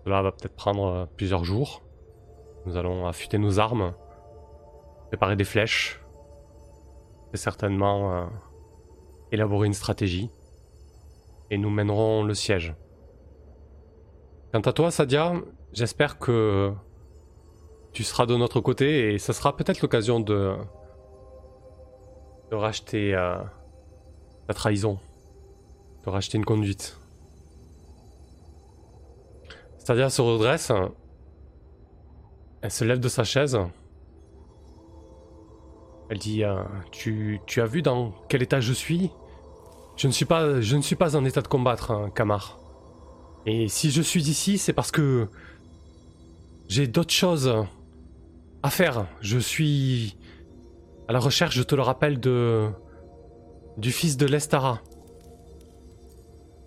Cela 0.04 0.22
va 0.22 0.32
peut-être 0.32 0.56
prendre 0.56 1.08
plusieurs 1.16 1.44
jours. 1.44 1.84
Nous 2.66 2.76
allons 2.76 3.06
affûter 3.06 3.38
nos 3.38 3.60
armes 3.60 3.94
préparer 5.14 5.36
des 5.36 5.44
flèches, 5.44 6.00
et 7.36 7.38
certainement 7.38 8.16
euh, 8.16 8.26
élaborer 9.34 9.68
une 9.68 9.74
stratégie, 9.74 10.30
et 11.50 11.58
nous 11.58 11.70
mènerons 11.70 12.24
le 12.24 12.34
siège. 12.34 12.76
Quant 14.54 14.62
à 14.62 14.72
toi, 14.72 14.92
Sadia, 14.92 15.34
j'espère 15.74 16.20
que 16.20 16.72
tu 17.92 18.04
seras 18.04 18.26
de 18.26 18.36
notre 18.36 18.62
côté 18.62 19.14
et 19.14 19.20
ce 19.20 19.34
sera 19.34 19.58
peut-être 19.58 19.82
l'occasion 19.82 20.20
de, 20.20 20.56
de 22.52 22.56
racheter 22.56 23.16
euh, 23.16 23.38
la 24.48 24.54
trahison, 24.54 25.00
de 26.06 26.10
racheter 26.10 26.38
une 26.38 26.46
conduite. 26.46 26.98
Sadia 29.80 30.10
se 30.10 30.22
redresse, 30.22 30.72
elle 32.62 32.72
se 32.72 32.86
lève 32.86 33.00
de 33.00 33.10
sa 33.10 33.24
chaise. 33.24 33.60
Elle 36.10 36.20
dit 36.20 36.44
euh, 36.44 36.64
tu, 36.92 37.42
as 37.58 37.66
vu 37.66 37.82
dans 37.82 38.14
quel 38.30 38.44
état 38.44 38.60
je 38.60 38.74
suis? 38.74 39.12
Je 39.96 40.08
ne 40.08 40.12
suis, 40.12 40.26
pas, 40.26 41.16
en 41.16 41.26
état 41.26 41.42
de 41.42 41.48
combattre, 41.48 41.92
hein, 41.92 42.10
Kamar. 42.14 42.60
Et 43.46 43.68
si 43.68 43.92
je 43.92 44.02
suis 44.02 44.30
ici, 44.30 44.58
c'est 44.58 44.74
parce 44.74 44.92
que 44.92 45.28
j'ai 46.68 46.88
d'autres 46.88 47.14
choses 47.14 47.54
à 48.64 48.70
faire. 48.70 49.06
Je 49.22 49.38
suis 49.38 50.18
à 51.08 51.14
la 51.14 51.20
recherche, 51.20 51.56
je 51.56 51.64
te 51.64 51.76
le 51.76 51.82
rappelle, 51.82 52.20
de 52.20 52.70
du 53.78 53.92
fils 53.92 54.18
de 54.18 54.26
Lestara. 54.26 54.82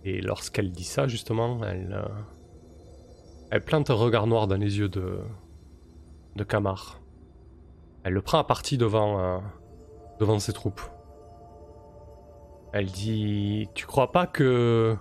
Et 0.05 0.21
lorsqu'elle 0.21 0.71
dit 0.71 0.85
ça, 0.85 1.09
justement, 1.09 1.65
elle, 1.65 1.93
euh, 1.93 2.09
elle 3.51 3.65
plante 3.65 3.91
un 3.91 3.95
regard 3.95 4.27
noir 4.27 4.47
dans 4.47 4.57
les 4.57 4.79
yeux 4.79 4.89
de, 4.89 5.19
de 6.37 6.45
Kamar. 6.45 7.01
Elle 8.05 8.13
le 8.13 8.23
prend 8.23 8.39
à 8.39 8.45
partie 8.45 8.79
devant, 8.79 9.19
euh, 9.21 9.39
devant 10.21 10.39
ses 10.39 10.53
troupes. 10.53 10.81
Elle 12.79 12.91
dit 12.91 13.71
Tu 13.75 13.87
crois 13.87 14.13
pas 14.13 14.27
que 14.27 14.97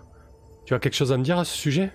tu 0.63 0.73
as 0.73 0.79
quelque 0.79 0.93
chose 0.93 1.11
à 1.11 1.17
me 1.17 1.23
dire 1.23 1.37
à 1.37 1.43
ce 1.43 1.53
sujet? 1.57 1.91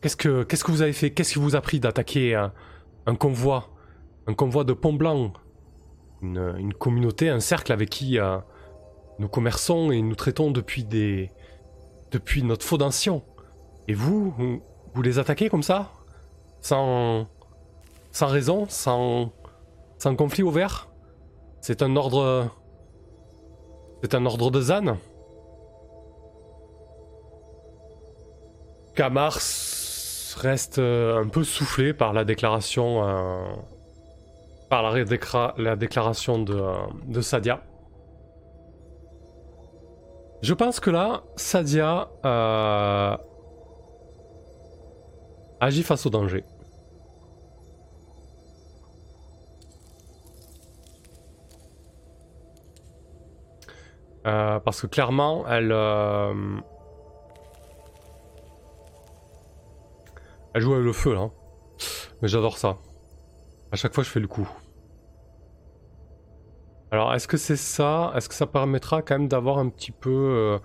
Qu'est-ce 0.00 0.16
que, 0.16 0.70
vous 0.70 0.82
avez 0.82 0.92
fait? 0.92 1.10
Qu'est-ce 1.10 1.32
qui 1.32 1.40
vous 1.40 1.56
a 1.56 1.60
pris 1.60 1.80
d'attaquer 1.80 2.36
un, 2.36 3.14
convoi 3.16 3.70
Un 4.28 4.34
convoi 4.34 4.62
de 4.62 4.72
Pont 4.74 4.92
Blanc? 4.92 5.32
Une, 6.22 6.72
communauté, 6.74 7.28
un 7.30 7.40
cercle 7.40 7.72
avec 7.72 7.90
qui 7.90 8.20
euh, 8.20 8.38
nous 9.18 9.26
commerçons 9.26 9.90
et 9.90 10.00
nous 10.00 10.14
traitons 10.14 10.52
depuis 10.52 10.84
des. 10.84 11.32
depuis 12.12 12.44
notre 12.44 12.64
fondation. 12.64 13.24
Et 13.88 13.94
vous, 13.94 14.30
vous, 14.38 14.62
vous 14.94 15.02
les 15.02 15.18
attaquez 15.18 15.48
comme 15.48 15.64
ça? 15.64 15.90
Sans. 16.60 17.26
sans 18.12 18.28
raison? 18.28 18.66
Sans. 18.68 19.32
sans 19.98 20.14
conflit 20.14 20.44
ouvert? 20.44 20.88
C'est 21.60 21.82
un 21.82 21.96
ordre. 21.96 22.52
C'est 24.08 24.14
un 24.14 24.24
ordre 24.24 24.52
de 24.52 24.60
Zan 24.60 24.98
Kamar 28.94 29.32
reste 30.36 30.78
euh, 30.78 31.20
un 31.20 31.26
peu 31.26 31.42
soufflé 31.42 31.92
par 31.92 32.12
la 32.12 32.24
déclaration. 32.24 33.04
euh, 33.04 33.52
par 34.70 34.92
la, 34.92 35.74
déclaration 35.74 36.38
de, 36.40 36.54
euh, 36.54 36.76
de 37.06 37.20
Sadia. 37.20 37.64
Je 40.40 40.54
pense 40.54 40.78
que 40.78 40.90
là, 40.90 41.24
Sadia 41.34 42.08
agit 45.60 45.82
face 45.82 46.06
au 46.06 46.10
danger. 46.10 46.44
Euh, 54.26 54.58
parce 54.58 54.80
que 54.80 54.88
clairement, 54.88 55.46
elle, 55.48 55.70
euh, 55.70 56.34
elle 60.52 60.60
joue 60.60 60.74
avec 60.74 60.84
le 60.84 60.92
feu 60.92 61.14
là. 61.14 61.30
Mais 62.20 62.28
j'adore 62.28 62.58
ça. 62.58 62.76
À 63.70 63.76
chaque 63.76 63.94
fois, 63.94 64.02
je 64.02 64.10
fais 64.10 64.18
le 64.18 64.26
coup. 64.26 64.48
Alors, 66.90 67.14
est-ce 67.14 67.28
que 67.28 67.36
c'est 67.36 67.56
ça? 67.56 68.12
Est-ce 68.16 68.28
que 68.28 68.34
ça 68.34 68.46
permettra 68.46 69.02
quand 69.02 69.18
même 69.18 69.28
d'avoir 69.28 69.58
un 69.58 69.68
petit 69.68 69.92
peu... 69.92 70.58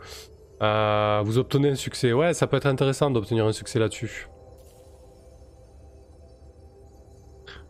euh, 0.62 1.21
vous 1.24 1.38
obtenez 1.38 1.69
un 1.69 1.76
succès? 1.76 2.13
Ouais, 2.13 2.34
ça 2.34 2.47
peut 2.47 2.58
être 2.58 2.67
intéressant 2.67 3.12
d'obtenir 3.12 3.45
un 3.45 3.52
succès 3.52 3.80
là-dessus. 3.80 4.28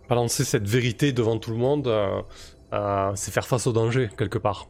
Balancer 0.07 0.43
cette 0.43 0.67
vérité 0.67 1.11
devant 1.11 1.37
tout 1.37 1.51
le 1.51 1.57
monde, 1.57 1.91
c'est 3.15 3.31
faire 3.31 3.47
face 3.47 3.67
au 3.67 3.73
danger, 3.73 4.09
quelque 4.17 4.37
part. 4.37 4.67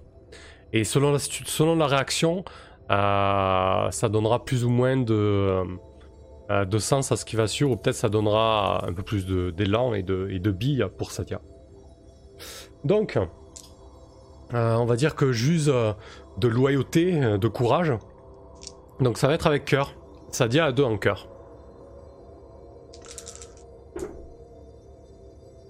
Et 0.74 0.84
selon 0.84 1.12
la, 1.12 1.20
selon 1.20 1.76
la 1.76 1.88
réaction, 1.88 2.44
euh, 2.92 3.92
ça 3.92 4.10
donnera 4.10 4.44
plus 4.44 4.64
ou 4.66 4.70
moins 4.70 4.98
de, 4.98 5.64
euh, 6.50 6.66
de 6.66 6.78
sens 6.78 7.12
à 7.12 7.16
ce 7.16 7.26
qui 7.26 7.36
va 7.36 7.48
suivre, 7.48 7.72
ou 7.72 7.78
peut-être 7.78 7.96
ça 7.96 8.10
donnera 8.10 8.86
un 8.88 8.94
peu 8.94 9.04
plus 9.04 9.26
d'élan 9.26 9.94
et 9.94 10.04
de, 10.04 10.28
et 10.32 10.40
de 10.40 10.52
billes 10.52 10.86
pour 10.98 11.12
Satya. 11.12 11.42
Donc, 12.84 13.18
euh, 14.54 14.76
on 14.76 14.86
va 14.86 14.96
dire 14.96 15.16
que 15.16 15.32
j'use 15.32 15.72
de 16.38 16.48
loyauté, 16.48 17.38
de 17.38 17.48
courage. 17.48 17.94
Donc 19.00 19.18
ça 19.18 19.28
va 19.28 19.34
être 19.34 19.48
avec 19.48 19.66
cœur. 19.66 19.96
Sadia 20.32 20.66
a 20.66 20.72
deux 20.72 20.84
en 20.84 20.98
cœur. 20.98 21.28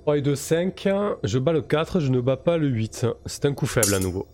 3 0.01 0.17
et 0.17 0.21
2, 0.21 0.35
5. 0.35 0.89
Je 1.23 1.37
bats 1.37 1.53
le 1.53 1.61
4, 1.61 1.99
je 1.99 2.09
ne 2.09 2.19
bats 2.19 2.37
pas 2.37 2.57
le 2.57 2.67
8. 2.67 3.05
C'est 3.27 3.45
un 3.45 3.53
coup 3.53 3.67
faible 3.67 3.93
à 3.93 3.99
nouveau. 3.99 4.27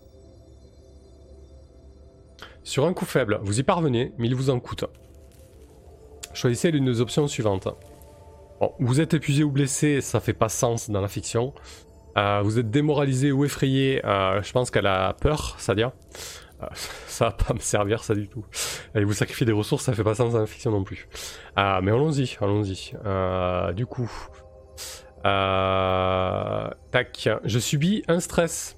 Sur 2.68 2.86
un 2.86 2.92
coup 2.92 3.06
faible, 3.06 3.40
vous 3.44 3.62
y 3.62 3.64
parvenez, 3.64 4.12
mais 4.18 4.28
il 4.28 4.36
vous 4.36 4.50
en 4.50 4.60
coûte. 4.60 4.84
Choisissez 6.34 6.70
l'une 6.70 6.84
des 6.84 7.00
options 7.00 7.26
suivantes. 7.30 7.70
Vous 8.80 9.00
êtes 9.00 9.14
épuisé 9.14 9.46
ou 9.46 9.52
blessé, 9.52 10.02
ça 10.02 10.20
fait 10.20 10.34
pas 10.34 10.50
sens 10.50 10.90
dans 10.90 11.00
la 11.00 11.08
fiction. 11.08 11.54
Euh, 12.18 12.42
vous 12.44 12.60
êtes 12.60 12.70
démoralisé 12.70 13.32
ou 13.32 13.46
effrayé, 13.46 14.06
euh, 14.06 14.44
je 14.44 14.52
pense 14.52 14.70
qu'elle 14.70 14.88
a 14.88 15.14
peur, 15.14 15.56
Sadia. 15.60 15.94
Euh, 16.62 16.66
ça 17.08 17.28
va 17.28 17.32
pas 17.32 17.54
me 17.54 17.60
servir 17.60 18.04
ça 18.04 18.14
du 18.14 18.28
tout. 18.28 18.44
Allez 18.94 19.06
vous 19.06 19.14
sacrifier 19.14 19.46
des 19.46 19.54
ressources, 19.54 19.86
ça 19.86 19.94
fait 19.94 20.04
pas 20.04 20.16
sens 20.16 20.34
dans 20.34 20.40
la 20.40 20.46
fiction 20.46 20.72
non 20.72 20.84
plus. 20.84 21.08
Mais 21.56 21.64
allons-y, 21.64 22.36
allons-y. 22.42 22.92
Du 23.76 23.86
coup, 23.86 24.12
tac, 25.24 27.30
je 27.46 27.60
subis 27.60 28.04
un 28.10 28.20
stress. 28.20 28.76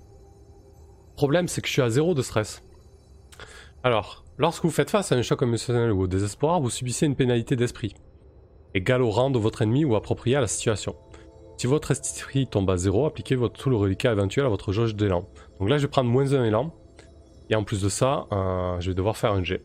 Problème, 1.16 1.48
c'est 1.48 1.62
que 1.62 1.68
je 1.68 1.74
suis 1.74 1.82
à 1.82 1.90
zéro 1.90 2.14
de 2.14 2.22
stress. 2.22 2.62
Alors, 3.82 4.26
lorsque 4.38 4.64
vous 4.64 4.72
faites 4.72 4.90
face 4.90 5.14
à 5.14 5.16
un 5.16 5.22
choc 5.22 5.42
émotionnel 5.42 5.94
ou 5.94 6.02
au 6.02 6.08
désespoir, 6.08 6.60
vous 6.60 6.70
subissez 6.70 7.06
une 7.06 7.16
pénalité 7.16 7.56
d'esprit, 7.56 7.96
égale 8.74 9.02
au 9.02 9.10
rang 9.10 9.30
de 9.30 9.40
votre 9.40 9.62
ennemi 9.62 9.86
ou 9.86 9.96
appropriée 9.96 10.36
à 10.36 10.42
la 10.42 10.48
situation. 10.48 10.98
Si 11.58 11.66
votre 11.66 11.92
esprit 11.92 12.46
tombe 12.46 12.70
à 12.70 12.76
zéro, 12.76 13.06
appliquez 13.06 13.36
votre 13.36 13.58
tout 13.58 13.70
le 13.70 13.78
reliquat 13.78 14.12
éventuel 14.12 14.46
à 14.46 14.50
votre 14.50 14.74
jauge 14.74 14.96
d'élan. 14.96 15.30
Donc 15.60 15.70
là, 15.70 15.78
je 15.78 15.84
vais 15.84 15.90
prendre 15.90 16.10
moins 16.10 16.34
un 16.34 16.44
élan. 16.44 16.74
Et 17.50 17.56
en 17.56 17.64
plus 17.64 17.82
de 17.82 17.88
ça, 17.88 18.28
euh, 18.34 18.80
je 18.82 18.90
vais 18.90 18.96
devoir 18.96 19.16
faire 19.16 19.32
un 19.32 19.44
jet. 19.44 19.62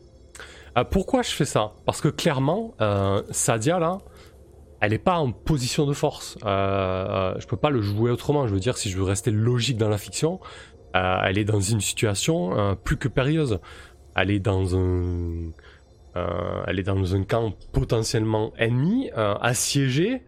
Euh, 0.77 0.85
pourquoi 0.85 1.21
je 1.21 1.31
fais 1.31 1.45
ça? 1.45 1.73
Parce 1.85 1.99
que 1.99 2.07
clairement, 2.07 2.73
euh, 2.79 3.21
Sadia 3.31 3.79
là, 3.79 3.97
elle 4.79 4.91
n'est 4.91 4.97
pas 4.97 5.17
en 5.17 5.31
position 5.33 5.85
de 5.85 5.93
force. 5.93 6.37
Je 6.41 7.47
peux 7.47 7.57
pas 7.57 7.69
le 7.69 7.81
jouer 7.81 8.11
autrement. 8.11 8.47
Je 8.47 8.53
veux 8.53 8.59
dire, 8.61 8.77
si 8.77 8.89
je 8.89 8.97
veux 8.97 9.03
rester 9.03 9.31
logique 9.31 9.77
dans 9.77 9.89
la 9.89 9.97
fiction, 9.97 10.39
elle 10.93 11.37
est 11.37 11.45
dans 11.45 11.59
une 11.59 11.81
situation 11.81 12.77
plus 12.83 12.97
que 12.97 13.07
périlleuse. 13.07 13.59
Elle 14.15 14.31
est 14.31 14.39
dans 14.39 14.75
un, 14.77 15.51
euh, 16.15 16.83
dans 16.83 17.15
un 17.15 17.23
camp 17.23 17.53
potentiellement 17.73 18.53
ennemi, 18.57 19.11
euh, 19.17 19.35
assiégé. 19.35 20.23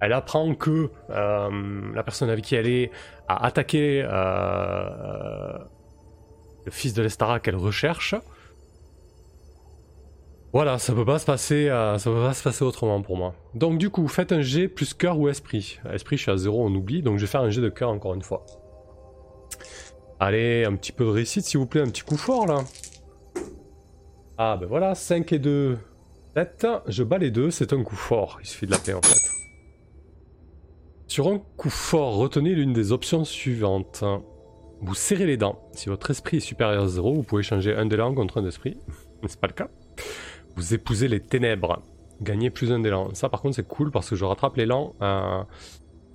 Elle 0.00 0.12
apprend 0.12 0.54
que 0.54 0.90
euh, 1.10 1.92
la 1.94 2.02
personne 2.02 2.28
avec 2.28 2.44
qui 2.44 2.54
elle 2.54 2.66
est 2.66 2.90
a 3.28 3.46
attaqué 3.46 4.02
le 6.64 6.70
fils 6.70 6.92
de 6.92 7.02
l'Estara 7.02 7.40
qu'elle 7.40 7.56
recherche. 7.56 8.14
Voilà, 10.52 10.78
ça 10.78 10.92
peut 10.92 11.06
pas 11.06 11.18
se 11.18 11.24
peut 11.24 11.32
pas 12.20 12.34
se 12.34 12.42
passer 12.42 12.62
autrement 12.62 13.00
pour 13.00 13.16
moi. 13.16 13.34
Donc 13.54 13.78
du 13.78 13.88
coup, 13.88 14.06
faites 14.06 14.32
un 14.32 14.42
G 14.42 14.68
plus 14.68 14.92
cœur 14.92 15.18
ou 15.18 15.30
esprit. 15.30 15.78
Esprit, 15.90 16.18
je 16.18 16.22
suis 16.22 16.30
à 16.30 16.36
zéro, 16.36 16.66
on 16.66 16.74
oublie, 16.74 17.00
donc 17.00 17.16
je 17.16 17.22
vais 17.24 17.30
faire 17.30 17.40
un 17.40 17.48
G 17.48 17.62
de 17.62 17.70
cœur 17.70 17.88
encore 17.88 18.12
une 18.12 18.22
fois. 18.22 18.44
Allez, 20.20 20.66
un 20.66 20.76
petit 20.76 20.92
peu 20.92 21.04
de 21.04 21.10
réussite 21.10 21.46
s'il 21.46 21.58
vous 21.58 21.66
plaît, 21.66 21.80
un 21.80 21.88
petit 21.88 22.02
coup 22.02 22.18
fort 22.18 22.46
là. 22.46 22.58
Ah 24.38 24.56
ben 24.58 24.66
voilà, 24.66 24.94
5 24.94 25.32
et 25.32 25.38
2, 25.38 25.78
7. 26.36 26.66
Je 26.88 27.02
bats 27.02 27.18
les 27.18 27.30
deux, 27.30 27.50
c'est 27.50 27.72
un 27.72 27.82
coup 27.82 27.96
fort, 27.96 28.38
il 28.40 28.46
suffit 28.46 28.66
de 28.66 28.70
l'appeler 28.70 28.94
en 28.94 29.02
fait. 29.02 29.18
Sur 31.06 31.28
un 31.28 31.38
coup 31.56 31.70
fort, 31.70 32.16
retenez 32.16 32.54
l'une 32.54 32.72
des 32.72 32.90
options 32.92 33.24
suivantes. 33.24 34.02
Vous 34.80 34.94
serrez 34.94 35.26
les 35.26 35.36
dents. 35.36 35.68
Si 35.72 35.88
votre 35.88 36.10
esprit 36.10 36.38
est 36.38 36.40
supérieur 36.40 36.84
à 36.84 36.88
0, 36.88 37.14
vous 37.14 37.22
pouvez 37.22 37.42
changer 37.42 37.76
un 37.76 37.86
d'élan 37.86 38.14
contre 38.14 38.38
un 38.38 38.42
d'esprit. 38.42 38.78
Mais 39.22 39.28
c'est 39.28 39.38
pas 39.38 39.46
le 39.46 39.52
cas? 39.52 39.68
Vous 40.56 40.74
épousez 40.74 41.08
les 41.08 41.20
ténèbres. 41.20 41.82
Gagnez 42.20 42.50
plus 42.50 42.72
un 42.72 42.80
d'élan. 42.80 43.14
Ça 43.14 43.28
par 43.28 43.42
contre 43.42 43.56
c'est 43.56 43.66
cool 43.66 43.90
parce 43.90 44.10
que 44.10 44.16
je 44.16 44.24
rattrape 44.24 44.56
l'élan 44.56 44.94
euh, 45.02 45.42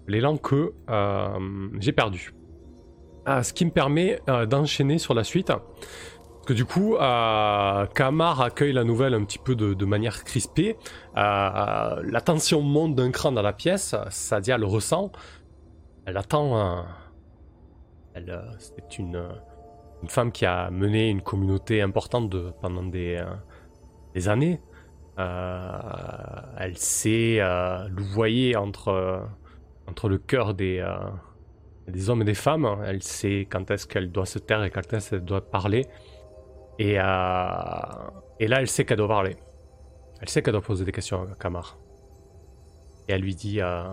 l'élan 0.08 0.38
que 0.38 0.74
euh, 0.90 1.70
j'ai 1.80 1.92
perdu. 1.92 2.34
Ah, 3.26 3.44
ce 3.44 3.54
qui 3.54 3.66
me 3.66 3.72
permet 3.72 4.20
euh, 4.30 4.46
d'enchaîner 4.46 4.98
sur 4.98 5.14
la 5.14 5.24
suite. 5.24 5.52
Que 6.48 6.54
du 6.54 6.64
coup, 6.64 6.96
euh, 6.96 7.86
Kamar 7.88 8.40
accueille 8.40 8.72
la 8.72 8.86
nouvelle 8.86 9.14
un 9.14 9.26
petit 9.26 9.38
peu 9.38 9.54
de, 9.54 9.86
manière 9.86 10.24
crispée. 10.24 10.78
Euh, 11.18 12.02
la 12.02 12.22
tension 12.24 12.62
monte 12.62 12.96
d'un 12.96 13.12
cran 13.12 13.34
dans 13.34 13.42
la 13.42 13.52
pièce. 13.52 13.94
Sadia 14.12 14.58
le 14.58 14.66
ressent. 14.66 15.12
Elle 16.06 16.16
attend. 16.16 16.58
euh, 16.58 16.82
elle, 18.14 18.30
euh, 18.30 18.42
c'est 18.60 18.98
une, 18.98 19.18
euh, 19.18 19.30
femme 20.08 20.32
qui 20.32 20.46
a 20.46 20.70
mené 20.72 21.10
une 21.10 21.22
communauté 21.22 21.82
importante 21.82 22.34
pendant 22.62 22.84
des, 22.84 23.22
euh, 24.16 24.30
années. 24.30 24.62
Euh, 25.20 25.72
elle 26.60 26.78
sait 26.78 27.42
euh, 27.42 27.90
louvoyer 27.90 28.56
entre, 28.56 28.88
euh, 28.88 29.20
entre 29.86 30.08
le 30.08 30.18
cœur 30.18 30.54
des, 30.54 30.80
euh, 30.80 30.96
des 31.90 32.10
hommes 32.10 32.22
et 32.22 32.26
des 32.26 32.36
femmes. 32.36 32.70
Elle 32.86 33.04
sait 33.04 33.46
quand 33.50 33.70
est-ce 33.70 33.86
qu'elle 33.86 34.14
doit 34.14 34.26
se 34.26 34.40
taire 34.40 34.64
et 34.64 34.70
quand 34.70 34.94
est-ce 34.94 35.10
qu'elle 35.10 35.26
doit 35.26 35.42
parler. 35.42 35.86
Et, 36.80 37.00
euh, 37.00 37.04
et 38.40 38.48
là, 38.48 38.62
elle 38.62 38.68
sait 38.68 38.86
qu'elle 38.86 38.98
doit 38.98 39.08
parler. 39.08 39.36
Elle 40.22 40.30
sait 40.30 40.42
qu'elle 40.42 40.54
doit 40.54 40.62
poser 40.62 40.86
des 40.86 40.92
questions 40.92 41.24
à 41.24 41.36
Kamar. 41.36 41.78
Et 43.08 43.14
elle 43.14 43.22
lui 43.22 43.36
dit 43.36 43.62
euh, 43.62 43.84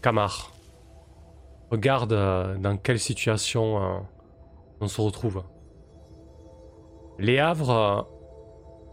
Kamar, 0.00 0.52
regarde 1.70 2.12
euh, 2.12 2.56
dans 2.56 2.76
quelle 2.76 2.98
situation 2.98 4.04
on 4.80 4.88
se 4.88 5.00
retrouve. 5.00 5.44
Les 7.18 7.38
Havres 7.38 8.08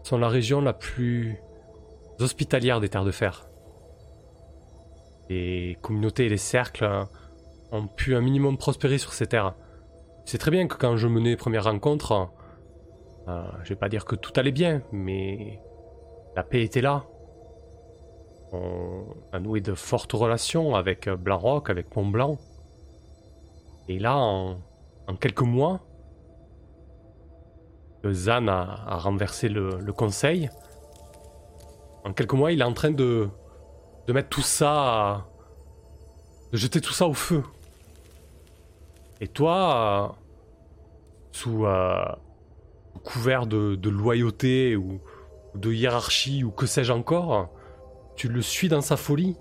sont 0.04 0.18
la 0.18 0.28
région 0.28 0.60
la 0.60 0.72
plus 0.72 1.36
hospitalière 2.20 2.80
des 2.80 2.88
terres 2.88 3.04
de 3.04 3.10
fer. 3.10 3.46
Les 5.28 5.78
communautés 5.80 6.26
et 6.26 6.28
les 6.28 6.36
cercles 6.36 7.06
ont 7.72 7.86
pu 7.86 8.14
un 8.14 8.20
minimum 8.20 8.58
prospérer 8.58 8.98
sur 8.98 9.12
ces 9.12 9.26
terres. 9.26 9.54
sais 10.26 10.38
très 10.38 10.50
bien 10.50 10.66
que 10.66 10.76
quand 10.76 10.96
je 10.96 11.06
menais 11.06 11.30
les 11.30 11.36
premières 11.36 11.64
rencontres, 11.64 12.30
euh, 13.28 13.42
je 13.62 13.70
vais 13.70 13.76
pas 13.76 13.88
dire 13.88 14.04
que 14.04 14.16
tout 14.16 14.32
allait 14.36 14.52
bien, 14.52 14.82
mais 14.92 15.60
la 16.36 16.42
paix 16.42 16.62
était 16.62 16.80
là. 16.80 17.04
On 18.52 19.04
a 19.32 19.38
noué 19.38 19.60
de 19.60 19.74
fortes 19.74 20.12
relations 20.12 20.74
avec 20.74 21.08
Blanc-Rock, 21.08 21.70
avec 21.70 21.88
Pont-Blanc. 21.88 22.38
Et 23.88 23.98
là, 23.98 24.16
en, 24.16 24.56
quelques 25.20 25.42
mois, 25.42 25.80
Zan 28.06 28.48
a, 28.48 28.96
renversé 28.96 29.48
le, 29.48 29.92
conseil. 29.92 30.50
En 32.04 32.12
quelques 32.12 32.32
mois, 32.32 32.52
il 32.52 32.60
est 32.60 32.64
en 32.64 32.72
train 32.72 32.90
de, 32.90 33.28
de 34.06 34.12
mettre 34.12 34.28
tout 34.28 34.42
ça, 34.42 35.26
de 36.52 36.56
jeter 36.56 36.80
tout 36.80 36.92
ça 36.92 37.06
au 37.06 37.14
feu. 37.14 37.42
Et 39.20 39.28
toi, 39.28 40.16
sous 41.32 41.66
euh, 41.66 42.04
couvert 42.98 43.46
de, 43.46 43.88
loyauté 43.88 44.76
ou 44.76 45.00
de 45.54 45.72
hiérarchie 45.72 46.44
ou 46.44 46.50
que 46.50 46.66
sais-je 46.66 46.92
encore, 46.92 47.50
tu 48.16 48.28
le 48.28 48.42
suis 48.42 48.68
dans 48.68 48.80
sa 48.80 48.96
folie. 48.96 49.36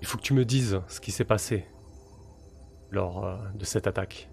Il 0.00 0.06
faut 0.06 0.18
que 0.18 0.22
tu 0.22 0.34
me 0.34 0.44
dises 0.44 0.80
ce 0.86 1.00
qui 1.00 1.10
s'est 1.10 1.24
passé 1.24 1.66
lors 2.90 3.24
euh, 3.24 3.36
de 3.54 3.64
cette 3.64 3.86
attaque. 3.86 4.28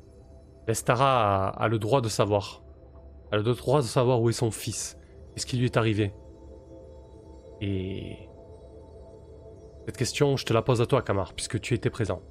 Lestara 0.67 1.49
a, 1.49 1.67
le 1.67 1.79
droit 1.79 2.01
de 2.01 2.09
savoir. 2.09 2.61
Elle 3.31 3.39
a 3.39 3.43
le 3.43 3.53
droit 3.53 3.81
de 3.81 3.87
savoir 3.87 4.21
où 4.21 4.29
est 4.29 4.33
son 4.33 4.51
fils. 4.51 4.97
Qu'est-ce 5.33 5.45
qui 5.45 5.57
lui 5.57 5.65
est 5.65 5.77
arrivé. 5.77 6.13
Et... 7.61 8.17
Cette 9.85 9.97
question, 9.97 10.37
je 10.37 10.45
te 10.45 10.53
la 10.53 10.61
pose 10.61 10.81
à 10.81 10.85
toi, 10.85 11.01
Kamar, 11.01 11.33
puisque 11.33 11.59
tu 11.59 11.73
étais 11.73 11.89
présent. 11.89 12.21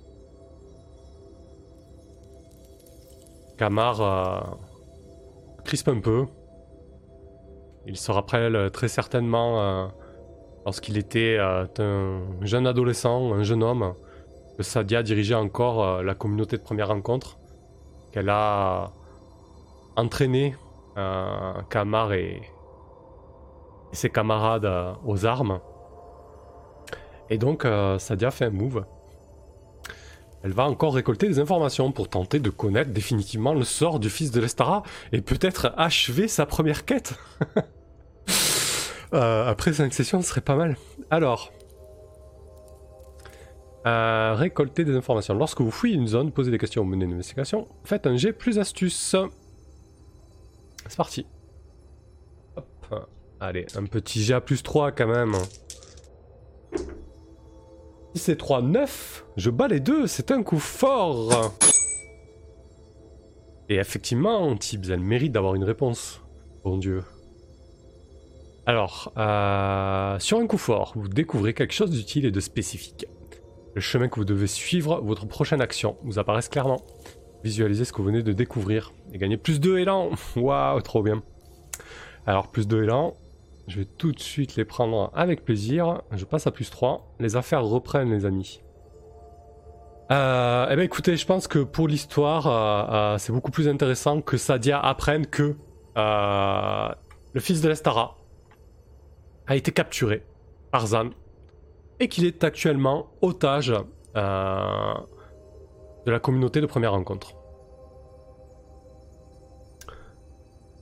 Kamar 3.58 4.00
euh, 4.00 4.40
crispe 5.70 5.86
un 5.86 6.00
peu. 6.00 6.26
Il 7.86 7.96
se 7.96 8.10
rappelle 8.10 8.72
très 8.72 8.88
certainement 8.88 9.60
euh, 9.60 9.86
lorsqu'il 10.66 10.98
était 10.98 11.36
euh, 11.38 11.64
un 11.78 12.44
jeune 12.44 12.66
adolescent, 12.66 13.32
un 13.32 13.44
jeune 13.44 13.62
homme, 13.62 13.94
que 14.56 14.64
Sadia 14.64 15.04
dirigeait 15.04 15.36
encore 15.36 15.84
euh, 15.84 16.02
la 16.02 16.16
communauté 16.16 16.56
de 16.56 16.62
première 16.62 16.88
rencontre, 16.88 17.38
qu'elle 18.10 18.30
a 18.30 18.90
entraîné 19.94 20.56
Kamar 21.70 22.14
et, 22.14 22.42
ses 23.92 24.10
camarades 24.10 24.68
aux 25.04 25.24
armes. 25.24 25.60
Et 27.30 27.38
donc 27.38 27.64
Sadia 27.98 28.32
fait 28.32 28.46
un 28.46 28.50
move. 28.50 28.84
Elle 30.42 30.52
va 30.52 30.64
encore 30.64 30.94
récolter 30.94 31.28
des 31.28 31.38
informations 31.38 31.92
pour 31.92 32.08
tenter 32.08 32.38
de 32.38 32.50
connaître 32.50 32.92
définitivement 32.92 33.52
le 33.52 33.64
sort 33.64 33.98
du 33.98 34.08
fils 34.08 34.30
de 34.30 34.40
Lestara 34.40 34.82
et 35.12 35.20
peut-être 35.20 35.72
achever 35.76 36.28
sa 36.28 36.46
première 36.46 36.84
quête. 36.84 37.14
Euh, 39.12 39.48
après 39.48 39.72
5 39.72 39.92
sessions, 39.92 40.22
ce 40.22 40.28
serait 40.28 40.40
pas 40.40 40.54
mal. 40.54 40.76
Alors, 41.10 41.50
euh, 43.84 44.34
récolter 44.36 44.84
des 44.84 44.94
informations. 44.94 45.34
Lorsque 45.34 45.60
vous 45.60 45.72
fouillez 45.72 45.96
une 45.96 46.06
zone, 46.06 46.30
posez 46.30 46.52
des 46.52 46.58
questions, 46.58 46.84
menez 46.84 47.06
une 47.06 47.14
investigation, 47.14 47.66
faites 47.82 48.06
un 48.06 48.16
jet 48.16 48.32
plus 48.32 48.60
astuce. 48.60 49.16
C'est 50.86 50.96
parti. 50.96 51.26
Allez, 53.40 53.66
un 53.74 53.86
petit 53.86 54.22
jet 54.22 54.40
plus 54.40 54.62
3 54.62 54.92
quand 54.92 55.06
même. 55.06 55.32
Si 58.14 58.22
c'est 58.22 58.36
3, 58.36 58.62
9, 58.62 59.24
je 59.36 59.50
bats 59.50 59.68
les 59.68 59.78
deux, 59.78 60.08
c'est 60.08 60.32
un 60.32 60.42
coup 60.42 60.58
fort. 60.58 61.54
Et 63.68 63.76
effectivement, 63.76 64.56
Tibbs, 64.56 64.90
elle 64.90 65.00
mérite 65.00 65.30
d'avoir 65.30 65.54
une 65.54 65.62
réponse. 65.62 66.20
Bon 66.64 66.76
Dieu. 66.76 67.04
Alors, 68.66 69.12
euh, 69.16 70.18
sur 70.18 70.38
un 70.38 70.46
coup 70.48 70.58
fort, 70.58 70.92
vous 70.96 71.06
découvrez 71.06 71.54
quelque 71.54 71.72
chose 71.72 71.90
d'utile 71.90 72.26
et 72.26 72.32
de 72.32 72.40
spécifique. 72.40 73.06
Le 73.76 73.80
chemin 73.80 74.08
que 74.08 74.16
vous 74.16 74.24
devez 74.24 74.48
suivre, 74.48 75.00
votre 75.00 75.26
prochaine 75.26 75.60
action, 75.60 75.96
vous 76.02 76.18
apparaissent 76.18 76.48
clairement. 76.48 76.84
Visualisez 77.44 77.84
ce 77.84 77.92
que 77.92 77.98
vous 77.98 78.08
venez 78.08 78.24
de 78.24 78.32
découvrir 78.32 78.92
et 79.12 79.18
gagnez 79.18 79.36
plus 79.36 79.60
de 79.60 79.78
élan. 79.78 80.10
Waouh, 80.36 80.80
trop 80.82 81.04
bien. 81.04 81.22
Alors, 82.26 82.50
plus 82.50 82.66
de 82.66 82.82
élan, 82.82 83.14
je 83.70 83.78
vais 83.78 83.84
tout 83.84 84.12
de 84.12 84.18
suite 84.18 84.56
les 84.56 84.64
prendre 84.64 85.10
avec 85.14 85.44
plaisir. 85.44 86.02
Je 86.12 86.24
passe 86.24 86.46
à 86.46 86.50
plus 86.50 86.70
3. 86.70 87.14
Les 87.20 87.36
affaires 87.36 87.62
reprennent, 87.62 88.10
les 88.10 88.26
amis. 88.26 88.60
Euh, 90.10 90.66
eh 90.68 90.74
bien 90.74 90.84
écoutez, 90.84 91.16
je 91.16 91.24
pense 91.24 91.46
que 91.46 91.60
pour 91.60 91.86
l'histoire, 91.86 92.46
euh, 92.48 93.18
c'est 93.18 93.32
beaucoup 93.32 93.52
plus 93.52 93.68
intéressant 93.68 94.20
que 94.20 94.36
Sadia 94.36 94.80
apprenne 94.80 95.26
que 95.26 95.54
le 95.96 97.40
fils 97.40 97.60
de 97.60 97.68
l'Estara 97.68 98.16
a 99.46 99.54
été 99.54 99.70
capturé 99.70 100.24
par 100.72 100.88
Zan 100.88 101.10
et 102.00 102.08
qu'il 102.08 102.24
est 102.24 102.42
actuellement 102.42 103.08
otage 103.20 103.72
euh, 104.16 104.94
de 106.06 106.10
la 106.10 106.18
communauté 106.18 106.60
de 106.60 106.66
première 106.66 106.92
rencontre. 106.92 107.34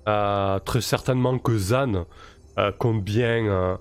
Euh, 0.09 0.59
très 0.61 0.81
certainement 0.81 1.39
que 1.39 1.59
Zan 1.59 2.07
euh, 2.59 2.73
compte 2.73 3.03
bien 3.03 3.79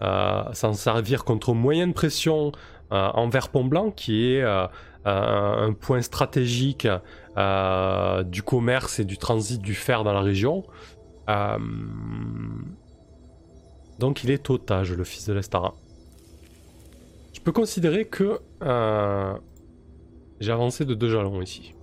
s'en 0.00 0.74
servir 0.74 1.24
contre 1.24 1.54
moyenne 1.54 1.92
pression 1.92 2.52
envers 2.90 3.48
Pont 3.48 3.64
Blanc, 3.64 3.90
qui 3.90 4.32
est 4.32 4.44
un 5.04 5.72
point 5.72 6.02
stratégique 6.02 6.86
du 6.86 8.42
commerce 8.44 9.00
et 9.00 9.04
du 9.04 9.18
transit 9.18 9.60
du 9.60 9.74
fer 9.74 10.04
dans 10.04 10.12
la 10.12 10.20
région. 10.20 10.64
Donc 13.98 14.22
il 14.22 14.30
est 14.30 14.48
otage, 14.50 14.92
le 14.92 15.04
fils 15.04 15.26
de 15.26 15.32
l'Estara. 15.32 15.74
Je 17.32 17.40
peux 17.40 17.52
considérer 17.52 18.04
que 18.04 18.40
euh, 18.62 19.34
j'ai 20.40 20.52
avancé 20.52 20.84
de 20.84 20.94
deux 20.94 21.08
jalons 21.08 21.40
ici. 21.40 21.74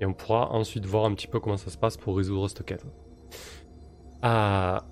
Et 0.00 0.06
on 0.06 0.14
pourra 0.14 0.52
ensuite 0.52 0.86
voir 0.86 1.04
un 1.04 1.14
petit 1.14 1.26
peu 1.26 1.40
comment 1.40 1.56
ça 1.58 1.70
se 1.70 1.76
passe 1.76 1.96
pour 1.96 2.16
résoudre 2.16 2.48
cette 2.48 2.64
quête. 2.64 2.84
Ah. 4.22 4.84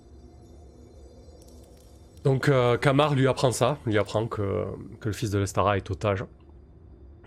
Donc 2.25 2.49
euh, 2.49 2.77
Kamar 2.77 3.15
lui 3.15 3.29
apprend 3.29 3.53
ça, 3.53 3.79
lui 3.87 3.99
apprend 3.99 4.27
que, 4.27 4.67
que 5.01 5.09
le 5.09 5.13
fils 5.13 5.31
de 5.31 5.39
l'Estara 5.39 5.77
est 5.77 5.91
otage. 5.91 6.25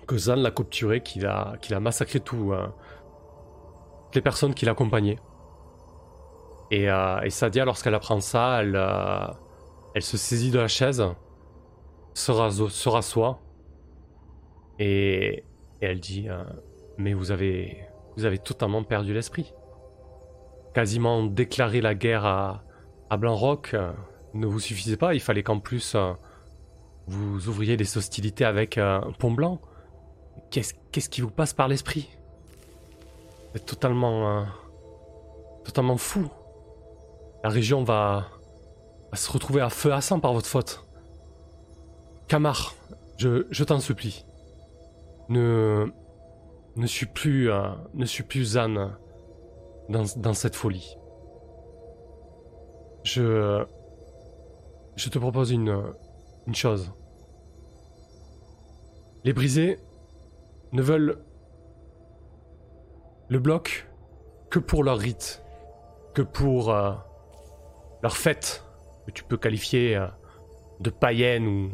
Que 0.07 0.17
Zan 0.17 0.35
l'a 0.35 0.51
capturé, 0.51 1.01
qu'il 1.01 1.25
a, 1.25 1.55
qu'il 1.61 1.75
a 1.75 1.79
massacré 1.79 2.19
tout, 2.19 2.51
euh, 2.51 2.67
les 4.13 4.21
personnes 4.21 4.53
qui 4.53 4.65
l'accompagnaient. 4.65 5.19
Euh, 6.73 7.21
et, 7.21 7.29
Sadia, 7.29 7.65
lorsqu'elle 7.65 7.95
apprend 7.95 8.19
ça, 8.21 8.61
elle, 8.61 8.75
euh, 8.75 9.27
elle 9.93 10.01
se 10.01 10.17
saisit 10.17 10.51
de 10.51 10.59
la 10.59 10.67
chaise, 10.67 11.03
se, 12.13 12.89
rassoit, 12.89 13.39
et, 14.79 15.43
elle 15.81 15.99
dit 15.99 16.29
euh, 16.29 16.43
Mais 16.97 17.13
vous 17.13 17.31
avez, 17.31 17.77
vous 18.15 18.25
avez 18.25 18.37
totalement 18.37 18.83
perdu 18.83 19.13
l'esprit. 19.13 19.53
Quasiment 20.73 21.23
déclarer 21.23 21.81
la 21.81 21.95
guerre 21.95 22.25
à, 22.25 22.63
à 23.09 23.17
Blanc-Rock 23.17 23.75
ne 24.33 24.45
vous 24.45 24.59
suffisait 24.59 24.97
pas, 24.97 25.13
il 25.13 25.19
fallait 25.19 25.43
qu'en 25.43 25.59
plus 25.59 25.95
vous 27.07 27.49
ouvriez 27.49 27.75
des 27.75 27.97
hostilités 27.97 28.45
avec 28.45 28.79
Pont-Blanc. 29.19 29.59
Qu'est-ce 30.49 31.09
qui 31.09 31.21
vous 31.21 31.31
passe 31.31 31.53
par 31.53 31.67
l'esprit? 31.67 32.09
Êtes 33.53 33.65
totalement. 33.65 34.45
totalement 35.65 35.97
fou. 35.97 36.29
La 37.43 37.49
région 37.49 37.83
va, 37.83 38.27
se 39.13 39.31
retrouver 39.31 39.61
à 39.61 39.69
feu 39.69 39.91
à 39.91 40.01
sang 40.01 40.19
par 40.19 40.33
votre 40.33 40.47
faute. 40.47 40.85
Kamar, 42.27 42.75
je, 43.17 43.63
t'en 43.63 43.79
supplie. 43.79 44.25
Ne, 45.27 45.91
ne 46.75 46.87
suis 46.87 47.07
plus, 47.07 47.49
euh, 47.49 47.69
ne 47.93 48.05
suis 48.05 48.23
plus 48.23 48.43
Zan 48.53 48.91
dans, 49.91 50.33
cette 50.33 50.55
folie. 50.55 50.97
Je, 53.03 53.63
te 54.95 55.19
propose 55.19 55.51
une, 55.51 55.93
une 56.47 56.55
chose. 56.55 56.91
Les 59.23 59.33
brisés 59.33 59.79
ne 60.71 60.81
veulent 60.81 61.23
le 63.29 63.39
bloc 63.39 63.87
que 64.49 64.59
pour 64.59 64.83
leur 64.83 64.97
rite, 64.97 65.43
que 66.13 66.21
pour 66.21 66.71
euh, 66.71 66.93
leur 68.01 68.17
fête, 68.17 68.65
que 69.05 69.11
tu 69.11 69.23
peux 69.23 69.37
qualifier 69.37 69.95
euh, 69.95 70.07
de 70.79 70.89
païenne 70.89 71.47
ou, 71.47 71.71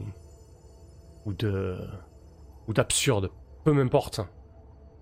ou 1.25 1.33
de 1.33 1.77
ou 2.67 2.73
d'absurde, 2.73 3.31
peu 3.63 3.73
m'importe. 3.73 4.21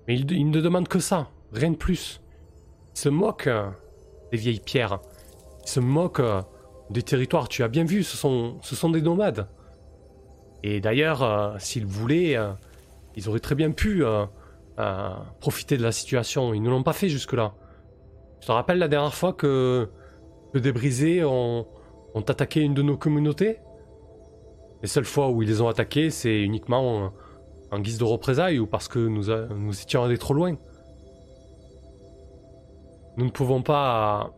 Mais 0.08 0.16
ils, 0.20 0.50
ne 0.50 0.62
demandent 0.62 0.88
que 0.88 1.00
ça, 1.00 1.30
rien 1.52 1.72
de 1.72 1.78
plus. 1.78 2.22
Se 2.96 3.10
moquent 3.10 3.48
euh, 3.48 3.70
des 4.32 4.38
vieilles 4.38 4.60
pierres. 4.60 5.00
Ils 5.64 5.70
se 5.70 5.80
moquent 5.80 6.20
euh, 6.20 6.42
des 6.90 7.04
territoires. 7.04 7.48
Tu 7.48 7.64
as 7.64 7.68
bien 7.68 7.84
vu, 7.84 8.04
ce 8.04 8.18
sont, 8.18 8.90
des 8.90 9.02
nomades. 9.02 9.48
Et 10.64 10.82
d'ailleurs, 10.82 11.56
s'ils 11.60 11.86
voulaient, 11.86 12.38
Ils 13.16 13.30
auraient 13.30 13.40
très 13.40 13.56
bien 13.56 13.72
pu 13.72 14.04
euh, 14.04 14.26
euh, 14.80 15.10
profiter 15.40 15.78
de 15.78 15.84
la 15.84 15.92
situation. 15.92 16.54
Ils 16.54 16.62
ne 16.62 16.70
l'ont 16.70 16.84
pas 16.84 16.94
fait 16.94 17.10
jusque-là. 17.10 17.54
Je 18.42 18.48
te 18.48 18.52
rappelle 18.52 18.78
la 18.78 18.88
dernière 18.88 19.14
fois 19.14 19.34
que, 19.34 19.90
des 20.54 20.72
brisés 20.72 21.24
ont, 21.24 21.68
attaqué 22.16 22.62
une 22.62 22.74
de 22.74 22.82
nos 22.82 22.98
communautés 22.98 23.60
Les 24.82 24.88
seules 24.88 25.06
fois 25.06 25.30
où 25.30 25.42
ils 25.42 25.50
les 25.50 25.62
ont 25.62 25.68
attaqués, 25.68 26.10
c'est 26.10 26.42
uniquement 26.42 27.12
en, 27.72 27.80
guise 27.80 27.98
de 27.98 28.06
représailles 28.06 28.60
ou 28.60 28.68
parce 28.68 28.88
que 28.88 29.00
nous 29.00 29.82
étions 29.82 30.04
allés 30.04 30.18
trop 30.18 30.34
loin. 30.34 30.56
Nous 33.18 33.26
ne 33.26 33.32
pouvons 33.32 33.62
pas... 33.62 34.32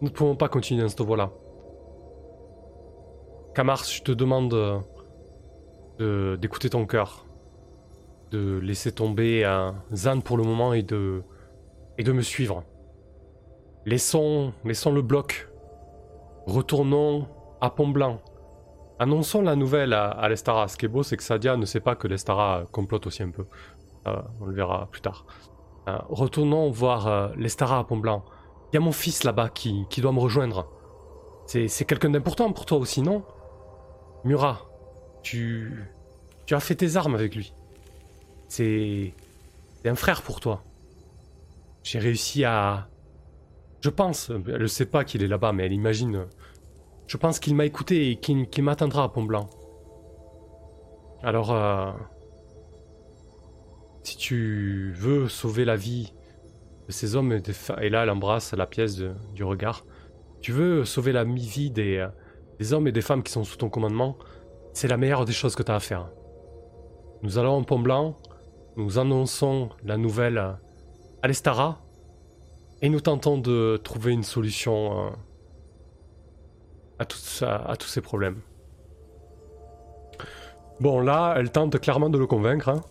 Nous 0.00 0.08
ne 0.08 0.12
pouvons 0.12 0.36
pas 0.36 0.48
continuer 0.48 0.82
dans 0.82 0.88
cette 0.88 1.00
voie-là. 1.00 1.30
Kamar, 3.54 3.82
je 3.84 4.02
te 4.02 4.12
demande 4.12 4.82
d'écouter 5.98 6.70
ton 6.70 6.86
cœur. 6.86 7.24
De 8.30 8.58
laisser 8.58 8.92
tomber 8.92 9.44
un 9.44 9.76
Zan 9.94 10.20
pour 10.20 10.36
le 10.36 10.42
moment 10.42 10.74
et 10.74 10.82
de, 10.82 11.22
me 11.98 12.20
suivre. 12.20 12.64
Laissons, 13.86 14.52
laissons 14.64 14.92
le 14.92 15.00
bloc. 15.00 15.48
Retournons 16.46 17.26
à 17.60 17.70
Pont-Blanc. 17.70 18.20
Annonçons 18.98 19.42
la 19.42 19.56
nouvelle 19.56 19.92
à, 19.92 20.28
l'Estara. 20.28 20.68
Ce 20.68 20.76
qui 20.76 20.86
est 20.86 20.88
beau, 20.88 21.02
c'est 21.02 21.16
que 21.16 21.22
Sadia 21.22 21.56
ne 21.56 21.64
sait 21.64 21.80
pas 21.80 21.94
que 21.94 22.08
l'Estara 22.08 22.64
complote 22.72 23.06
aussi 23.06 23.22
un 23.22 23.30
peu. 23.30 23.46
Euh, 24.06 24.16
on 24.40 24.46
le 24.46 24.54
verra 24.54 24.88
plus 24.90 25.00
tard. 25.00 25.24
Euh, 25.88 25.98
retournons 26.08 26.70
voir 26.70 27.06
euh, 27.06 27.28
l'Estara 27.36 27.78
à 27.78 27.84
Pont-Blanc. 27.84 28.24
Il 28.72 28.76
y 28.76 28.78
a 28.78 28.80
mon 28.80 28.92
fils 28.92 29.24
là-bas 29.24 29.48
qui, 29.48 29.86
qui 29.88 30.00
doit 30.00 30.12
me 30.12 30.18
rejoindre. 30.18 30.68
C'est 31.46 31.84
quelqu'un 31.84 32.10
d'important 32.10 32.52
pour 32.52 32.66
toi 32.66 32.78
aussi, 32.78 33.02
non? 33.02 33.22
Murat, 34.24 34.62
tu, 35.22 35.84
tu 36.44 36.54
as 36.56 36.60
fait 36.60 36.74
tes 36.74 36.96
armes 36.96 37.14
avec 37.14 37.36
lui. 37.36 37.54
C'est 38.48 39.14
un 39.84 39.94
frère 39.94 40.22
pour 40.22 40.40
toi. 40.40 40.64
J'ai 41.84 42.00
réussi 42.00 42.44
à... 42.44 42.88
Je 43.80 43.90
pense, 43.90 44.30
elle 44.30 44.62
ne 44.62 44.66
sait 44.66 44.86
pas 44.86 45.04
qu'il 45.04 45.22
est 45.22 45.28
là-bas, 45.28 45.52
mais 45.52 45.66
elle 45.66 45.72
imagine. 45.72 46.26
Je 47.06 47.16
pense 47.16 47.38
qu'il 47.38 47.54
m'a 47.54 47.64
écouté 47.64 48.10
et 48.10 48.16
qu'il 48.16 48.64
m'attendra 48.64 49.04
à 49.04 49.08
Pont-Blanc. 49.08 49.48
Alors, 51.22 51.52
euh, 51.52 51.92
si 54.06 54.16
tu 54.16 54.92
veux 54.94 55.28
sauver 55.28 55.64
la 55.64 55.74
vie 55.74 56.12
de 56.86 56.92
ces 56.92 57.16
hommes 57.16 57.32
et, 57.32 57.40
des 57.40 57.54
et 57.80 57.88
là 57.88 58.04
elle 58.04 58.10
embrasse 58.10 58.52
la 58.52 58.66
pièce 58.66 58.96
du 59.34 59.42
regard, 59.42 59.84
tu 60.40 60.52
veux 60.52 60.84
sauver 60.84 61.10
la 61.10 61.24
vie 61.24 61.70
des, 61.70 62.06
des 62.60 62.72
hommes 62.72 62.86
et 62.86 62.92
des 62.92 63.02
femmes 63.02 63.24
qui 63.24 63.32
sont 63.32 63.42
sous 63.42 63.56
ton 63.56 63.68
commandement, 63.68 64.16
c'est 64.72 64.86
la 64.86 64.96
meilleure 64.96 65.24
des 65.24 65.32
choses 65.32 65.56
que 65.56 65.62
tu 65.64 65.72
as 65.72 65.74
à 65.74 65.80
faire. 65.80 66.08
Nous 67.22 67.38
allons 67.38 67.54
en 67.54 67.64
Pont 67.64 67.80
Blanc, 67.80 68.16
nous 68.76 68.98
annonçons 69.00 69.70
la 69.84 69.96
nouvelle 69.96 70.38
à 70.38 71.26
l'Estara, 71.26 71.80
et 72.82 72.88
nous 72.88 73.00
tentons 73.00 73.38
de 73.38 73.80
trouver 73.82 74.12
une 74.12 74.22
solution 74.22 75.06
euh, 75.06 75.10
à, 77.00 77.70
à, 77.72 77.76
tous 77.76 77.88
ces 77.88 78.00
problèmes. 78.02 78.40
Bon, 80.78 81.00
là, 81.00 81.34
elle 81.38 81.50
tente 81.50 81.80
clairement 81.80 82.10
de 82.10 82.18
le 82.18 82.26
convaincre. 82.26 82.68
Hein. 82.68 82.82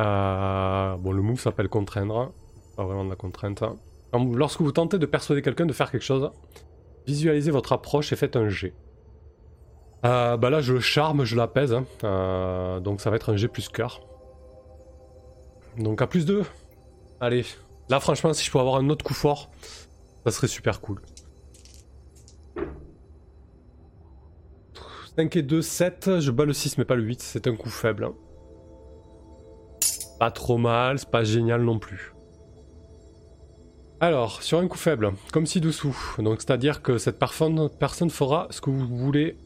Euh, 0.00 0.96
bon, 0.96 1.12
le 1.12 1.22
move 1.22 1.40
s'appelle 1.40 1.68
contraindre. 1.68 2.32
Pas 2.76 2.84
vraiment 2.84 3.04
de 3.04 3.10
la 3.10 3.16
contrainte. 3.16 3.62
Lorsque 4.12 4.60
vous 4.60 4.72
tentez 4.72 4.98
de 4.98 5.06
persuader 5.06 5.42
quelqu'un 5.42 5.66
de 5.66 5.72
faire 5.72 5.90
quelque 5.90 6.02
chose, 6.02 6.30
Visualisez 7.06 7.50
votre 7.50 7.72
approche 7.72 8.12
et 8.12 8.16
faites 8.16 8.36
un 8.36 8.48
G. 8.48 8.74
Euh, 10.04 10.36
bah 10.36 10.50
là, 10.50 10.60
je 10.60 10.78
charme, 10.78 11.24
je 11.24 11.36
l'apaise. 11.36 11.72
Hein. 11.72 11.84
Euh, 12.04 12.80
donc 12.80 13.00
ça 13.00 13.10
va 13.10 13.16
être 13.16 13.32
un 13.32 13.36
G 13.36 13.48
plus 13.48 13.68
cœur. 13.68 14.00
Donc 15.78 16.02
à 16.02 16.06
plus 16.06 16.26
2. 16.26 16.42
Allez. 17.20 17.44
Là, 17.88 18.00
franchement, 18.00 18.32
si 18.32 18.44
je 18.44 18.50
peux 18.50 18.58
avoir 18.58 18.76
un 18.76 18.88
autre 18.90 19.04
coup 19.04 19.14
fort, 19.14 19.50
ça 20.24 20.30
serait 20.30 20.48
super 20.48 20.80
cool. 20.80 21.00
5 25.16 25.34
et 25.36 25.42
2, 25.42 25.62
7. 25.62 26.20
Je 26.20 26.30
bats 26.30 26.44
le 26.44 26.52
6, 26.52 26.78
mais 26.78 26.84
pas 26.84 26.94
le 26.94 27.02
8. 27.02 27.20
C'est 27.20 27.46
un 27.46 27.56
coup 27.56 27.70
faible. 27.70 28.10
Pas 30.20 30.30
trop 30.30 30.58
mal, 30.58 30.98
c'est 30.98 31.10
pas 31.10 31.24
génial 31.24 31.62
non 31.62 31.78
plus. 31.78 32.12
Alors, 34.00 34.42
sur 34.42 34.58
un 34.58 34.68
coup 34.68 34.76
faible, 34.76 35.12
comme 35.32 35.46
ci-dessous. 35.46 35.96
Donc, 36.18 36.42
c'est-à-dire 36.42 36.82
que 36.82 36.98
cette 36.98 37.18
personne, 37.18 37.70
personne 37.78 38.10
fera 38.10 38.46
ce 38.50 38.60
que 38.60 38.68
vous 38.68 38.86
voulez, 38.86 39.38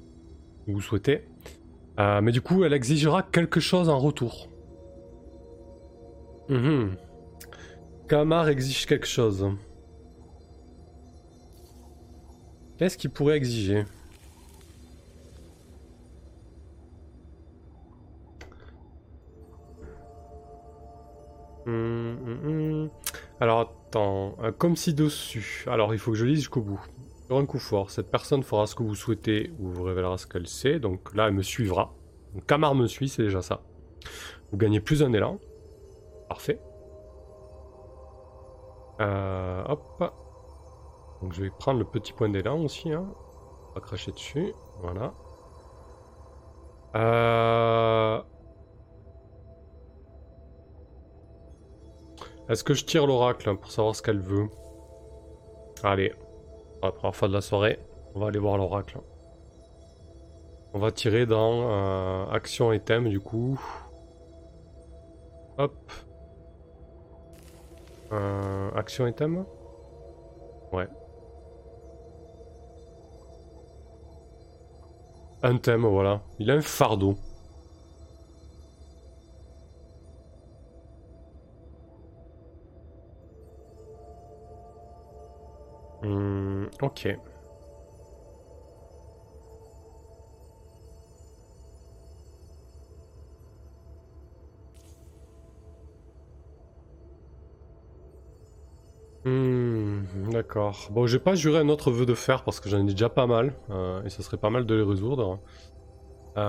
ou 0.66 0.72
vous 0.72 0.80
souhaitez. 0.80 1.28
Euh, 2.00 2.20
mais 2.20 2.32
du 2.32 2.40
coup, 2.40 2.64
elle 2.64 2.72
exigera 2.72 3.22
quelque 3.22 3.60
chose 3.60 3.88
en 3.88 4.00
retour. 4.00 4.48
Mmh. 6.48 6.96
Kamar 8.08 8.48
exige 8.48 8.86
quelque 8.86 9.06
chose. 9.06 9.46
Qu'est-ce 12.78 12.98
qu'il 12.98 13.10
pourrait 13.10 13.36
exiger? 13.36 13.84
Hum, 21.66 22.18
hum, 22.26 22.38
hum. 22.44 22.90
Alors, 23.40 23.72
comme 24.58 24.76
ci-dessus. 24.76 25.64
Alors, 25.68 25.94
il 25.94 25.98
faut 25.98 26.12
que 26.12 26.16
je 26.16 26.24
lise 26.24 26.38
jusqu'au 26.38 26.60
bout. 26.60 26.80
Un 27.30 27.46
coup 27.46 27.58
fort, 27.58 27.90
cette 27.90 28.10
personne 28.10 28.42
fera 28.42 28.66
ce 28.66 28.74
que 28.74 28.82
vous 28.82 28.94
souhaitez 28.94 29.50
ou 29.58 29.68
vous 29.68 29.82
révélera 29.82 30.18
ce 30.18 30.26
qu'elle 30.26 30.46
sait. 30.46 30.78
Donc 30.78 31.14
là, 31.14 31.28
elle 31.28 31.34
me 31.34 31.42
suivra. 31.42 31.94
Donc, 32.34 32.46
Kamar 32.46 32.74
me 32.74 32.86
suit, 32.86 33.08
c'est 33.08 33.22
déjà 33.22 33.42
ça. 33.42 33.62
Vous 34.52 34.58
gagnez 34.58 34.80
plus 34.80 35.02
un 35.02 35.12
élan. 35.12 35.38
Parfait. 36.28 36.60
Euh, 39.00 39.64
hop. 39.68 40.12
Donc 41.22 41.32
je 41.32 41.42
vais 41.42 41.50
prendre 41.50 41.78
le 41.78 41.84
petit 41.84 42.12
point 42.12 42.28
d'élan 42.28 42.60
aussi. 42.60 42.92
Hein. 42.92 43.06
On 43.70 43.74
va 43.74 43.80
cracher 43.80 44.12
dessus. 44.12 44.52
Voilà. 44.80 45.14
Euh... 46.96 48.22
Est-ce 52.48 52.62
que 52.62 52.74
je 52.74 52.84
tire 52.84 53.06
l'oracle 53.06 53.56
pour 53.56 53.70
savoir 53.70 53.96
ce 53.96 54.02
qu'elle 54.02 54.20
veut? 54.20 54.48
Allez, 55.82 56.12
la 56.82 56.92
première 56.92 57.16
fois 57.16 57.28
de 57.28 57.32
la 57.32 57.40
soirée, 57.40 57.78
on 58.14 58.20
va 58.20 58.28
aller 58.28 58.38
voir 58.38 58.58
l'oracle. 58.58 58.98
On 60.74 60.78
va 60.78 60.90
tirer 60.90 61.24
dans 61.24 61.70
euh, 61.70 62.26
action 62.30 62.72
et 62.72 62.80
thème 62.80 63.08
du 63.08 63.20
coup. 63.20 63.58
Hop. 65.56 65.74
Euh, 68.12 68.70
action 68.74 69.06
et 69.06 69.12
thème 69.12 69.44
Ouais. 70.72 70.88
Un 75.42 75.56
thème, 75.58 75.86
voilà. 75.86 76.20
Il 76.38 76.50
a 76.50 76.54
un 76.54 76.60
fardeau. 76.60 77.16
Ok. 86.82 87.18
Hmm, 99.24 100.02
d'accord. 100.30 100.88
Bon, 100.90 101.06
j'ai 101.06 101.18
pas 101.18 101.34
juré 101.34 101.58
un 101.58 101.68
autre 101.70 101.90
vœu 101.90 102.04
de 102.04 102.14
fer 102.14 102.44
parce 102.44 102.60
que 102.60 102.68
j'en 102.68 102.80
ai 102.86 102.90
déjà 102.90 103.08
pas 103.08 103.26
mal. 103.26 103.58
Euh, 103.70 104.02
et 104.04 104.10
ça 104.10 104.22
serait 104.22 104.36
pas 104.36 104.50
mal 104.50 104.66
de 104.66 104.74
les 104.74 104.82
résoudre. 104.82 105.42
Euh, 106.38 106.42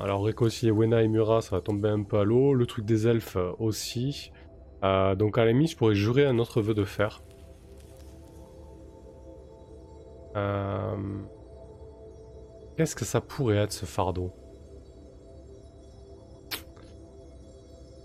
alors, 0.00 0.24
réconcilier 0.24 0.72
Wena 0.72 1.02
et 1.02 1.08
Mura, 1.08 1.42
ça 1.42 1.56
va 1.56 1.62
tomber 1.62 1.88
un 1.90 2.04
peu 2.04 2.18
à 2.18 2.24
l'eau. 2.24 2.54
Le 2.54 2.66
truc 2.66 2.84
des 2.84 3.08
elfes 3.08 3.38
aussi. 3.58 4.30
Euh, 4.84 5.14
donc, 5.16 5.38
à 5.38 5.44
la 5.44 5.52
limite, 5.52 5.72
je 5.72 5.76
pourrais 5.76 5.94
jurer 5.96 6.26
un 6.26 6.38
autre 6.38 6.62
vœu 6.62 6.74
de 6.74 6.84
fer. 6.84 7.24
Euh, 10.36 10.96
qu'est-ce 12.76 12.94
que 12.94 13.04
ça 13.04 13.20
pourrait 13.20 13.56
être 13.56 13.72
ce 13.72 13.86
fardeau? 13.86 14.32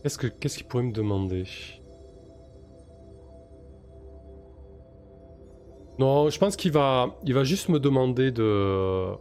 Qu'est-ce 0.01 0.17
que 0.17 0.27
qu'est-ce 0.27 0.57
qu'il 0.57 0.67
pourrait 0.67 0.83
me 0.83 0.93
demander? 0.93 1.43
Non, 5.99 6.29
je 6.29 6.39
pense 6.39 6.55
qu'il 6.55 6.71
va, 6.71 7.15
il 7.25 7.33
va 7.33 7.43
juste 7.43 7.69
me 7.69 7.79
demander 7.79 8.31
de, 8.31 9.13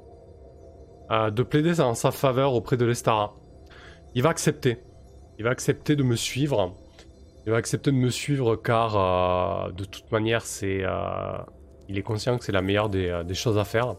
euh, 1.11 1.31
de 1.31 1.43
plaider 1.43 1.81
en 1.81 1.95
sa 1.95 2.11
faveur 2.11 2.55
auprès 2.55 2.77
de 2.79 2.87
l'Estara. 2.87 3.35
Il 4.15 4.23
va 4.23 4.31
accepter. 4.31 4.79
Il 5.39 5.45
va 5.45 5.51
accepter 5.51 5.97
de 5.97 6.03
me 6.03 6.17
suivre. 6.17 6.75
Il 7.45 7.53
va 7.53 7.59
accepter 7.59 7.91
de 7.91 7.97
me 7.97 8.09
suivre 8.09 8.57
car 8.57 8.97
euh, 8.97 9.73
de 9.73 9.85
toute 9.85 10.11
manière 10.13 10.43
c'est 10.47 10.85
il 11.91 11.99
est 11.99 12.03
conscient 12.03 12.39
que 12.39 12.45
c'est 12.45 12.53
la 12.53 12.63
meilleure 12.63 12.89
des, 12.89 13.09
euh, 13.09 13.35
choses 13.35 13.59
à 13.59 13.65
faire. 13.65 13.97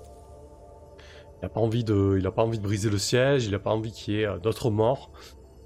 il 1.37 1.43
n'a 1.43 1.49
pas, 1.49 1.59
envie 1.59 1.83
de, 1.83 2.59
briser 2.61 2.89
le 2.89 2.97
siège, 2.97 3.45
il 3.45 3.51
n'a 3.51 3.59
pas 3.59 3.71
envie 3.71 3.91
qu'il 3.91 4.13
y 4.15 4.21
ait 4.21 4.25
euh, 4.25 4.39
d'autres 4.39 4.71
morts. 4.71 5.11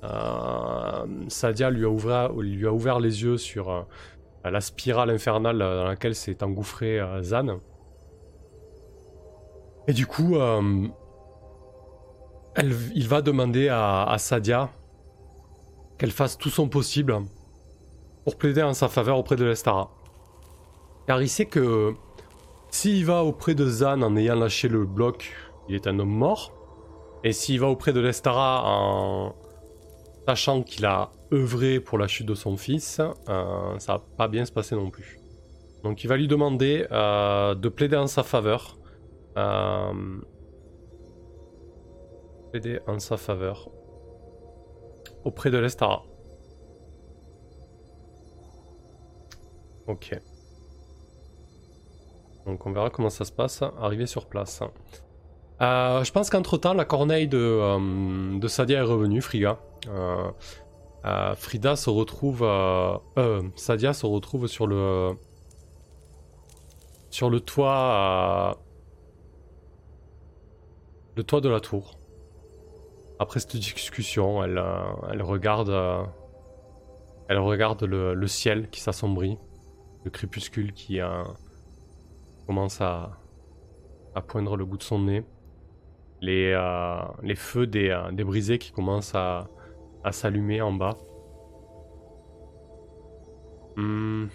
Euh, 0.03 1.05
Sadia 1.27 1.69
lui 1.69 1.85
a, 1.85 1.89
ouvert, 1.89 2.99
les 2.99 3.23
yeux 3.23 3.37
sur 3.37 3.85
la 4.43 4.61
spirale 4.61 5.09
infernale 5.09 5.59
dans 5.59 5.85
laquelle 5.85 6.15
s'est 6.15 6.43
engouffré 6.43 6.99
Zan. 7.21 7.59
Et 9.87 9.93
du 9.93 10.05
coup, 10.05 10.37
il 12.95 13.07
va 13.07 13.21
demander 13.21 13.69
à, 13.69 14.03
à 14.03 14.17
Sadia 14.19 14.69
qu'elle 15.97 16.11
fasse 16.11 16.37
tout 16.37 16.49
son 16.49 16.69
possible 16.69 17.17
pour 18.25 18.35
plaider 18.35 18.61
en 18.61 18.73
sa 18.73 18.89
faveur 18.89 19.17
auprès 19.17 19.35
de 19.35 19.45
l'Estara. 19.45 19.89
Car 21.07 21.21
il 21.21 21.29
sait 21.29 21.45
que 21.45 21.95
s'il 22.75 23.05
va 23.05 23.23
auprès 23.23 23.55
de 23.55 23.65
Zan 23.65 24.01
en 24.01 24.17
ayant 24.17 24.35
lâché 24.35 24.67
le 24.67 24.85
bloc, 24.85 25.33
il 25.69 25.75
est 25.75 25.87
un 25.87 25.97
homme 25.97 26.09
mort. 26.09 26.51
Et 27.23 27.31
s'il 27.31 27.61
va 27.61 27.67
auprès 27.67 27.93
de 27.93 28.01
l'Estara 28.01 28.63
en 28.65 29.33
sachant 30.27 30.61
qu'il 30.61 30.85
a 30.85 31.09
œuvré 31.31 31.79
pour 31.79 31.97
la 31.97 32.07
chute 32.07 32.27
de 32.27 32.35
son 32.35 32.57
fils, 32.57 32.99
euh, 33.29 33.79
ça 33.79 33.93
va 33.93 34.03
pas 34.17 34.27
bien 34.27 34.43
se 34.43 34.51
passer 34.51 34.75
non 34.75 34.89
plus. 34.89 35.19
Donc 35.83 36.03
il 36.03 36.07
va 36.07 36.17
lui 36.17 36.27
demander 36.27 36.85
euh, 36.91 37.55
de 37.55 37.69
plaider 37.69 37.95
en 37.95 38.07
sa 38.07 38.23
faveur. 38.23 38.77
Euh, 39.37 39.93
plaider 42.51 42.79
en 42.87 42.99
sa 42.99 43.15
faveur 43.15 43.69
auprès 45.23 45.49
de 45.49 45.57
l'Estara. 45.59 46.03
Ok. 49.87 50.19
Donc 52.45 52.65
on 52.65 52.71
verra 52.71 52.89
comment 52.89 53.09
ça 53.09 53.25
se 53.25 53.31
passe, 53.31 53.63
arrivé 53.79 54.05
sur 54.05 54.27
place. 54.27 54.61
Euh, 55.61 56.03
je 56.03 56.11
pense 56.11 56.29
qu'entre 56.29 56.57
temps, 56.57 56.73
la 56.73 56.85
corneille 56.85 57.27
de, 57.27 57.37
euh, 57.37 58.39
de 58.39 58.47
Sadia 58.47 58.79
est 58.79 58.83
revenue, 58.83 59.21
Friga. 59.21 59.59
Euh, 59.87 61.35
Frida 61.35 61.75
se 61.75 61.89
retrouve. 61.89 62.45
Sadia 63.55 63.93
se 63.93 64.05
retrouve 64.05 64.47
sur 64.47 64.67
le. 64.67 65.11
Sur 67.09 67.29
le 67.29 67.39
toit. 67.39 68.59
le 71.15 71.23
toit 71.23 71.41
de 71.41 71.49
la 71.49 71.59
tour. 71.59 71.97
Après 73.19 73.39
cette 73.39 73.55
discussion, 73.55 74.43
elle, 74.43 74.59
regarde. 75.21 75.71
elle 77.29 77.39
regarde 77.39 77.83
le, 77.83 78.13
le 78.13 78.27
ciel 78.27 78.69
qui 78.69 78.81
s'assombrit. 78.81 79.37
Le 80.03 80.11
crépuscule 80.11 80.73
qui 80.73 80.99
commence 82.45 82.81
à, 82.81 83.17
poindre 84.27 84.55
le 84.55 84.65
bout 84.65 84.77
de 84.77 84.83
son 84.83 84.99
nez 84.99 85.25
les, 86.21 86.53
euh, 86.55 86.95
les 87.21 87.35
feux 87.35 87.67
des, 87.67 87.89
euh, 87.89 88.11
des, 88.11 88.23
brisés 88.23 88.57
qui 88.57 88.71
commencent 88.71 89.13
à, 89.15 89.47
à 90.03 90.11
s'allumer 90.11 90.61
en 90.61 90.71
bas. 90.71 90.97
Hmm. 93.75 94.27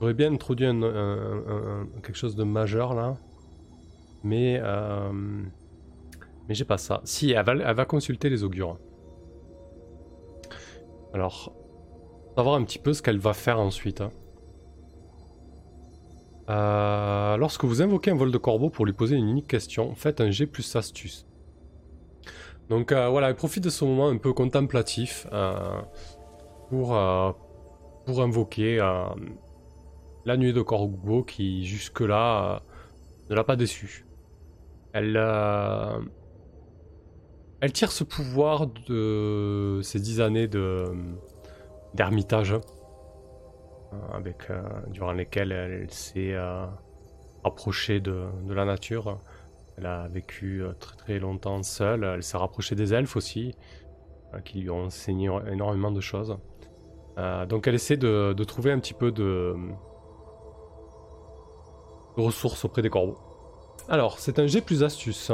J'aurais 0.00 0.14
bien 0.14 0.32
introduit 0.32 0.66
quelque 2.02 2.14
chose 2.14 2.36
de 2.36 2.44
majeur 2.44 2.94
là. 2.94 3.16
Mais, 4.24 4.60
euh, 4.62 5.12
mais 6.48 6.54
j'ai 6.54 6.64
pas 6.64 6.78
ça. 6.78 7.00
Si, 7.04 7.32
elle 7.32 7.44
va, 7.44 7.52
elle 7.52 7.76
va 7.76 7.84
consulter 7.84 8.28
les 8.30 8.44
augures. 8.44 8.78
Alors, 11.12 11.52
savoir 12.36 12.56
un 12.56 12.64
petit 12.64 12.78
peu 12.78 12.92
ce 12.92 13.02
qu'elle 13.02 13.18
va 13.18 13.32
faire 13.32 13.60
ensuite. 13.60 14.00
Hein. 14.00 14.10
Euh, 16.52 17.36
lorsque 17.38 17.64
vous 17.64 17.80
invoquez 17.80 18.10
un 18.10 18.14
vol 18.14 18.30
de 18.30 18.36
corbeau 18.36 18.68
pour 18.68 18.84
lui 18.84 18.92
poser 18.92 19.16
une 19.16 19.28
unique 19.28 19.48
question, 19.48 19.94
faites 19.94 20.20
un 20.20 20.30
G 20.30 20.46
plus 20.46 20.76
astuce. 20.76 21.26
Donc 22.68 22.92
euh, 22.92 23.08
voilà, 23.08 23.30
il 23.30 23.34
profite 23.34 23.64
de 23.64 23.70
ce 23.70 23.84
moment 23.86 24.08
un 24.08 24.18
peu 24.18 24.34
contemplatif 24.34 25.26
euh, 25.32 25.80
pour, 26.68 26.88
pour 28.06 28.22
invoquer 28.22 28.76
la 30.24 30.36
nuit 30.36 30.52
de 30.52 30.60
corbeau 30.62 31.22
qui 31.22 31.64
jusque-là 31.64 32.62
ne 33.30 33.34
l'a 33.34 33.44
pas 33.44 33.56
déçu. 33.56 34.04
Elle, 34.92 35.16
elle 37.60 37.72
tire 37.72 37.92
ce 37.92 38.04
pouvoir 38.04 38.66
de 38.66 39.80
ces 39.82 40.00
dix 40.00 40.20
années 40.20 40.48
d'ermitage. 41.94 42.56
Avec, 44.12 44.50
euh, 44.50 44.62
durant 44.88 45.12
lesquelles 45.12 45.52
elle 45.52 45.90
s'est 45.90 46.32
euh, 46.32 46.66
rapprochée 47.44 48.00
de, 48.00 48.26
la 48.48 48.64
nature. 48.64 49.20
Elle 49.78 49.86
a 49.86 50.08
vécu 50.08 50.62
très 50.78 50.96
très 50.96 51.18
longtemps 51.18 51.62
seule. 51.62 52.04
Elle 52.04 52.22
s'est 52.22 52.36
rapprochée 52.36 52.74
des 52.74 52.92
elfes 52.94 53.16
aussi, 53.16 53.54
qui 54.44 54.60
lui 54.60 54.70
ont 54.70 54.84
enseigné 54.84 55.30
énormément 55.50 55.90
de 55.90 56.00
choses. 56.00 56.36
donc 57.48 57.66
elle 57.66 57.74
essaie 57.74 57.96
de, 57.96 58.44
trouver 58.44 58.70
un 58.70 58.78
petit 58.78 58.94
peu 58.94 59.10
de, 59.10 59.54
ressources 62.16 62.64
auprès 62.64 62.82
des 62.82 62.90
corbeaux. 62.90 63.18
Alors, 63.88 64.18
c'est 64.18 64.38
un 64.38 64.46
G 64.46 64.60
plus 64.60 64.82
astuce. 64.84 65.32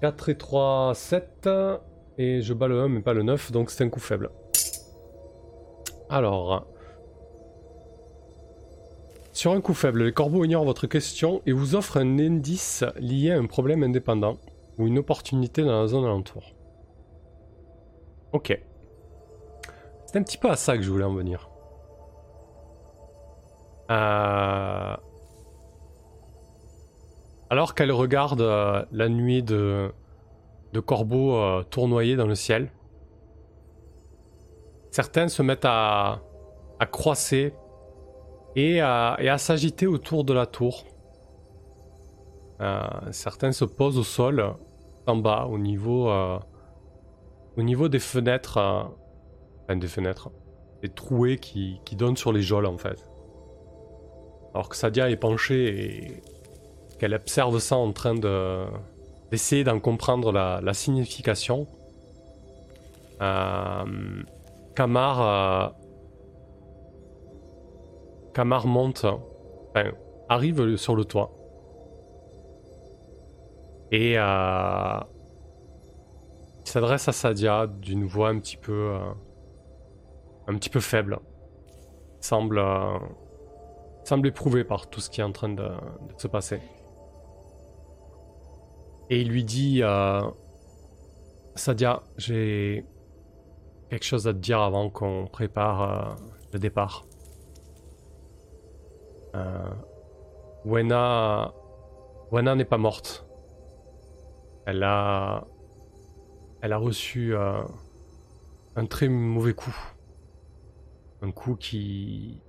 4 0.00 0.28
et 0.28 0.38
3, 0.38 0.92
7. 0.94 1.48
Et 2.18 2.40
je 2.40 2.54
bats 2.54 2.68
le 2.68 2.80
1 2.80 2.88
mais 2.88 3.00
pas 3.00 3.12
le 3.12 3.22
9, 3.22 3.52
donc 3.52 3.70
c'est 3.70 3.84
un 3.84 3.88
coup 3.88 4.00
faible. 4.00 4.30
Alors. 6.08 6.66
Sur 9.32 9.52
un 9.52 9.60
coup 9.60 9.74
faible, 9.74 10.04
les 10.04 10.12
corbeaux 10.12 10.44
ignorent 10.44 10.64
votre 10.64 10.86
question 10.86 11.42
et 11.44 11.52
vous 11.52 11.74
offrent 11.74 11.98
un 11.98 12.18
indice 12.18 12.84
lié 12.98 13.32
à 13.32 13.38
un 13.38 13.46
problème 13.46 13.82
indépendant 13.82 14.38
ou 14.78 14.86
une 14.86 14.98
opportunité 14.98 15.62
dans 15.62 15.80
la 15.82 15.86
zone 15.86 16.04
alentour. 16.04 16.54
Ok. 18.32 18.58
C'est 20.06 20.18
un 20.18 20.22
petit 20.22 20.38
peu 20.38 20.50
à 20.50 20.56
ça 20.56 20.76
que 20.76 20.82
je 20.82 20.90
voulais 20.90 21.04
en 21.04 21.14
venir. 21.14 21.50
Euh, 23.90 24.96
alors 27.50 27.74
qu'elle 27.74 27.92
regarde 27.92 28.40
euh, 28.40 28.84
la 28.90 29.08
nuit 29.08 29.42
de, 29.42 29.92
de 30.72 30.80
corbeaux 30.80 31.36
euh, 31.36 31.62
tournoyer 31.62 32.16
dans 32.16 32.26
le 32.26 32.34
ciel, 32.34 32.70
Certains 34.96 35.28
se 35.28 35.42
mettent 35.42 35.66
à, 35.66 36.22
à 36.80 36.86
croisser 36.86 37.52
et 38.54 38.80
à, 38.80 39.36
s'agiter 39.36 39.86
autour 39.86 40.24
de 40.24 40.32
la 40.32 40.46
tour. 40.46 40.84
Euh, 42.62 42.80
certains 43.10 43.52
se 43.52 43.66
posent 43.66 43.98
au 43.98 44.02
sol, 44.02 44.54
en 45.06 45.16
bas, 45.16 45.48
au 45.50 45.58
niveau, 45.58 46.08
euh, 46.08 46.38
des 47.58 47.98
fenêtres. 47.98 48.56
Euh, 49.68 49.74
des 49.74 49.86
fenêtres. 49.86 50.30
Des 50.80 50.88
trouées 50.88 51.36
qui, 51.36 51.78
donnent 51.92 52.16
sur 52.16 52.32
les 52.32 52.40
geôles, 52.40 52.64
en 52.64 52.78
fait. 52.78 53.06
Alors 54.54 54.70
que 54.70 54.76
Sadia 54.76 55.10
est 55.10 55.16
penchée 55.16 55.66
et 55.66 56.22
qu'elle 56.98 57.12
observe 57.12 57.58
ça 57.58 57.76
en 57.76 57.92
train 57.92 58.14
de 58.14 58.64
d'essayer 59.30 59.62
d'en 59.62 59.78
comprendre 59.78 60.32
la, 60.32 60.72
signification. 60.72 61.66
Kamar, 64.76 65.74
Kamar 68.34 68.66
monte, 68.66 69.06
arrive 70.28 70.76
sur 70.76 70.94
le 70.94 71.04
toit. 71.04 71.32
Et 73.92 74.18
euh, 74.18 75.00
il 76.60 76.68
s'adresse 76.68 77.08
à 77.08 77.12
Sadia 77.12 77.66
d'une 77.66 78.04
voix 78.04 78.28
un 78.28 78.38
petit 78.38 78.56
peu, 78.56 78.90
euh, 78.94 79.12
un 80.48 80.54
petit 80.56 80.70
peu 80.70 80.80
faible. 80.80 81.18
semble, 82.20 82.58
euh, 82.58 82.98
semble 84.04 84.28
éprouvé 84.28 84.64
par 84.64 84.90
tout 84.90 85.00
ce 85.00 85.08
qui 85.08 85.20
est 85.20 85.24
en 85.24 85.32
train 85.32 85.50
de 85.50 85.70
se 86.16 86.26
passer. 86.26 86.60
Et 89.08 89.20
il 89.20 89.28
lui 89.28 89.44
dit, 89.44 89.82
Sadia, 91.54 92.02
j'ai 92.16 92.84
quelque 93.90 94.04
chose 94.04 94.26
à 94.26 94.32
te 94.32 94.38
dire 94.38 94.60
avant 94.60 94.90
qu'on 94.90 95.26
prépare 95.26 95.82
euh, 95.82 96.14
le 96.52 96.58
départ. 96.58 97.04
Euh, 99.34 99.70
Wena, 100.64 101.52
Wena 102.32 102.54
n'est 102.54 102.64
pas 102.64 102.78
morte. 102.78 103.26
Elle 104.66 104.82
a, 104.82 105.46
elle 106.60 106.72
a 106.72 106.78
reçu 106.78 107.34
euh, 107.34 107.62
un 108.74 108.86
très 108.86 109.08
mauvais 109.08 109.54
coup. 109.54 109.76
Un 111.22 111.30
coup 111.30 111.54
qui, 111.54 112.40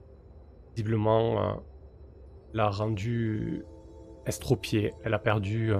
visiblement, 0.75 1.61
l'a 2.53 2.69
rendue 2.69 3.63
estropiée. 4.25 4.93
Elle 5.03 5.13
a 5.13 5.19
perdu 5.19 5.73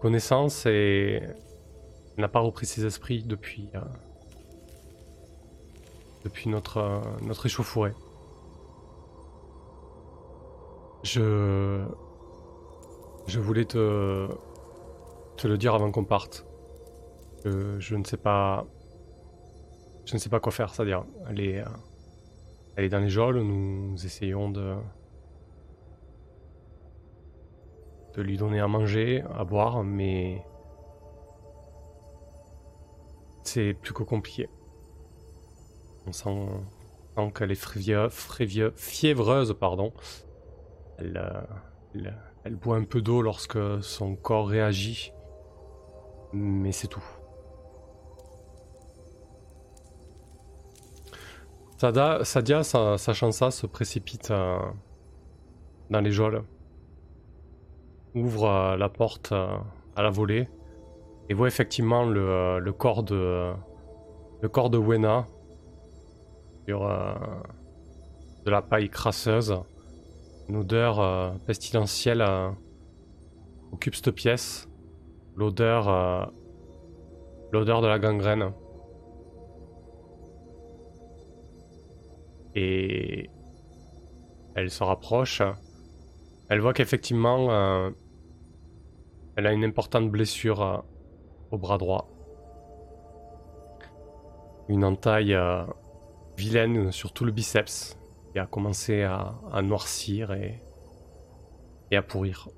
connaissance 0.00 0.66
et 0.66 1.22
n'a 2.18 2.28
pas 2.28 2.40
repris 2.40 2.66
ses 2.66 2.84
esprits 2.84 3.22
depuis, 3.22 3.70
depuis 6.24 6.48
notre, 6.48 6.78
euh, 6.78 7.00
notre 7.22 7.46
échauffourée. 7.46 7.92
Je... 11.02 11.84
Je 13.26 13.40
voulais 13.40 13.64
te... 13.64 14.28
te 15.36 15.46
le 15.46 15.56
dire 15.56 15.74
avant 15.74 15.90
qu'on 15.90 16.04
parte. 16.04 16.46
je 17.44 17.94
ne 17.94 18.04
sais 18.04 18.16
pas... 18.16 18.66
Je 20.06 20.14
ne 20.14 20.18
sais 20.18 20.28
pas 20.28 20.40
quoi 20.40 20.52
faire, 20.52 20.74
c'est-à-dire, 20.74 21.04
est... 21.36 21.62
Euh, 22.78 22.88
dans 22.88 22.98
les 22.98 23.08
geôles, 23.08 23.40
nous 23.40 23.94
essayons 24.04 24.50
de... 24.50 24.74
de 28.14 28.22
lui 28.22 28.36
donner 28.36 28.60
à 28.60 28.68
manger, 28.68 29.22
à 29.34 29.44
boire, 29.44 29.84
mais... 29.84 30.42
C'est 33.42 33.74
plus 33.74 33.92
que 33.92 34.02
compliqué. 34.02 34.48
On 36.06 36.12
sent, 36.12 36.30
qu'elle 37.34 37.52
est 37.52 38.72
fiévreuse, 38.76 39.54
pardon. 39.58 39.92
Euh, 41.00 41.42
elle, 42.44 42.56
boit 42.56 42.76
un 42.76 42.84
peu 42.84 43.00
d'eau 43.00 43.22
lorsque 43.22 43.58
son 43.82 44.16
corps 44.16 44.48
réagit, 44.48 45.12
mais 46.32 46.72
c'est 46.72 46.88
tout. 46.88 47.04
Sadia, 51.78 52.24
Sadia 52.24 52.62
sachant 52.62 53.32
ça, 53.32 53.50
se 53.50 53.66
précipite 53.66 54.30
euh, 54.30 54.58
dans 55.90 56.00
les 56.00 56.12
geôles, 56.12 56.44
ouvre 58.14 58.48
euh, 58.48 58.76
la 58.76 58.88
porte 58.88 59.32
à 59.32 60.02
la 60.02 60.10
volée 60.10 60.48
et 61.28 61.34
voit 61.34 61.48
effectivement 61.48 62.04
le, 62.04 62.72
corps 62.72 63.02
de 63.02 63.52
le 64.42 64.48
corps 64.48 64.70
de 64.70 64.78
Wena 64.78 65.26
sur 66.66 66.88
de 68.44 68.50
la 68.50 68.62
paille 68.62 68.88
crasseuse 68.88 69.54
une 70.48 70.56
odeur 70.56 71.00
euh, 71.00 71.30
pestilentielle 71.46 72.22
euh, 72.22 72.50
occupe 73.72 73.94
cette 73.94 74.10
pièce. 74.10 74.68
L'odeur. 75.36 75.88
Euh, 75.88 76.24
l'odeur 77.52 77.80
de 77.80 77.86
la 77.86 77.98
gangrène. 77.98 78.52
Et. 82.54 83.30
Elle 84.54 84.70
se 84.70 84.84
rapproche. 84.84 85.42
Elle 86.48 86.60
voit 86.60 86.72
qu'effectivement. 86.72 87.92
elle 89.36 89.46
a 89.46 89.52
une 89.52 89.64
importante 89.64 90.08
blessure 90.10 90.84
au 91.50 91.58
bras 91.58 91.78
droit. 91.78 92.08
Une 94.68 94.84
entaille 94.84 95.36
vilaine 96.36 96.92
sur 96.92 97.12
tout 97.12 97.24
le 97.24 97.32
biceps 97.32 97.96
et 98.34 98.38
a 98.38 98.46
commencé 98.46 99.02
à, 99.02 99.62
noircir 99.62 100.32
et, 100.32 100.60
à 101.96 102.02
pourrir. 102.02 102.48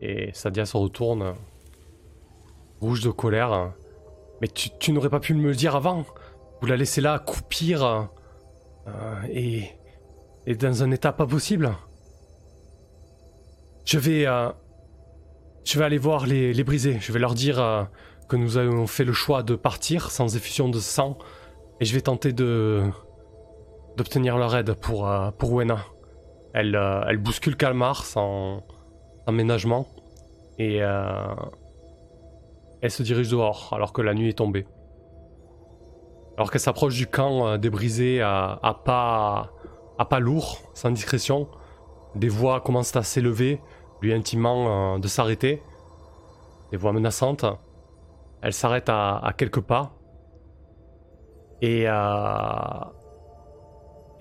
Et 0.00 0.30
Sadia 0.32 0.64
se 0.64 0.76
retourne, 0.76 1.34
rouge 2.80 3.02
de 3.02 3.10
colère. 3.10 3.72
Mais 4.40 4.48
tu, 4.48 4.92
n'aurais 4.92 5.10
pas 5.10 5.20
pu 5.20 5.34
me 5.34 5.48
le 5.48 5.54
dire 5.54 5.76
avant 5.76 6.04
Vous 6.60 6.66
la 6.66 6.76
laissez 6.76 7.00
là 7.00 7.18
croupir 7.18 7.84
euh, 8.86 9.22
et, 9.30 9.68
et 10.46 10.54
dans 10.54 10.82
un 10.82 10.90
état 10.90 11.12
pas 11.12 11.26
possible 11.26 11.74
Je 13.84 13.98
vais... 13.98 14.26
Euh, 14.26 14.50
je 15.64 15.78
vais 15.78 15.84
aller 15.84 15.98
voir 15.98 16.26
les, 16.26 16.52
les 16.52 16.64
brisés. 16.64 16.98
Je 17.00 17.10
vais 17.10 17.18
leur 17.18 17.34
dire 17.34 17.58
euh, 17.58 17.84
que 18.28 18.36
nous 18.36 18.56
avons 18.58 18.86
fait 18.86 19.04
le 19.04 19.12
choix 19.12 19.42
de 19.42 19.54
partir 19.54 20.10
sans 20.10 20.36
effusion 20.36 20.68
de 20.68 20.78
sang. 20.78 21.18
Et 21.80 21.84
je 21.84 21.94
vais 21.94 22.00
tenter 22.00 22.32
de, 22.32 22.82
d'obtenir 23.96 24.38
leur 24.38 24.54
aide 24.54 24.74
pour, 24.74 25.08
euh, 25.08 25.30
pour 25.32 25.52
Wena. 25.52 25.78
Elle, 26.52 26.76
euh, 26.76 27.04
elle 27.08 27.18
bouscule 27.18 27.56
Kalmar 27.56 28.04
sans, 28.04 28.62
aménagement 29.26 29.86
et 30.58 30.82
euh, 30.82 31.34
elle 32.80 32.90
se 32.90 33.02
dirige 33.02 33.30
dehors 33.30 33.70
alors 33.72 33.92
que 33.92 34.02
la 34.02 34.14
nuit 34.14 34.28
est 34.28 34.38
tombée. 34.38 34.66
Alors 36.36 36.50
qu'elle 36.50 36.60
s'approche 36.60 36.96
du 36.96 37.06
camp 37.06 37.58
débrisé 37.58 38.20
à, 38.20 38.80
pas, 38.84 39.52
à 39.98 40.20
lourd, 40.20 40.58
sans 40.74 40.90
discrétion, 40.90 41.48
des 42.16 42.28
voix 42.28 42.60
commencent 42.60 42.96
à 42.96 43.04
s'élever, 43.04 43.60
lui 44.00 44.12
intimant 44.12 44.98
de 44.98 45.06
s'arrêter. 45.06 45.62
Des 46.72 46.76
voix 46.76 46.92
menaçantes. 46.92 47.44
Elle 48.42 48.52
s'arrête 48.52 48.88
à, 48.88 49.32
quelques 49.38 49.60
pas. 49.60 49.92
Et, 51.64 51.86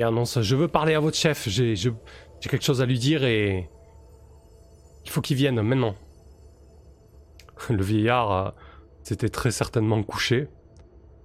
annonce 0.01 0.41
Je 0.41 0.55
veux 0.55 0.67
parler 0.69 0.93
à 0.93 0.99
votre 0.99 1.17
chef, 1.17 1.47
j'ai 1.49 1.75
quelque 2.41 2.63
chose 2.63 2.81
à 2.81 2.85
lui 2.85 2.99
dire 2.99 3.23
et. 3.23 3.69
Il 5.05 5.09
faut 5.09 5.19
qu'il 5.19 5.35
vienne 5.35 5.61
maintenant. 5.61 5.95
Le 7.69 7.83
vieillard 7.83 8.31
euh, 8.31 8.49
s'était 9.03 9.27
très 9.27 9.51
certainement 9.51 10.01
couché. 10.01 10.47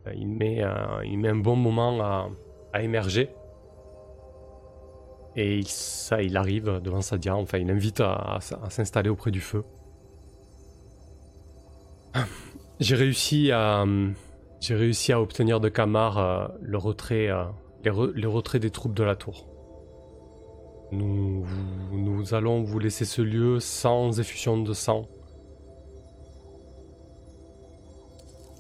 Euh, 0.09 0.13
il 0.17 0.27
met, 0.27 0.65
euh, 0.65 1.31
un 1.31 1.37
bon 1.37 1.55
moment 1.55 2.01
à, 2.73 2.83
émerger. 2.83 3.31
Et 5.37 5.59
il, 5.59 5.69
ça, 5.69 6.21
il 6.23 6.37
arrive 6.37 6.81
devant 6.83 7.01
Sadia, 7.01 7.37
enfin 7.37 7.59
il 7.59 7.71
invite 7.71 8.01
à, 8.01 8.39
s'installer 8.69 9.09
auprès 9.09 9.31
du 9.31 9.41
feu. 9.41 9.63
J'ai 12.81 12.97
réussi 12.97 13.53
à, 13.53 13.85
j'ai 14.61 14.75
réussi 14.75 15.13
à 15.13 15.21
obtenir 15.21 15.61
de 15.61 15.69
Kamar 15.69 16.51
le 16.61 16.79
retrait 16.79 17.29
les, 17.85 18.27
retraits 18.27 18.61
des 18.61 18.71
troupes 18.71 18.95
de 18.95 19.05
la 19.05 19.17
tour. 19.17 19.47
Nous, 20.91 21.45
nous 21.93 22.35
allons 22.35 22.63
vous 22.63 22.79
laisser 22.79 23.05
ce 23.05 23.23
lieu 23.23 23.61
sans 23.61 24.19
effusion 24.21 24.61
de 24.61 24.73
sang. 24.73 25.07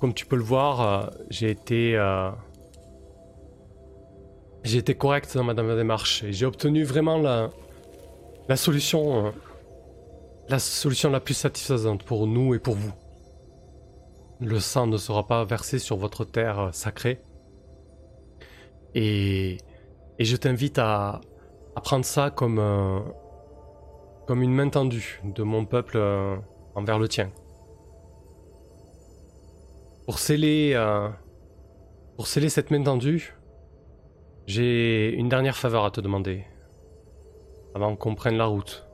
Comme 0.00 0.14
tu 0.14 0.26
peux 0.26 0.36
le 0.36 0.42
voir, 0.42 0.80
euh, 0.80 1.10
j'ai 1.30 1.50
été... 1.50 1.96
Euh, 1.96 2.30
j'ai 4.64 4.78
été 4.78 4.94
correct 4.94 5.34
dans 5.34 5.44
ma, 5.44 5.54
démarche 5.54 6.24
et 6.24 6.32
j'ai 6.32 6.44
obtenu 6.44 6.84
vraiment 6.84 7.18
la, 7.18 7.50
la 8.48 8.56
solution... 8.56 9.26
Euh, 9.26 9.30
la 10.50 10.58
solution 10.58 11.10
la 11.10 11.20
plus 11.20 11.34
satisfaisante 11.34 12.04
pour 12.04 12.26
nous 12.26 12.54
et 12.54 12.58
pour 12.58 12.74
vous. 12.74 12.92
Le 14.40 14.60
sang 14.60 14.86
ne 14.86 14.96
sera 14.96 15.26
pas 15.26 15.44
versé 15.44 15.78
sur 15.78 15.96
votre 15.96 16.24
terre 16.24 16.70
sacrée, 16.72 17.20
et, 18.94 19.58
je 20.18 20.36
t'invite 20.36 20.78
à, 20.78 21.20
prendre 21.84 22.04
ça 22.04 22.30
comme, 22.30 22.58
euh, 22.58 22.98
comme 24.26 24.42
une 24.42 24.52
main 24.52 24.68
tendue 24.68 25.20
de 25.22 25.44
mon 25.44 25.64
peuple 25.64 25.96
euh, 25.96 26.36
envers 26.74 26.98
le 26.98 27.06
tien. 27.06 27.30
Pour 30.06 30.18
sceller, 30.18 30.72
euh, 30.74 31.08
pour 32.16 32.26
sceller 32.26 32.48
cette 32.48 32.72
main 32.72 32.82
tendue, 32.82 33.36
j'ai 34.46 35.12
une 35.14 35.28
dernière 35.28 35.56
faveur 35.56 35.84
à 35.84 35.92
te 35.92 36.00
demander, 36.00 36.44
avant 37.76 37.94
qu'on 37.94 38.16
prenne 38.16 38.36
la 38.36 38.46
route. 38.46 38.88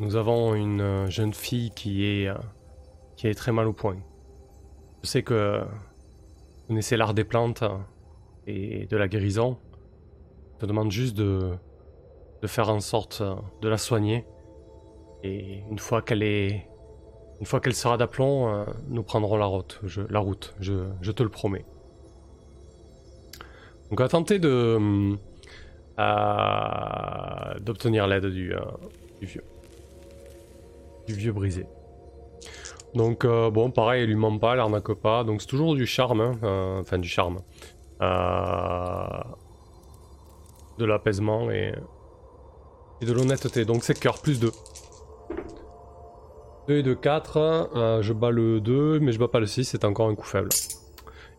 Nous 0.00 0.16
avons 0.16 0.54
une 0.54 1.06
jeune 1.08 1.32
fille 1.32 1.70
qui 1.70 2.04
est, 2.04 2.28
qui 3.16 3.28
est 3.28 3.34
très 3.34 3.52
mal 3.52 3.66
au 3.66 3.72
point. 3.72 3.96
Je 5.02 5.08
sais 5.08 5.22
que 5.22 5.60
vous 5.60 6.68
connaissez 6.68 6.96
l'art 6.96 7.14
des 7.14 7.24
plantes 7.24 7.64
et 8.46 8.86
de 8.86 8.96
la 8.96 9.08
guérison. 9.08 9.58
Je 10.54 10.60
te 10.60 10.66
demande 10.66 10.90
juste 10.90 11.16
de, 11.16 11.52
de 12.42 12.46
faire 12.46 12.68
en 12.68 12.80
sorte 12.80 13.22
de 13.60 13.68
la 13.68 13.78
soigner. 13.78 14.24
Et 15.22 15.62
une 15.70 15.78
fois 15.78 16.02
qu'elle 16.02 16.22
est. 16.22 16.66
Une 17.40 17.46
fois 17.46 17.60
qu'elle 17.60 17.74
sera 17.74 17.98
d'aplomb, 17.98 18.48
euh, 18.48 18.64
nous 18.88 19.02
prendrons 19.02 19.36
la 19.36 19.44
route. 19.44 19.80
Je, 19.84 20.00
la 20.08 20.20
route, 20.20 20.54
je, 20.58 21.10
te 21.10 21.22
le 21.22 21.28
promets. 21.28 21.66
Donc 23.90 24.00
on 24.00 24.02
va 24.02 24.08
tenter 24.08 24.38
de. 24.38 25.16
Euh, 25.98 27.58
d'obtenir 27.60 28.06
l'aide 28.06 28.26
du, 28.26 28.54
euh, 28.54 28.60
du 29.20 29.26
vieux. 29.26 29.44
Du 31.06 31.14
vieux 31.14 31.32
brisé. 31.32 31.66
Donc 32.96 33.24
bon, 33.26 33.70
pareil, 33.70 34.02
elle 34.02 34.08
lui 34.08 34.16
ment 34.16 34.38
pas, 34.38 34.54
elle 34.54 34.60
arnaque 34.60 34.94
pas. 34.94 35.22
Donc 35.22 35.42
c'est 35.42 35.46
toujours 35.46 35.74
du 35.74 35.86
charme, 35.86 36.20
hein, 36.20 36.78
enfin 36.80 36.98
du 36.98 37.08
charme. 37.08 37.42
Euh, 38.02 39.22
de 40.78 40.84
l'apaisement 40.84 41.50
et, 41.50 41.72
de 43.00 43.12
l'honnêteté. 43.12 43.64
Donc 43.64 43.84
c'est 43.84 43.98
cœur, 43.98 44.20
plus 44.20 44.38
2. 44.38 44.50
2 46.68 46.76
et 46.76 46.82
2, 46.82 46.94
4. 46.94 47.36
Euh, 47.74 48.02
je 48.02 48.12
bats 48.12 48.30
le 48.30 48.60
2, 48.60 49.00
mais 49.00 49.12
je 49.12 49.18
bats 49.18 49.28
pas 49.28 49.40
le 49.40 49.46
6, 49.46 49.64
c'est 49.64 49.84
encore 49.84 50.08
un 50.08 50.14
coup 50.14 50.26
faible. 50.26 50.50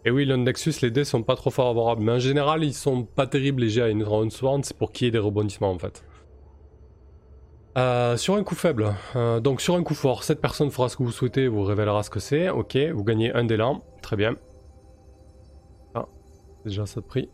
Et 0.06 0.10
oui, 0.10 0.26
l'Undexus, 0.26 0.74
les 0.82 0.90
dés 0.90 1.04
sont 1.04 1.22
pas 1.22 1.36
trop 1.36 1.52
favorables. 1.52 2.02
Mais 2.02 2.14
en 2.14 2.20
général, 2.20 2.64
ils 2.64 2.74
sont 2.74 3.04
pas 3.04 3.28
terribles 3.28 3.62
légers 3.62 3.84
à 3.84 3.90
une 3.90 4.04
round 4.04 4.32
c'est 4.64 4.78
pour 4.78 4.92
qu'il 4.92 5.06
y 5.06 5.08
ait 5.10 5.12
des 5.12 5.20
rebondissements 5.20 5.72
en 5.72 5.78
fait. 5.78 6.04
Euh, 7.78 8.18
sur 8.18 8.36
un 8.36 8.44
coup 8.44 8.56
faible, 8.56 8.96
donc 9.44 9.62
sur 9.62 9.76
un 9.76 9.84
coup 9.84 9.94
fort, 9.94 10.24
cette 10.24 10.42
personne 10.42 10.72
fera 10.72 10.90
ce 10.90 10.98
que 10.98 11.04
vous 11.04 11.12
souhaitez, 11.12 11.48
vous 11.48 11.64
révélera 11.64 12.02
ce 12.02 12.10
que 12.10 12.20
c'est. 12.20 12.50
Ok, 12.50 12.76
vous 12.76 13.04
gagnez 13.04 13.32
un 13.34 13.44
d'élan, 13.44 13.84
très 14.02 14.16
bien. 14.16 14.36
Déjà 16.68 16.86
ça 16.86 17.00
de 17.00 17.06
prix. 17.06 17.30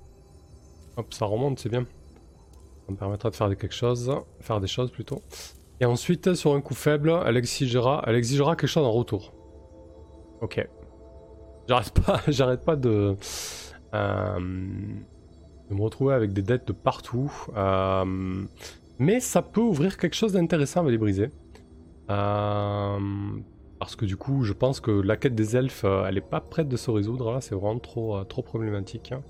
Hop, 0.95 1.11
ça 1.11 1.25
remonte, 1.25 1.57
c'est 1.57 1.69
bien. 1.69 1.85
Ça 2.85 2.91
me 2.91 2.97
permettra 2.97 3.31
de 3.31 3.35
faire 3.35 3.49
des 3.49 3.55
quelque 3.55 3.73
chose, 3.73 4.15
faire 4.41 4.59
des 4.59 4.67
choses 4.67 4.91
plutôt. 4.91 5.23
Et 5.79 5.85
ensuite, 5.85 6.35
sur 6.35 6.53
un 6.53 6.61
coup 6.61 6.75
faible, 6.75 7.19
elle 7.25 7.37
exigera, 7.37 8.03
elle 8.05 8.15
exigera 8.15 8.55
quelque 8.55 8.69
chose 8.69 8.85
en 8.85 8.91
retour. 8.91 9.33
Ok. 10.41 10.67
J'arrête 11.67 11.93
pas, 12.65 12.75
euh, 12.85 13.15
de 15.69 15.73
me 15.73 15.81
retrouver 15.81 16.13
avec 16.13 16.31
des 16.31 16.43
dettes 16.43 16.67
de 16.67 16.73
partout. 16.73 17.33
Euh, 17.55 18.43
mais 18.99 19.19
ça 19.19 19.41
peut 19.41 19.61
ouvrir 19.61 19.97
quelque 19.97 20.15
chose 20.15 20.33
d'intéressant 20.33 20.85
à 20.85 20.89
les 20.89 20.97
briser. 20.97 21.31
Euh, 22.09 22.99
parce 23.79 23.95
que 23.95 24.05
du 24.05 24.17
coup, 24.17 24.43
je 24.43 24.53
pense 24.53 24.79
que 24.79 24.91
la 24.91 25.17
quête 25.17 25.35
des 25.35 25.55
elfes, 25.55 25.83
elle 25.83 26.17
est 26.17 26.21
pas 26.21 26.41
prête 26.41 26.67
de 26.67 26.77
se 26.77 26.91
résoudre 26.91 27.31
là. 27.31 27.41
C'est 27.41 27.55
vraiment 27.55 27.79
trop, 27.79 28.23
trop 28.25 28.41
problématique. 28.41 29.11
Hein. 29.11 29.21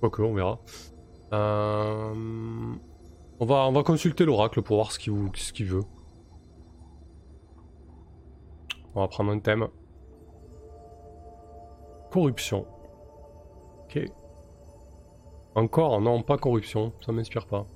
Quoique, 0.00 0.22
on 0.22 0.34
verra. 0.34 0.60
on, 1.32 3.46
va, 3.46 3.68
on 3.68 3.72
va 3.72 3.82
consulter 3.82 4.24
l'oracle 4.24 4.62
pour 4.62 4.76
voir 4.76 4.92
ce 4.92 4.98
qu'il 4.98 5.12
ce 5.34 5.52
qu'il 5.52 5.66
veut. 5.66 5.84
On 8.94 9.00
va 9.00 9.08
prendre 9.08 9.30
un 9.30 9.38
thème. 9.38 9.68
Corruption. 12.10 12.66
Ok. 13.84 14.00
Encore? 15.54 16.00
Non, 16.00 16.22
pas 16.22 16.38
corruption. 16.38 16.92
Ça 17.04 17.12
m'inspire 17.12 17.46
pas. 17.46 17.66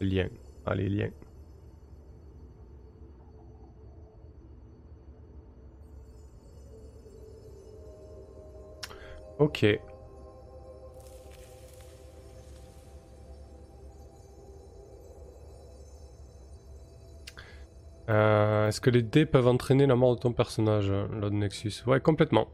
Lien. 0.00 0.28
Allez, 0.66 0.88
lien. 0.88 1.10
Ok. 9.38 9.64
Euh, 18.08 18.68
est-ce 18.68 18.80
que 18.80 18.90
les 18.90 19.02
dés 19.02 19.26
peuvent 19.26 19.48
entraîner 19.48 19.86
la 19.86 19.96
mort 19.96 20.14
de 20.14 20.20
ton 20.20 20.32
personnage, 20.32 20.90
Lord 20.90 21.32
Nexus? 21.32 21.82
Ouais, 21.86 22.00
complètement. 22.00 22.48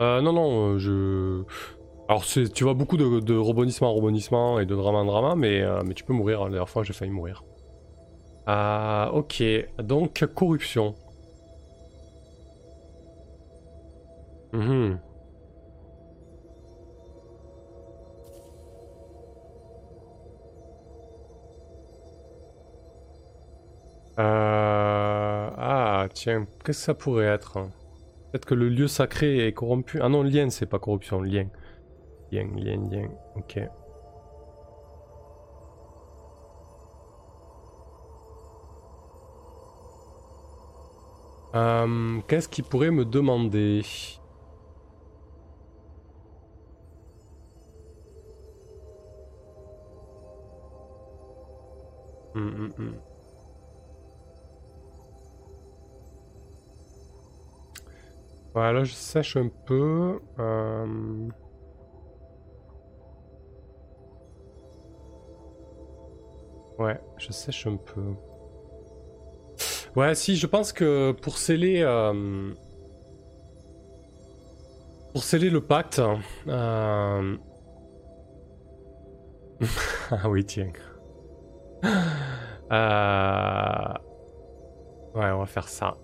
Euh, 0.00 0.20
non, 0.20 0.32
non, 0.32 0.74
euh, 0.74 0.78
je... 0.78 1.42
Alors, 2.08 2.24
tu 2.26 2.64
vois 2.64 2.74
beaucoup 2.74 2.96
de, 2.96 3.36
rebondissements 3.36 3.90
en 3.90 3.94
rebondissements 3.94 4.58
et 4.60 4.66
de 4.66 4.74
drama 4.74 4.98
en 5.00 5.04
drama, 5.04 5.34
mais, 5.36 5.60
euh, 5.62 5.82
tu 5.94 6.04
peux 6.04 6.12
mourir. 6.14 6.44
La 6.44 6.50
dernière 6.50 6.68
fois, 6.68 6.82
j'ai 6.82 6.92
failli 6.94 7.10
mourir. 7.10 7.44
Ah, 8.46 9.10
ok. 9.12 9.42
Donc, 9.78 10.24
corruption. 10.34 10.96
Mhm. 14.52 15.00
Ah, 24.16 26.08
tiens, 26.14 26.46
qu'est-ce 26.64 26.78
que 26.80 26.84
ça 26.84 26.94
pourrait 26.94 27.26
être? 27.26 27.56
Hein 27.56 27.72
Peut-être 28.32 28.46
que 28.46 28.54
le 28.54 28.68
lieu 28.68 28.88
sacré 28.88 29.46
est 29.46 29.52
corrompu. 29.52 30.00
Ah 30.02 30.08
non, 30.08 30.22
lien, 30.22 30.50
c'est 30.50 30.66
pas 30.66 30.78
corruption, 30.78 31.22
lien. 31.22 31.48
Lien, 32.30 32.48
lien, 32.56 32.88
lien. 32.90 33.08
Ok. 33.36 33.58
Euh, 41.54 42.20
qu'est-ce 42.28 42.48
qu'il 42.48 42.64
pourrait 42.64 42.90
me 42.90 43.04
demander? 43.04 43.82
Hum, 52.34 52.72
hum. 52.78 52.94
Voilà, 58.54 58.84
je 58.84 58.92
sèche 58.92 59.36
un 59.36 59.48
peu. 59.66 60.20
Euh. 60.38 61.28
Ouais, 66.78 67.00
je 67.18 67.32
sèche 67.32 67.66
un 67.66 67.76
peu. 67.76 68.14
Ouais, 69.96 70.14
si, 70.14 70.36
je 70.36 70.46
pense 70.46 70.72
que 70.72 71.12
pour 71.12 71.38
sceller... 71.38 71.82
Euh, 71.82 72.52
pour 75.12 75.24
sceller 75.24 75.50
le 75.50 75.60
pacte... 75.60 76.00
Euh, 76.46 77.36
ah 80.10 80.28
oui, 80.28 80.44
tiens. 80.44 80.70
Ouais, 85.14 85.30
on 85.32 85.38
va 85.40 85.46
faire 85.46 85.68
ça. 85.68 85.96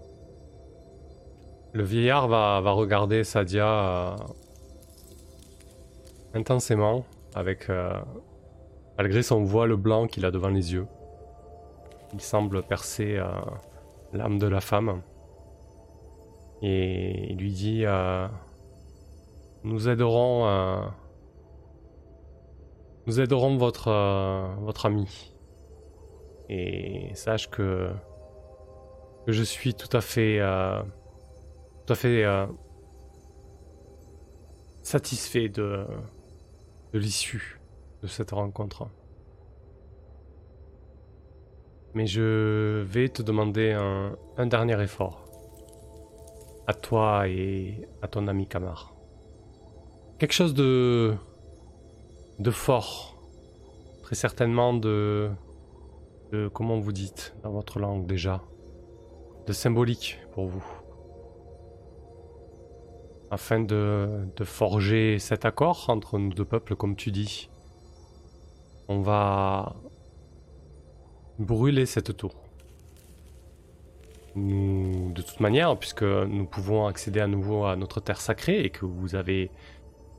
Le 1.72 1.84
vieillard 1.84 2.28
va, 2.28 2.60
regarder 2.70 3.22
Sadia 3.24 3.66
euh, 3.66 4.16
intensément, 6.34 7.04
avec 7.34 7.68
euh, 7.70 8.00
malgré 8.98 9.22
son 9.22 9.42
voile 9.44 9.74
blanc 9.76 10.06
qu'il 10.06 10.24
a 10.24 10.30
devant 10.30 10.48
les 10.48 10.72
yeux. 10.72 10.86
Il 12.12 12.20
semble 12.20 12.62
percer 12.62 13.16
euh, 13.16 13.28
l'âme 14.12 14.38
de 14.38 14.46
la 14.46 14.60
femme. 14.60 15.02
Et 16.62 17.32
il 17.32 17.38
lui 17.38 17.52
dit 17.52 17.84
Nous 19.64 19.88
aiderons. 19.88 20.90
nous 23.06 23.20
aiderons 23.20 23.56
votre, 23.56 23.90
votre 24.60 24.86
ami. 24.86 25.34
Et 26.48 27.10
sache 27.14 27.50
que, 27.50 27.90
que 29.26 29.32
je 29.32 29.42
suis 29.42 29.74
tout 29.74 29.94
à 29.94 30.00
fait 30.00 30.40
tout 31.86 31.92
à 31.92 31.96
fait 31.96 32.24
euh, 32.24 32.46
satisfait 34.82 35.48
de, 35.48 35.86
de 36.92 36.98
l'issue 36.98 37.60
de 38.04 38.08
cette 38.08 38.32
rencontre. 38.32 38.86
Mais 41.94 42.06
je 42.06 42.82
vais 42.82 43.08
te 43.08 43.22
demander 43.22 43.72
un, 43.72 44.46
dernier 44.46 44.80
effort. 44.82 45.24
À 46.66 46.74
toi 46.74 47.26
et 47.28 47.88
à 48.02 48.08
ton 48.08 48.26
ami 48.28 48.46
Kamar. 48.46 48.94
Quelque 50.18 50.32
chose 50.34 50.52
de. 50.52 51.14
de 52.38 52.50
fort. 52.50 53.16
Très 54.02 54.16
certainement 54.16 54.74
de. 54.74 55.30
de. 56.30 56.48
comment 56.48 56.78
vous 56.78 56.92
dites 56.92 57.34
dans 57.42 57.52
votre 57.52 57.78
langue 57.78 58.06
déjà. 58.06 58.42
De 59.46 59.52
symbolique 59.54 60.18
pour 60.32 60.46
vous 60.46 60.64
afin 63.30 63.60
de, 63.60 64.26
forger 64.44 65.18
cet 65.18 65.44
accord 65.44 65.86
entre 65.88 66.18
nos 66.18 66.32
deux 66.32 66.44
peuples, 66.44 66.76
comme 66.76 66.96
tu 66.96 67.10
dis. 67.10 67.50
On 68.88 69.00
va 69.00 69.76
brûler 71.38 71.86
cette 71.86 72.16
tour. 72.16 72.34
De 74.36 75.22
toute 75.22 75.40
manière, 75.40 75.78
puisque 75.78 76.02
nous 76.02 76.44
pouvons 76.44 76.86
accéder 76.86 77.20
à 77.20 77.26
nouveau 77.26 77.64
à 77.64 77.76
notre 77.76 78.00
terre 78.00 78.20
sacrée 78.20 78.60
et 78.60 78.70
que 78.70 78.84
vous 78.84 79.14
avez 79.14 79.50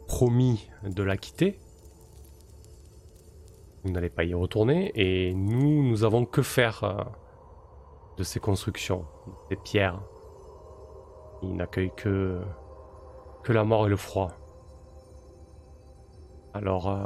promis 0.08 0.70
de 0.84 1.04
la 1.04 1.18
quitter, 1.18 1.60
vous 3.84 3.92
n'allez 3.92 4.10
pas 4.10 4.24
y 4.24 4.34
retourner 4.34 4.92
et 4.96 5.34
nous, 5.34 5.84
nous 5.84 6.04
avons 6.04 6.26
que 6.26 6.42
faire 6.42 6.84
euh, 6.84 7.04
de 8.18 8.24
ces 8.24 8.40
constructions, 8.40 9.06
des 9.50 9.58
pierres. 9.58 10.02
Ils 11.44 11.56
n'accueillent 11.56 11.94
que 11.96 12.42
que 13.46 13.54
la 13.54 13.64
mort 13.64 13.86
et 13.86 13.90
le 13.90 13.96
froid. 13.96 14.32
Alors, 16.56 16.90
euh, 16.90 17.06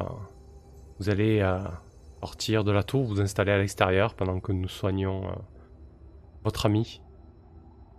vous 1.00 1.10
allez 1.10 1.40
euh, 1.40 1.60
sortir 2.22 2.64
de 2.64 2.72
la 2.72 2.84
tour, 2.84 3.04
vous 3.06 3.22
installer 3.22 3.52
à 3.52 3.58
l'extérieur 3.58 4.14
pendant 4.14 4.40
que 4.40 4.52
nous 4.52 4.68
soignons 4.68 5.28
euh, 5.28 5.32
votre 6.44 6.66
ami. 6.66 7.02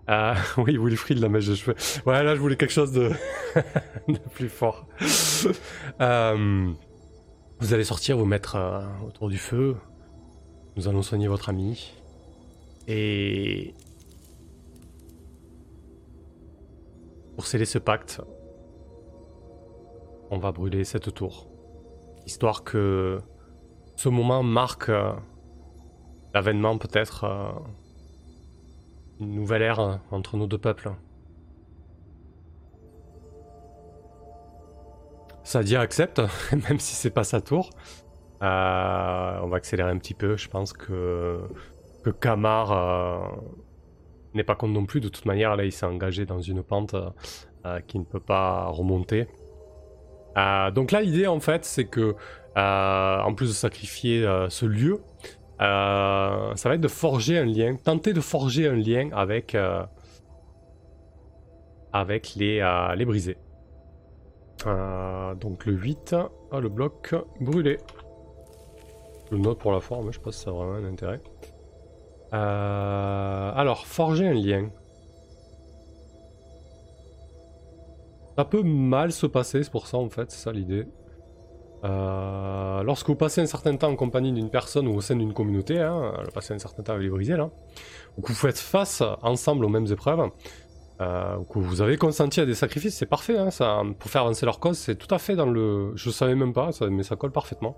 oui, 0.56 0.76
Wilfried, 0.76 1.18
la 1.18 1.28
mèche 1.28 1.46
de 1.46 1.54
cheveux. 1.54 1.76
Ouais, 2.04 2.24
là, 2.24 2.34
je 2.34 2.40
voulais 2.40 2.56
quelque 2.56 2.72
chose 2.72 2.90
de, 2.90 3.12
de 4.08 4.18
plus 4.34 4.48
fort. 4.48 4.88
vous 7.60 7.74
allez 7.74 7.84
sortir, 7.84 8.18
vous 8.18 8.24
mettre 8.24 8.58
autour 9.06 9.28
du 9.28 9.38
feu. 9.38 9.76
Nous 10.74 10.88
allons 10.88 11.02
soigner 11.02 11.28
votre 11.28 11.48
ami. 11.48 11.92
Et 12.88 13.72
Pour 17.40 17.46
sceller 17.46 17.64
ce 17.64 17.78
pacte, 17.78 18.20
on 20.30 20.36
va 20.36 20.52
brûler 20.52 20.84
cette 20.84 21.14
tour. 21.14 21.49
Histoire 22.26 22.64
que 22.64 23.18
ce 23.96 24.08
moment 24.08 24.42
marque 24.42 24.88
euh, 24.88 25.12
l'avènement 26.34 26.78
peut-être 26.78 27.24
euh, 27.24 27.50
une 29.20 29.34
nouvelle 29.34 29.62
ère 29.62 30.00
entre 30.10 30.36
nos 30.36 30.46
deux 30.46 30.58
peuples. 30.58 30.90
Sadia 35.42 35.80
accepte, 35.80 36.22
même 36.52 36.78
si 36.78 36.94
c'est 36.94 37.10
pas 37.10 37.24
sa 37.24 37.40
tour. 37.40 37.70
Euh, 38.42 39.38
on 39.42 39.48
va 39.48 39.56
accélérer 39.56 39.90
un 39.90 39.98
petit 39.98 40.14
peu. 40.14 40.36
Je 40.36 40.48
pense 40.48 40.72
que, 40.72 41.40
que 42.04 42.10
Kamar 42.10 42.72
euh, 42.72 43.18
n'est 44.34 44.44
pas 44.44 44.54
compte 44.54 44.70
non 44.70 44.86
plus. 44.86 45.00
De 45.00 45.08
toute 45.08 45.26
manière, 45.26 45.56
là, 45.56 45.64
il 45.64 45.72
s'est 45.72 45.86
engagé 45.86 46.24
dans 46.24 46.40
une 46.40 46.62
pente 46.62 46.94
euh, 47.66 47.80
qui 47.80 47.98
ne 47.98 48.04
peut 48.04 48.20
pas 48.20 48.66
remonter. 48.66 49.26
Donc 50.36 50.92
là, 50.92 51.00
l'idée, 51.00 51.26
en 51.26 51.40
fait, 51.40 51.64
c'est 51.64 51.86
que, 51.86 52.14
en 52.56 53.34
plus 53.34 53.48
de 53.48 53.54
sacrifier 53.54 54.26
ce 54.48 54.66
lieu, 54.66 55.00
ça 55.58 56.54
va 56.64 56.74
être 56.74 56.80
de 56.80 56.88
forger 56.88 57.38
un 57.38 57.46
lien, 57.46 57.76
tenter 57.76 58.12
de 58.12 58.20
forger 58.20 58.68
un 58.68 58.76
lien 58.76 59.10
avec, 59.12 59.56
avec 61.92 62.34
les, 62.36 62.60
les 62.96 63.04
brisés. 63.04 63.38
donc 64.64 65.66
le 65.66 65.72
8, 65.72 66.16
ah, 66.52 66.60
le 66.60 66.68
bloc 66.68 67.14
brûlé. 67.40 67.78
Le 69.30 69.38
note 69.38 69.58
pour 69.58 69.70
la 69.70 69.80
forme, 69.80 70.12
je 70.12 70.18
pense 70.18 70.36
que 70.36 70.42
ça 70.42 70.50
a 70.50 70.52
vraiment 70.52 70.74
un 70.74 70.84
intérêt. 70.84 71.20
Euh, 72.32 73.52
alors, 73.54 73.86
forger 73.86 74.26
un 74.26 74.34
lien. 74.34 74.70
Ça 78.36 78.44
peut 78.44 78.62
mal 78.62 79.12
se 79.12 79.26
passer, 79.26 79.62
c'est 79.62 79.70
pour 79.70 79.86
ça 79.86 79.98
en 79.98 80.08
fait, 80.08 80.30
c'est 80.30 80.42
ça 80.42 80.52
l'idée. 80.52 80.86
Euh, 81.82 82.82
lorsque 82.82 83.08
vous 83.08 83.16
passez 83.16 83.40
un 83.40 83.46
certain 83.46 83.74
temps 83.76 83.88
en 83.88 83.96
compagnie 83.96 84.32
d'une 84.32 84.50
personne 84.50 84.86
ou 84.86 84.94
au 84.96 85.00
sein 85.00 85.16
d'une 85.16 85.32
communauté, 85.32 85.80
hein, 85.80 86.12
passer 86.34 86.54
un 86.54 86.58
certain 86.58 86.82
temps 86.82 86.92
avec 86.92 87.04
les 87.04 87.10
brisés 87.10 87.36
là, 87.36 87.50
ou 88.16 88.22
que 88.22 88.28
vous 88.28 88.38
faites 88.38 88.58
face 88.58 89.02
ensemble 89.22 89.64
aux 89.64 89.68
mêmes 89.68 89.86
épreuves, 89.90 90.30
euh, 91.00 91.36
ou 91.36 91.44
que 91.44 91.58
vous 91.58 91.80
avez 91.80 91.96
consenti 91.96 92.40
à 92.40 92.46
des 92.46 92.54
sacrifices, 92.54 92.96
c'est 92.96 93.06
parfait, 93.06 93.38
hein, 93.38 93.50
ça, 93.50 93.82
pour 93.98 94.10
faire 94.10 94.22
avancer 94.22 94.44
leur 94.44 94.60
cause, 94.60 94.76
c'est 94.76 94.96
tout 94.96 95.12
à 95.14 95.18
fait 95.18 95.36
dans 95.36 95.46
le... 95.46 95.92
Je 95.96 96.10
savais 96.10 96.34
même 96.34 96.52
pas, 96.52 96.70
mais 96.90 97.02
ça 97.02 97.16
colle 97.16 97.32
parfaitement. 97.32 97.76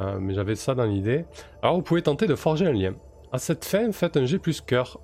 Euh, 0.00 0.18
mais 0.20 0.34
j'avais 0.34 0.54
ça 0.54 0.74
dans 0.74 0.84
l'idée. 0.84 1.24
Alors 1.62 1.76
vous 1.76 1.82
pouvez 1.82 2.02
tenter 2.02 2.26
de 2.26 2.34
forger 2.34 2.66
un 2.66 2.72
lien. 2.72 2.94
À 3.32 3.38
cette 3.38 3.64
fin, 3.64 3.90
faites 3.92 4.16
un 4.16 4.26
G 4.26 4.38
plus 4.38 4.60
cœur. 4.60 5.00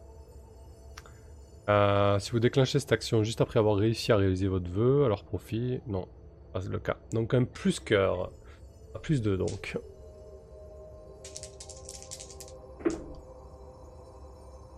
Euh, 1.72 2.18
si 2.18 2.32
vous 2.32 2.40
déclenchez 2.40 2.78
cette 2.78 2.92
action 2.92 3.24
juste 3.24 3.40
après 3.40 3.58
avoir 3.58 3.76
réussi 3.76 4.12
à 4.12 4.16
réaliser 4.16 4.46
votre 4.46 4.70
vœu, 4.70 5.04
alors 5.04 5.24
profit, 5.24 5.80
non, 5.86 6.06
pas 6.52 6.60
le 6.68 6.78
cas. 6.78 6.98
Donc 7.12 7.32
un 7.32 7.44
plus 7.44 7.80
cœur, 7.80 8.30
plus 9.00 9.22
2 9.22 9.38
donc. 9.38 9.78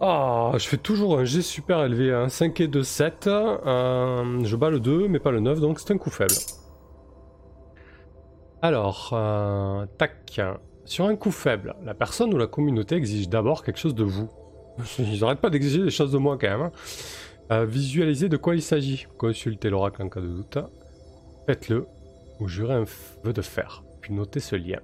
Ah, 0.01 0.53
je 0.57 0.69
fais 0.69 0.77
toujours 0.77 1.19
un 1.19 1.25
G 1.25 1.43
super 1.43 1.83
élevé, 1.83 2.13
un 2.13 2.29
5 2.29 2.61
et 2.61 2.69
2, 2.69 2.83
7. 2.83 3.27
Euh, 3.27 4.45
je 4.45 4.57
bats 4.57 4.71
le 4.71 4.79
2, 4.79 5.09
mais 5.09 5.19
pas 5.19 5.31
le 5.31 5.41
9, 5.41 5.61
donc 5.61 5.81
c'est 5.81 5.93
un 5.93 5.99
coup 5.99 6.11
faible. 6.11 6.35
Alors, 8.63 9.11
euh, 9.15 9.87
tac. 9.99 10.41
Sur 10.85 11.07
un 11.07 11.17
coup 11.17 11.31
faible, 11.31 11.75
la 11.83 11.95
personne 11.95 12.33
ou 12.35 12.37
la 12.37 12.47
communauté 12.47 12.97
exige 12.97 13.29
d'abord 13.29 13.65
quelque 13.65 13.79
chose 13.79 13.95
de 13.95 14.05
vous. 14.05 14.29
Ils 14.99 15.21
n'arrêtent 15.21 15.41
pas 15.41 15.51
d'exiger 15.51 15.83
des 15.83 15.91
choses 15.91 16.13
de 16.13 16.19
moi 16.19 16.37
quand 16.41 16.49
même. 16.49 16.63
Hein. 16.63 16.73
Euh, 17.53 17.65
visualisez 17.65 18.29
de 18.29 18.37
quoi 18.37 18.55
il 18.55 18.63
s'agit. 18.63 19.07
Consultez 19.19 19.71
l'oracle 19.71 20.03
en 20.03 20.09
cas 20.09 20.21
de 20.21 20.29
doute. 20.29 20.59
Faites-le 21.47 21.87
ou 22.41 22.49
jurez 22.49 22.75
un 22.75 22.85
vœu 23.23 23.33
de 23.33 23.43
faire. 23.43 23.85
Puis 24.01 24.13
notez 24.13 24.41
ce 24.41 24.57
lien. 24.57 24.81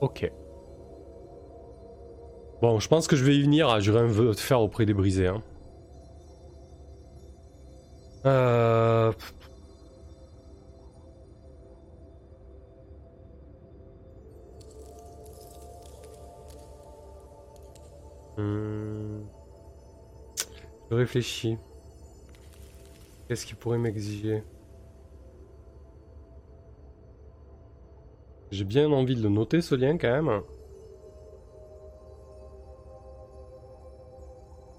Ok. 0.00 0.30
Bon, 2.60 2.78
je 2.78 2.88
pense 2.88 3.06
que 3.06 3.16
je 3.16 3.24
vais 3.24 3.36
y 3.36 3.42
venir 3.42 3.68
à 3.68 3.80
jurer 3.80 4.00
un 4.00 4.06
vœu 4.06 4.30
de 4.30 4.38
faire 4.38 4.60
auprès 4.60 4.86
des 4.86 4.94
brisés. 4.94 5.28
Hein. 5.28 5.42
Euh... 8.26 9.12
Hmm. 18.36 19.22
Je 20.90 20.94
réfléchis. 20.94 21.58
Qu'est-ce 23.28 23.46
qui 23.46 23.54
pourrait 23.54 23.78
m'exiger? 23.78 24.42
J'ai 28.50 28.64
bien 28.64 28.90
envie 28.92 29.16
de 29.16 29.22
le 29.22 29.30
noter 29.30 29.62
ce 29.62 29.74
lien 29.74 29.96
quand 29.96 30.22
même. 30.22 30.42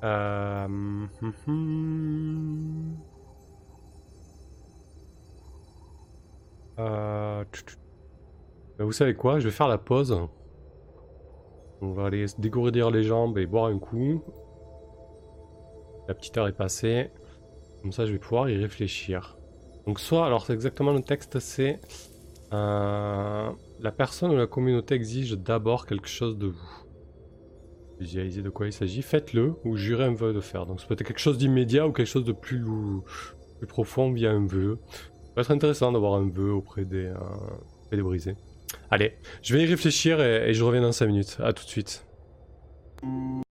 Euh... 0.04 0.68
Hmm, 0.68 1.08
hmm, 1.48 2.94
euh... 6.80 7.44
Vous 8.80 8.92
savez 8.92 9.16
quoi? 9.16 9.40
Je 9.40 9.46
vais 9.46 9.52
faire 9.52 9.68
la 9.68 9.78
pause. 9.78 10.28
On 11.84 11.92
va 11.92 12.06
aller 12.06 12.28
se 12.28 12.40
dégourdir 12.40 12.92
les 12.92 13.04
jambes 13.04 13.38
et 13.38 13.46
boire 13.46 13.66
un 13.66 13.78
coup. 13.78 14.24
La 16.08 16.14
petite 16.14 16.38
heure 16.38 16.48
est 16.48 16.56
passée. 16.56 17.12
Comme 17.82 17.92
ça, 17.92 18.06
je 18.06 18.14
vais 18.14 18.20
pouvoir 18.20 18.50
y 18.50 18.56
réfléchir. 18.56 19.38
Donc 19.86 20.00
soit, 20.00 20.26
alors 20.26 20.46
c'est 20.46 20.54
exactement 20.54 20.94
le 20.94 21.02
texte, 21.02 21.40
c'est... 21.40 21.82
Euh, 22.54 23.50
la 23.82 23.92
personne 23.92 24.32
ou 24.32 24.38
la 24.38 24.48
communauté 24.48 24.96
exige 24.96 25.34
d'abord 25.34 25.86
quelque 25.86 26.08
chose 26.08 26.38
de 26.38 26.48
vous. 26.48 26.86
Visualisez 28.00 28.42
de 28.42 28.50
quoi 28.50 28.68
il 28.68 28.72
s'agit, 28.72 29.02
faites-le 29.02 29.56
ou 29.66 29.76
jurez 29.76 30.06
un 30.06 30.14
vœu 30.14 30.32
de 30.32 30.40
faire. 30.40 30.66
Donc 30.66 30.80
ça 30.80 30.88
peut 30.88 30.94
être 30.94 31.04
quelque 31.04 31.20
chose 31.20 31.38
d'immédiat 31.38 31.86
ou 31.86 31.92
quelque 31.92 32.08
chose 32.08 32.24
de 32.24 32.32
plus, 32.32 32.64
plus 33.58 33.68
profond 33.68 34.10
via 34.14 34.32
un 34.32 34.46
vœu. 34.46 34.80
Ça 34.90 35.32
peut 35.36 35.42
être 35.42 35.52
intéressant 35.52 35.92
d'avoir 35.92 36.14
un 36.14 36.30
vœu 36.30 36.54
auprès 36.54 36.86
des, 36.86 37.08
euh, 37.08 37.18
auprès 37.84 37.98
des 37.98 38.04
brisés. 38.04 38.36
Allez, 38.92 39.14
je 39.42 39.56
vais 39.56 39.64
y 39.64 39.66
réfléchir 39.66 40.22
et, 40.22 40.54
je 40.54 40.64
reviens 40.64 40.82
dans 40.82 40.92
5 40.92 41.08
minutes. 41.08 41.38
A 41.42 41.54
tout 41.54 41.64
de 41.64 41.70
suite. 41.70 42.06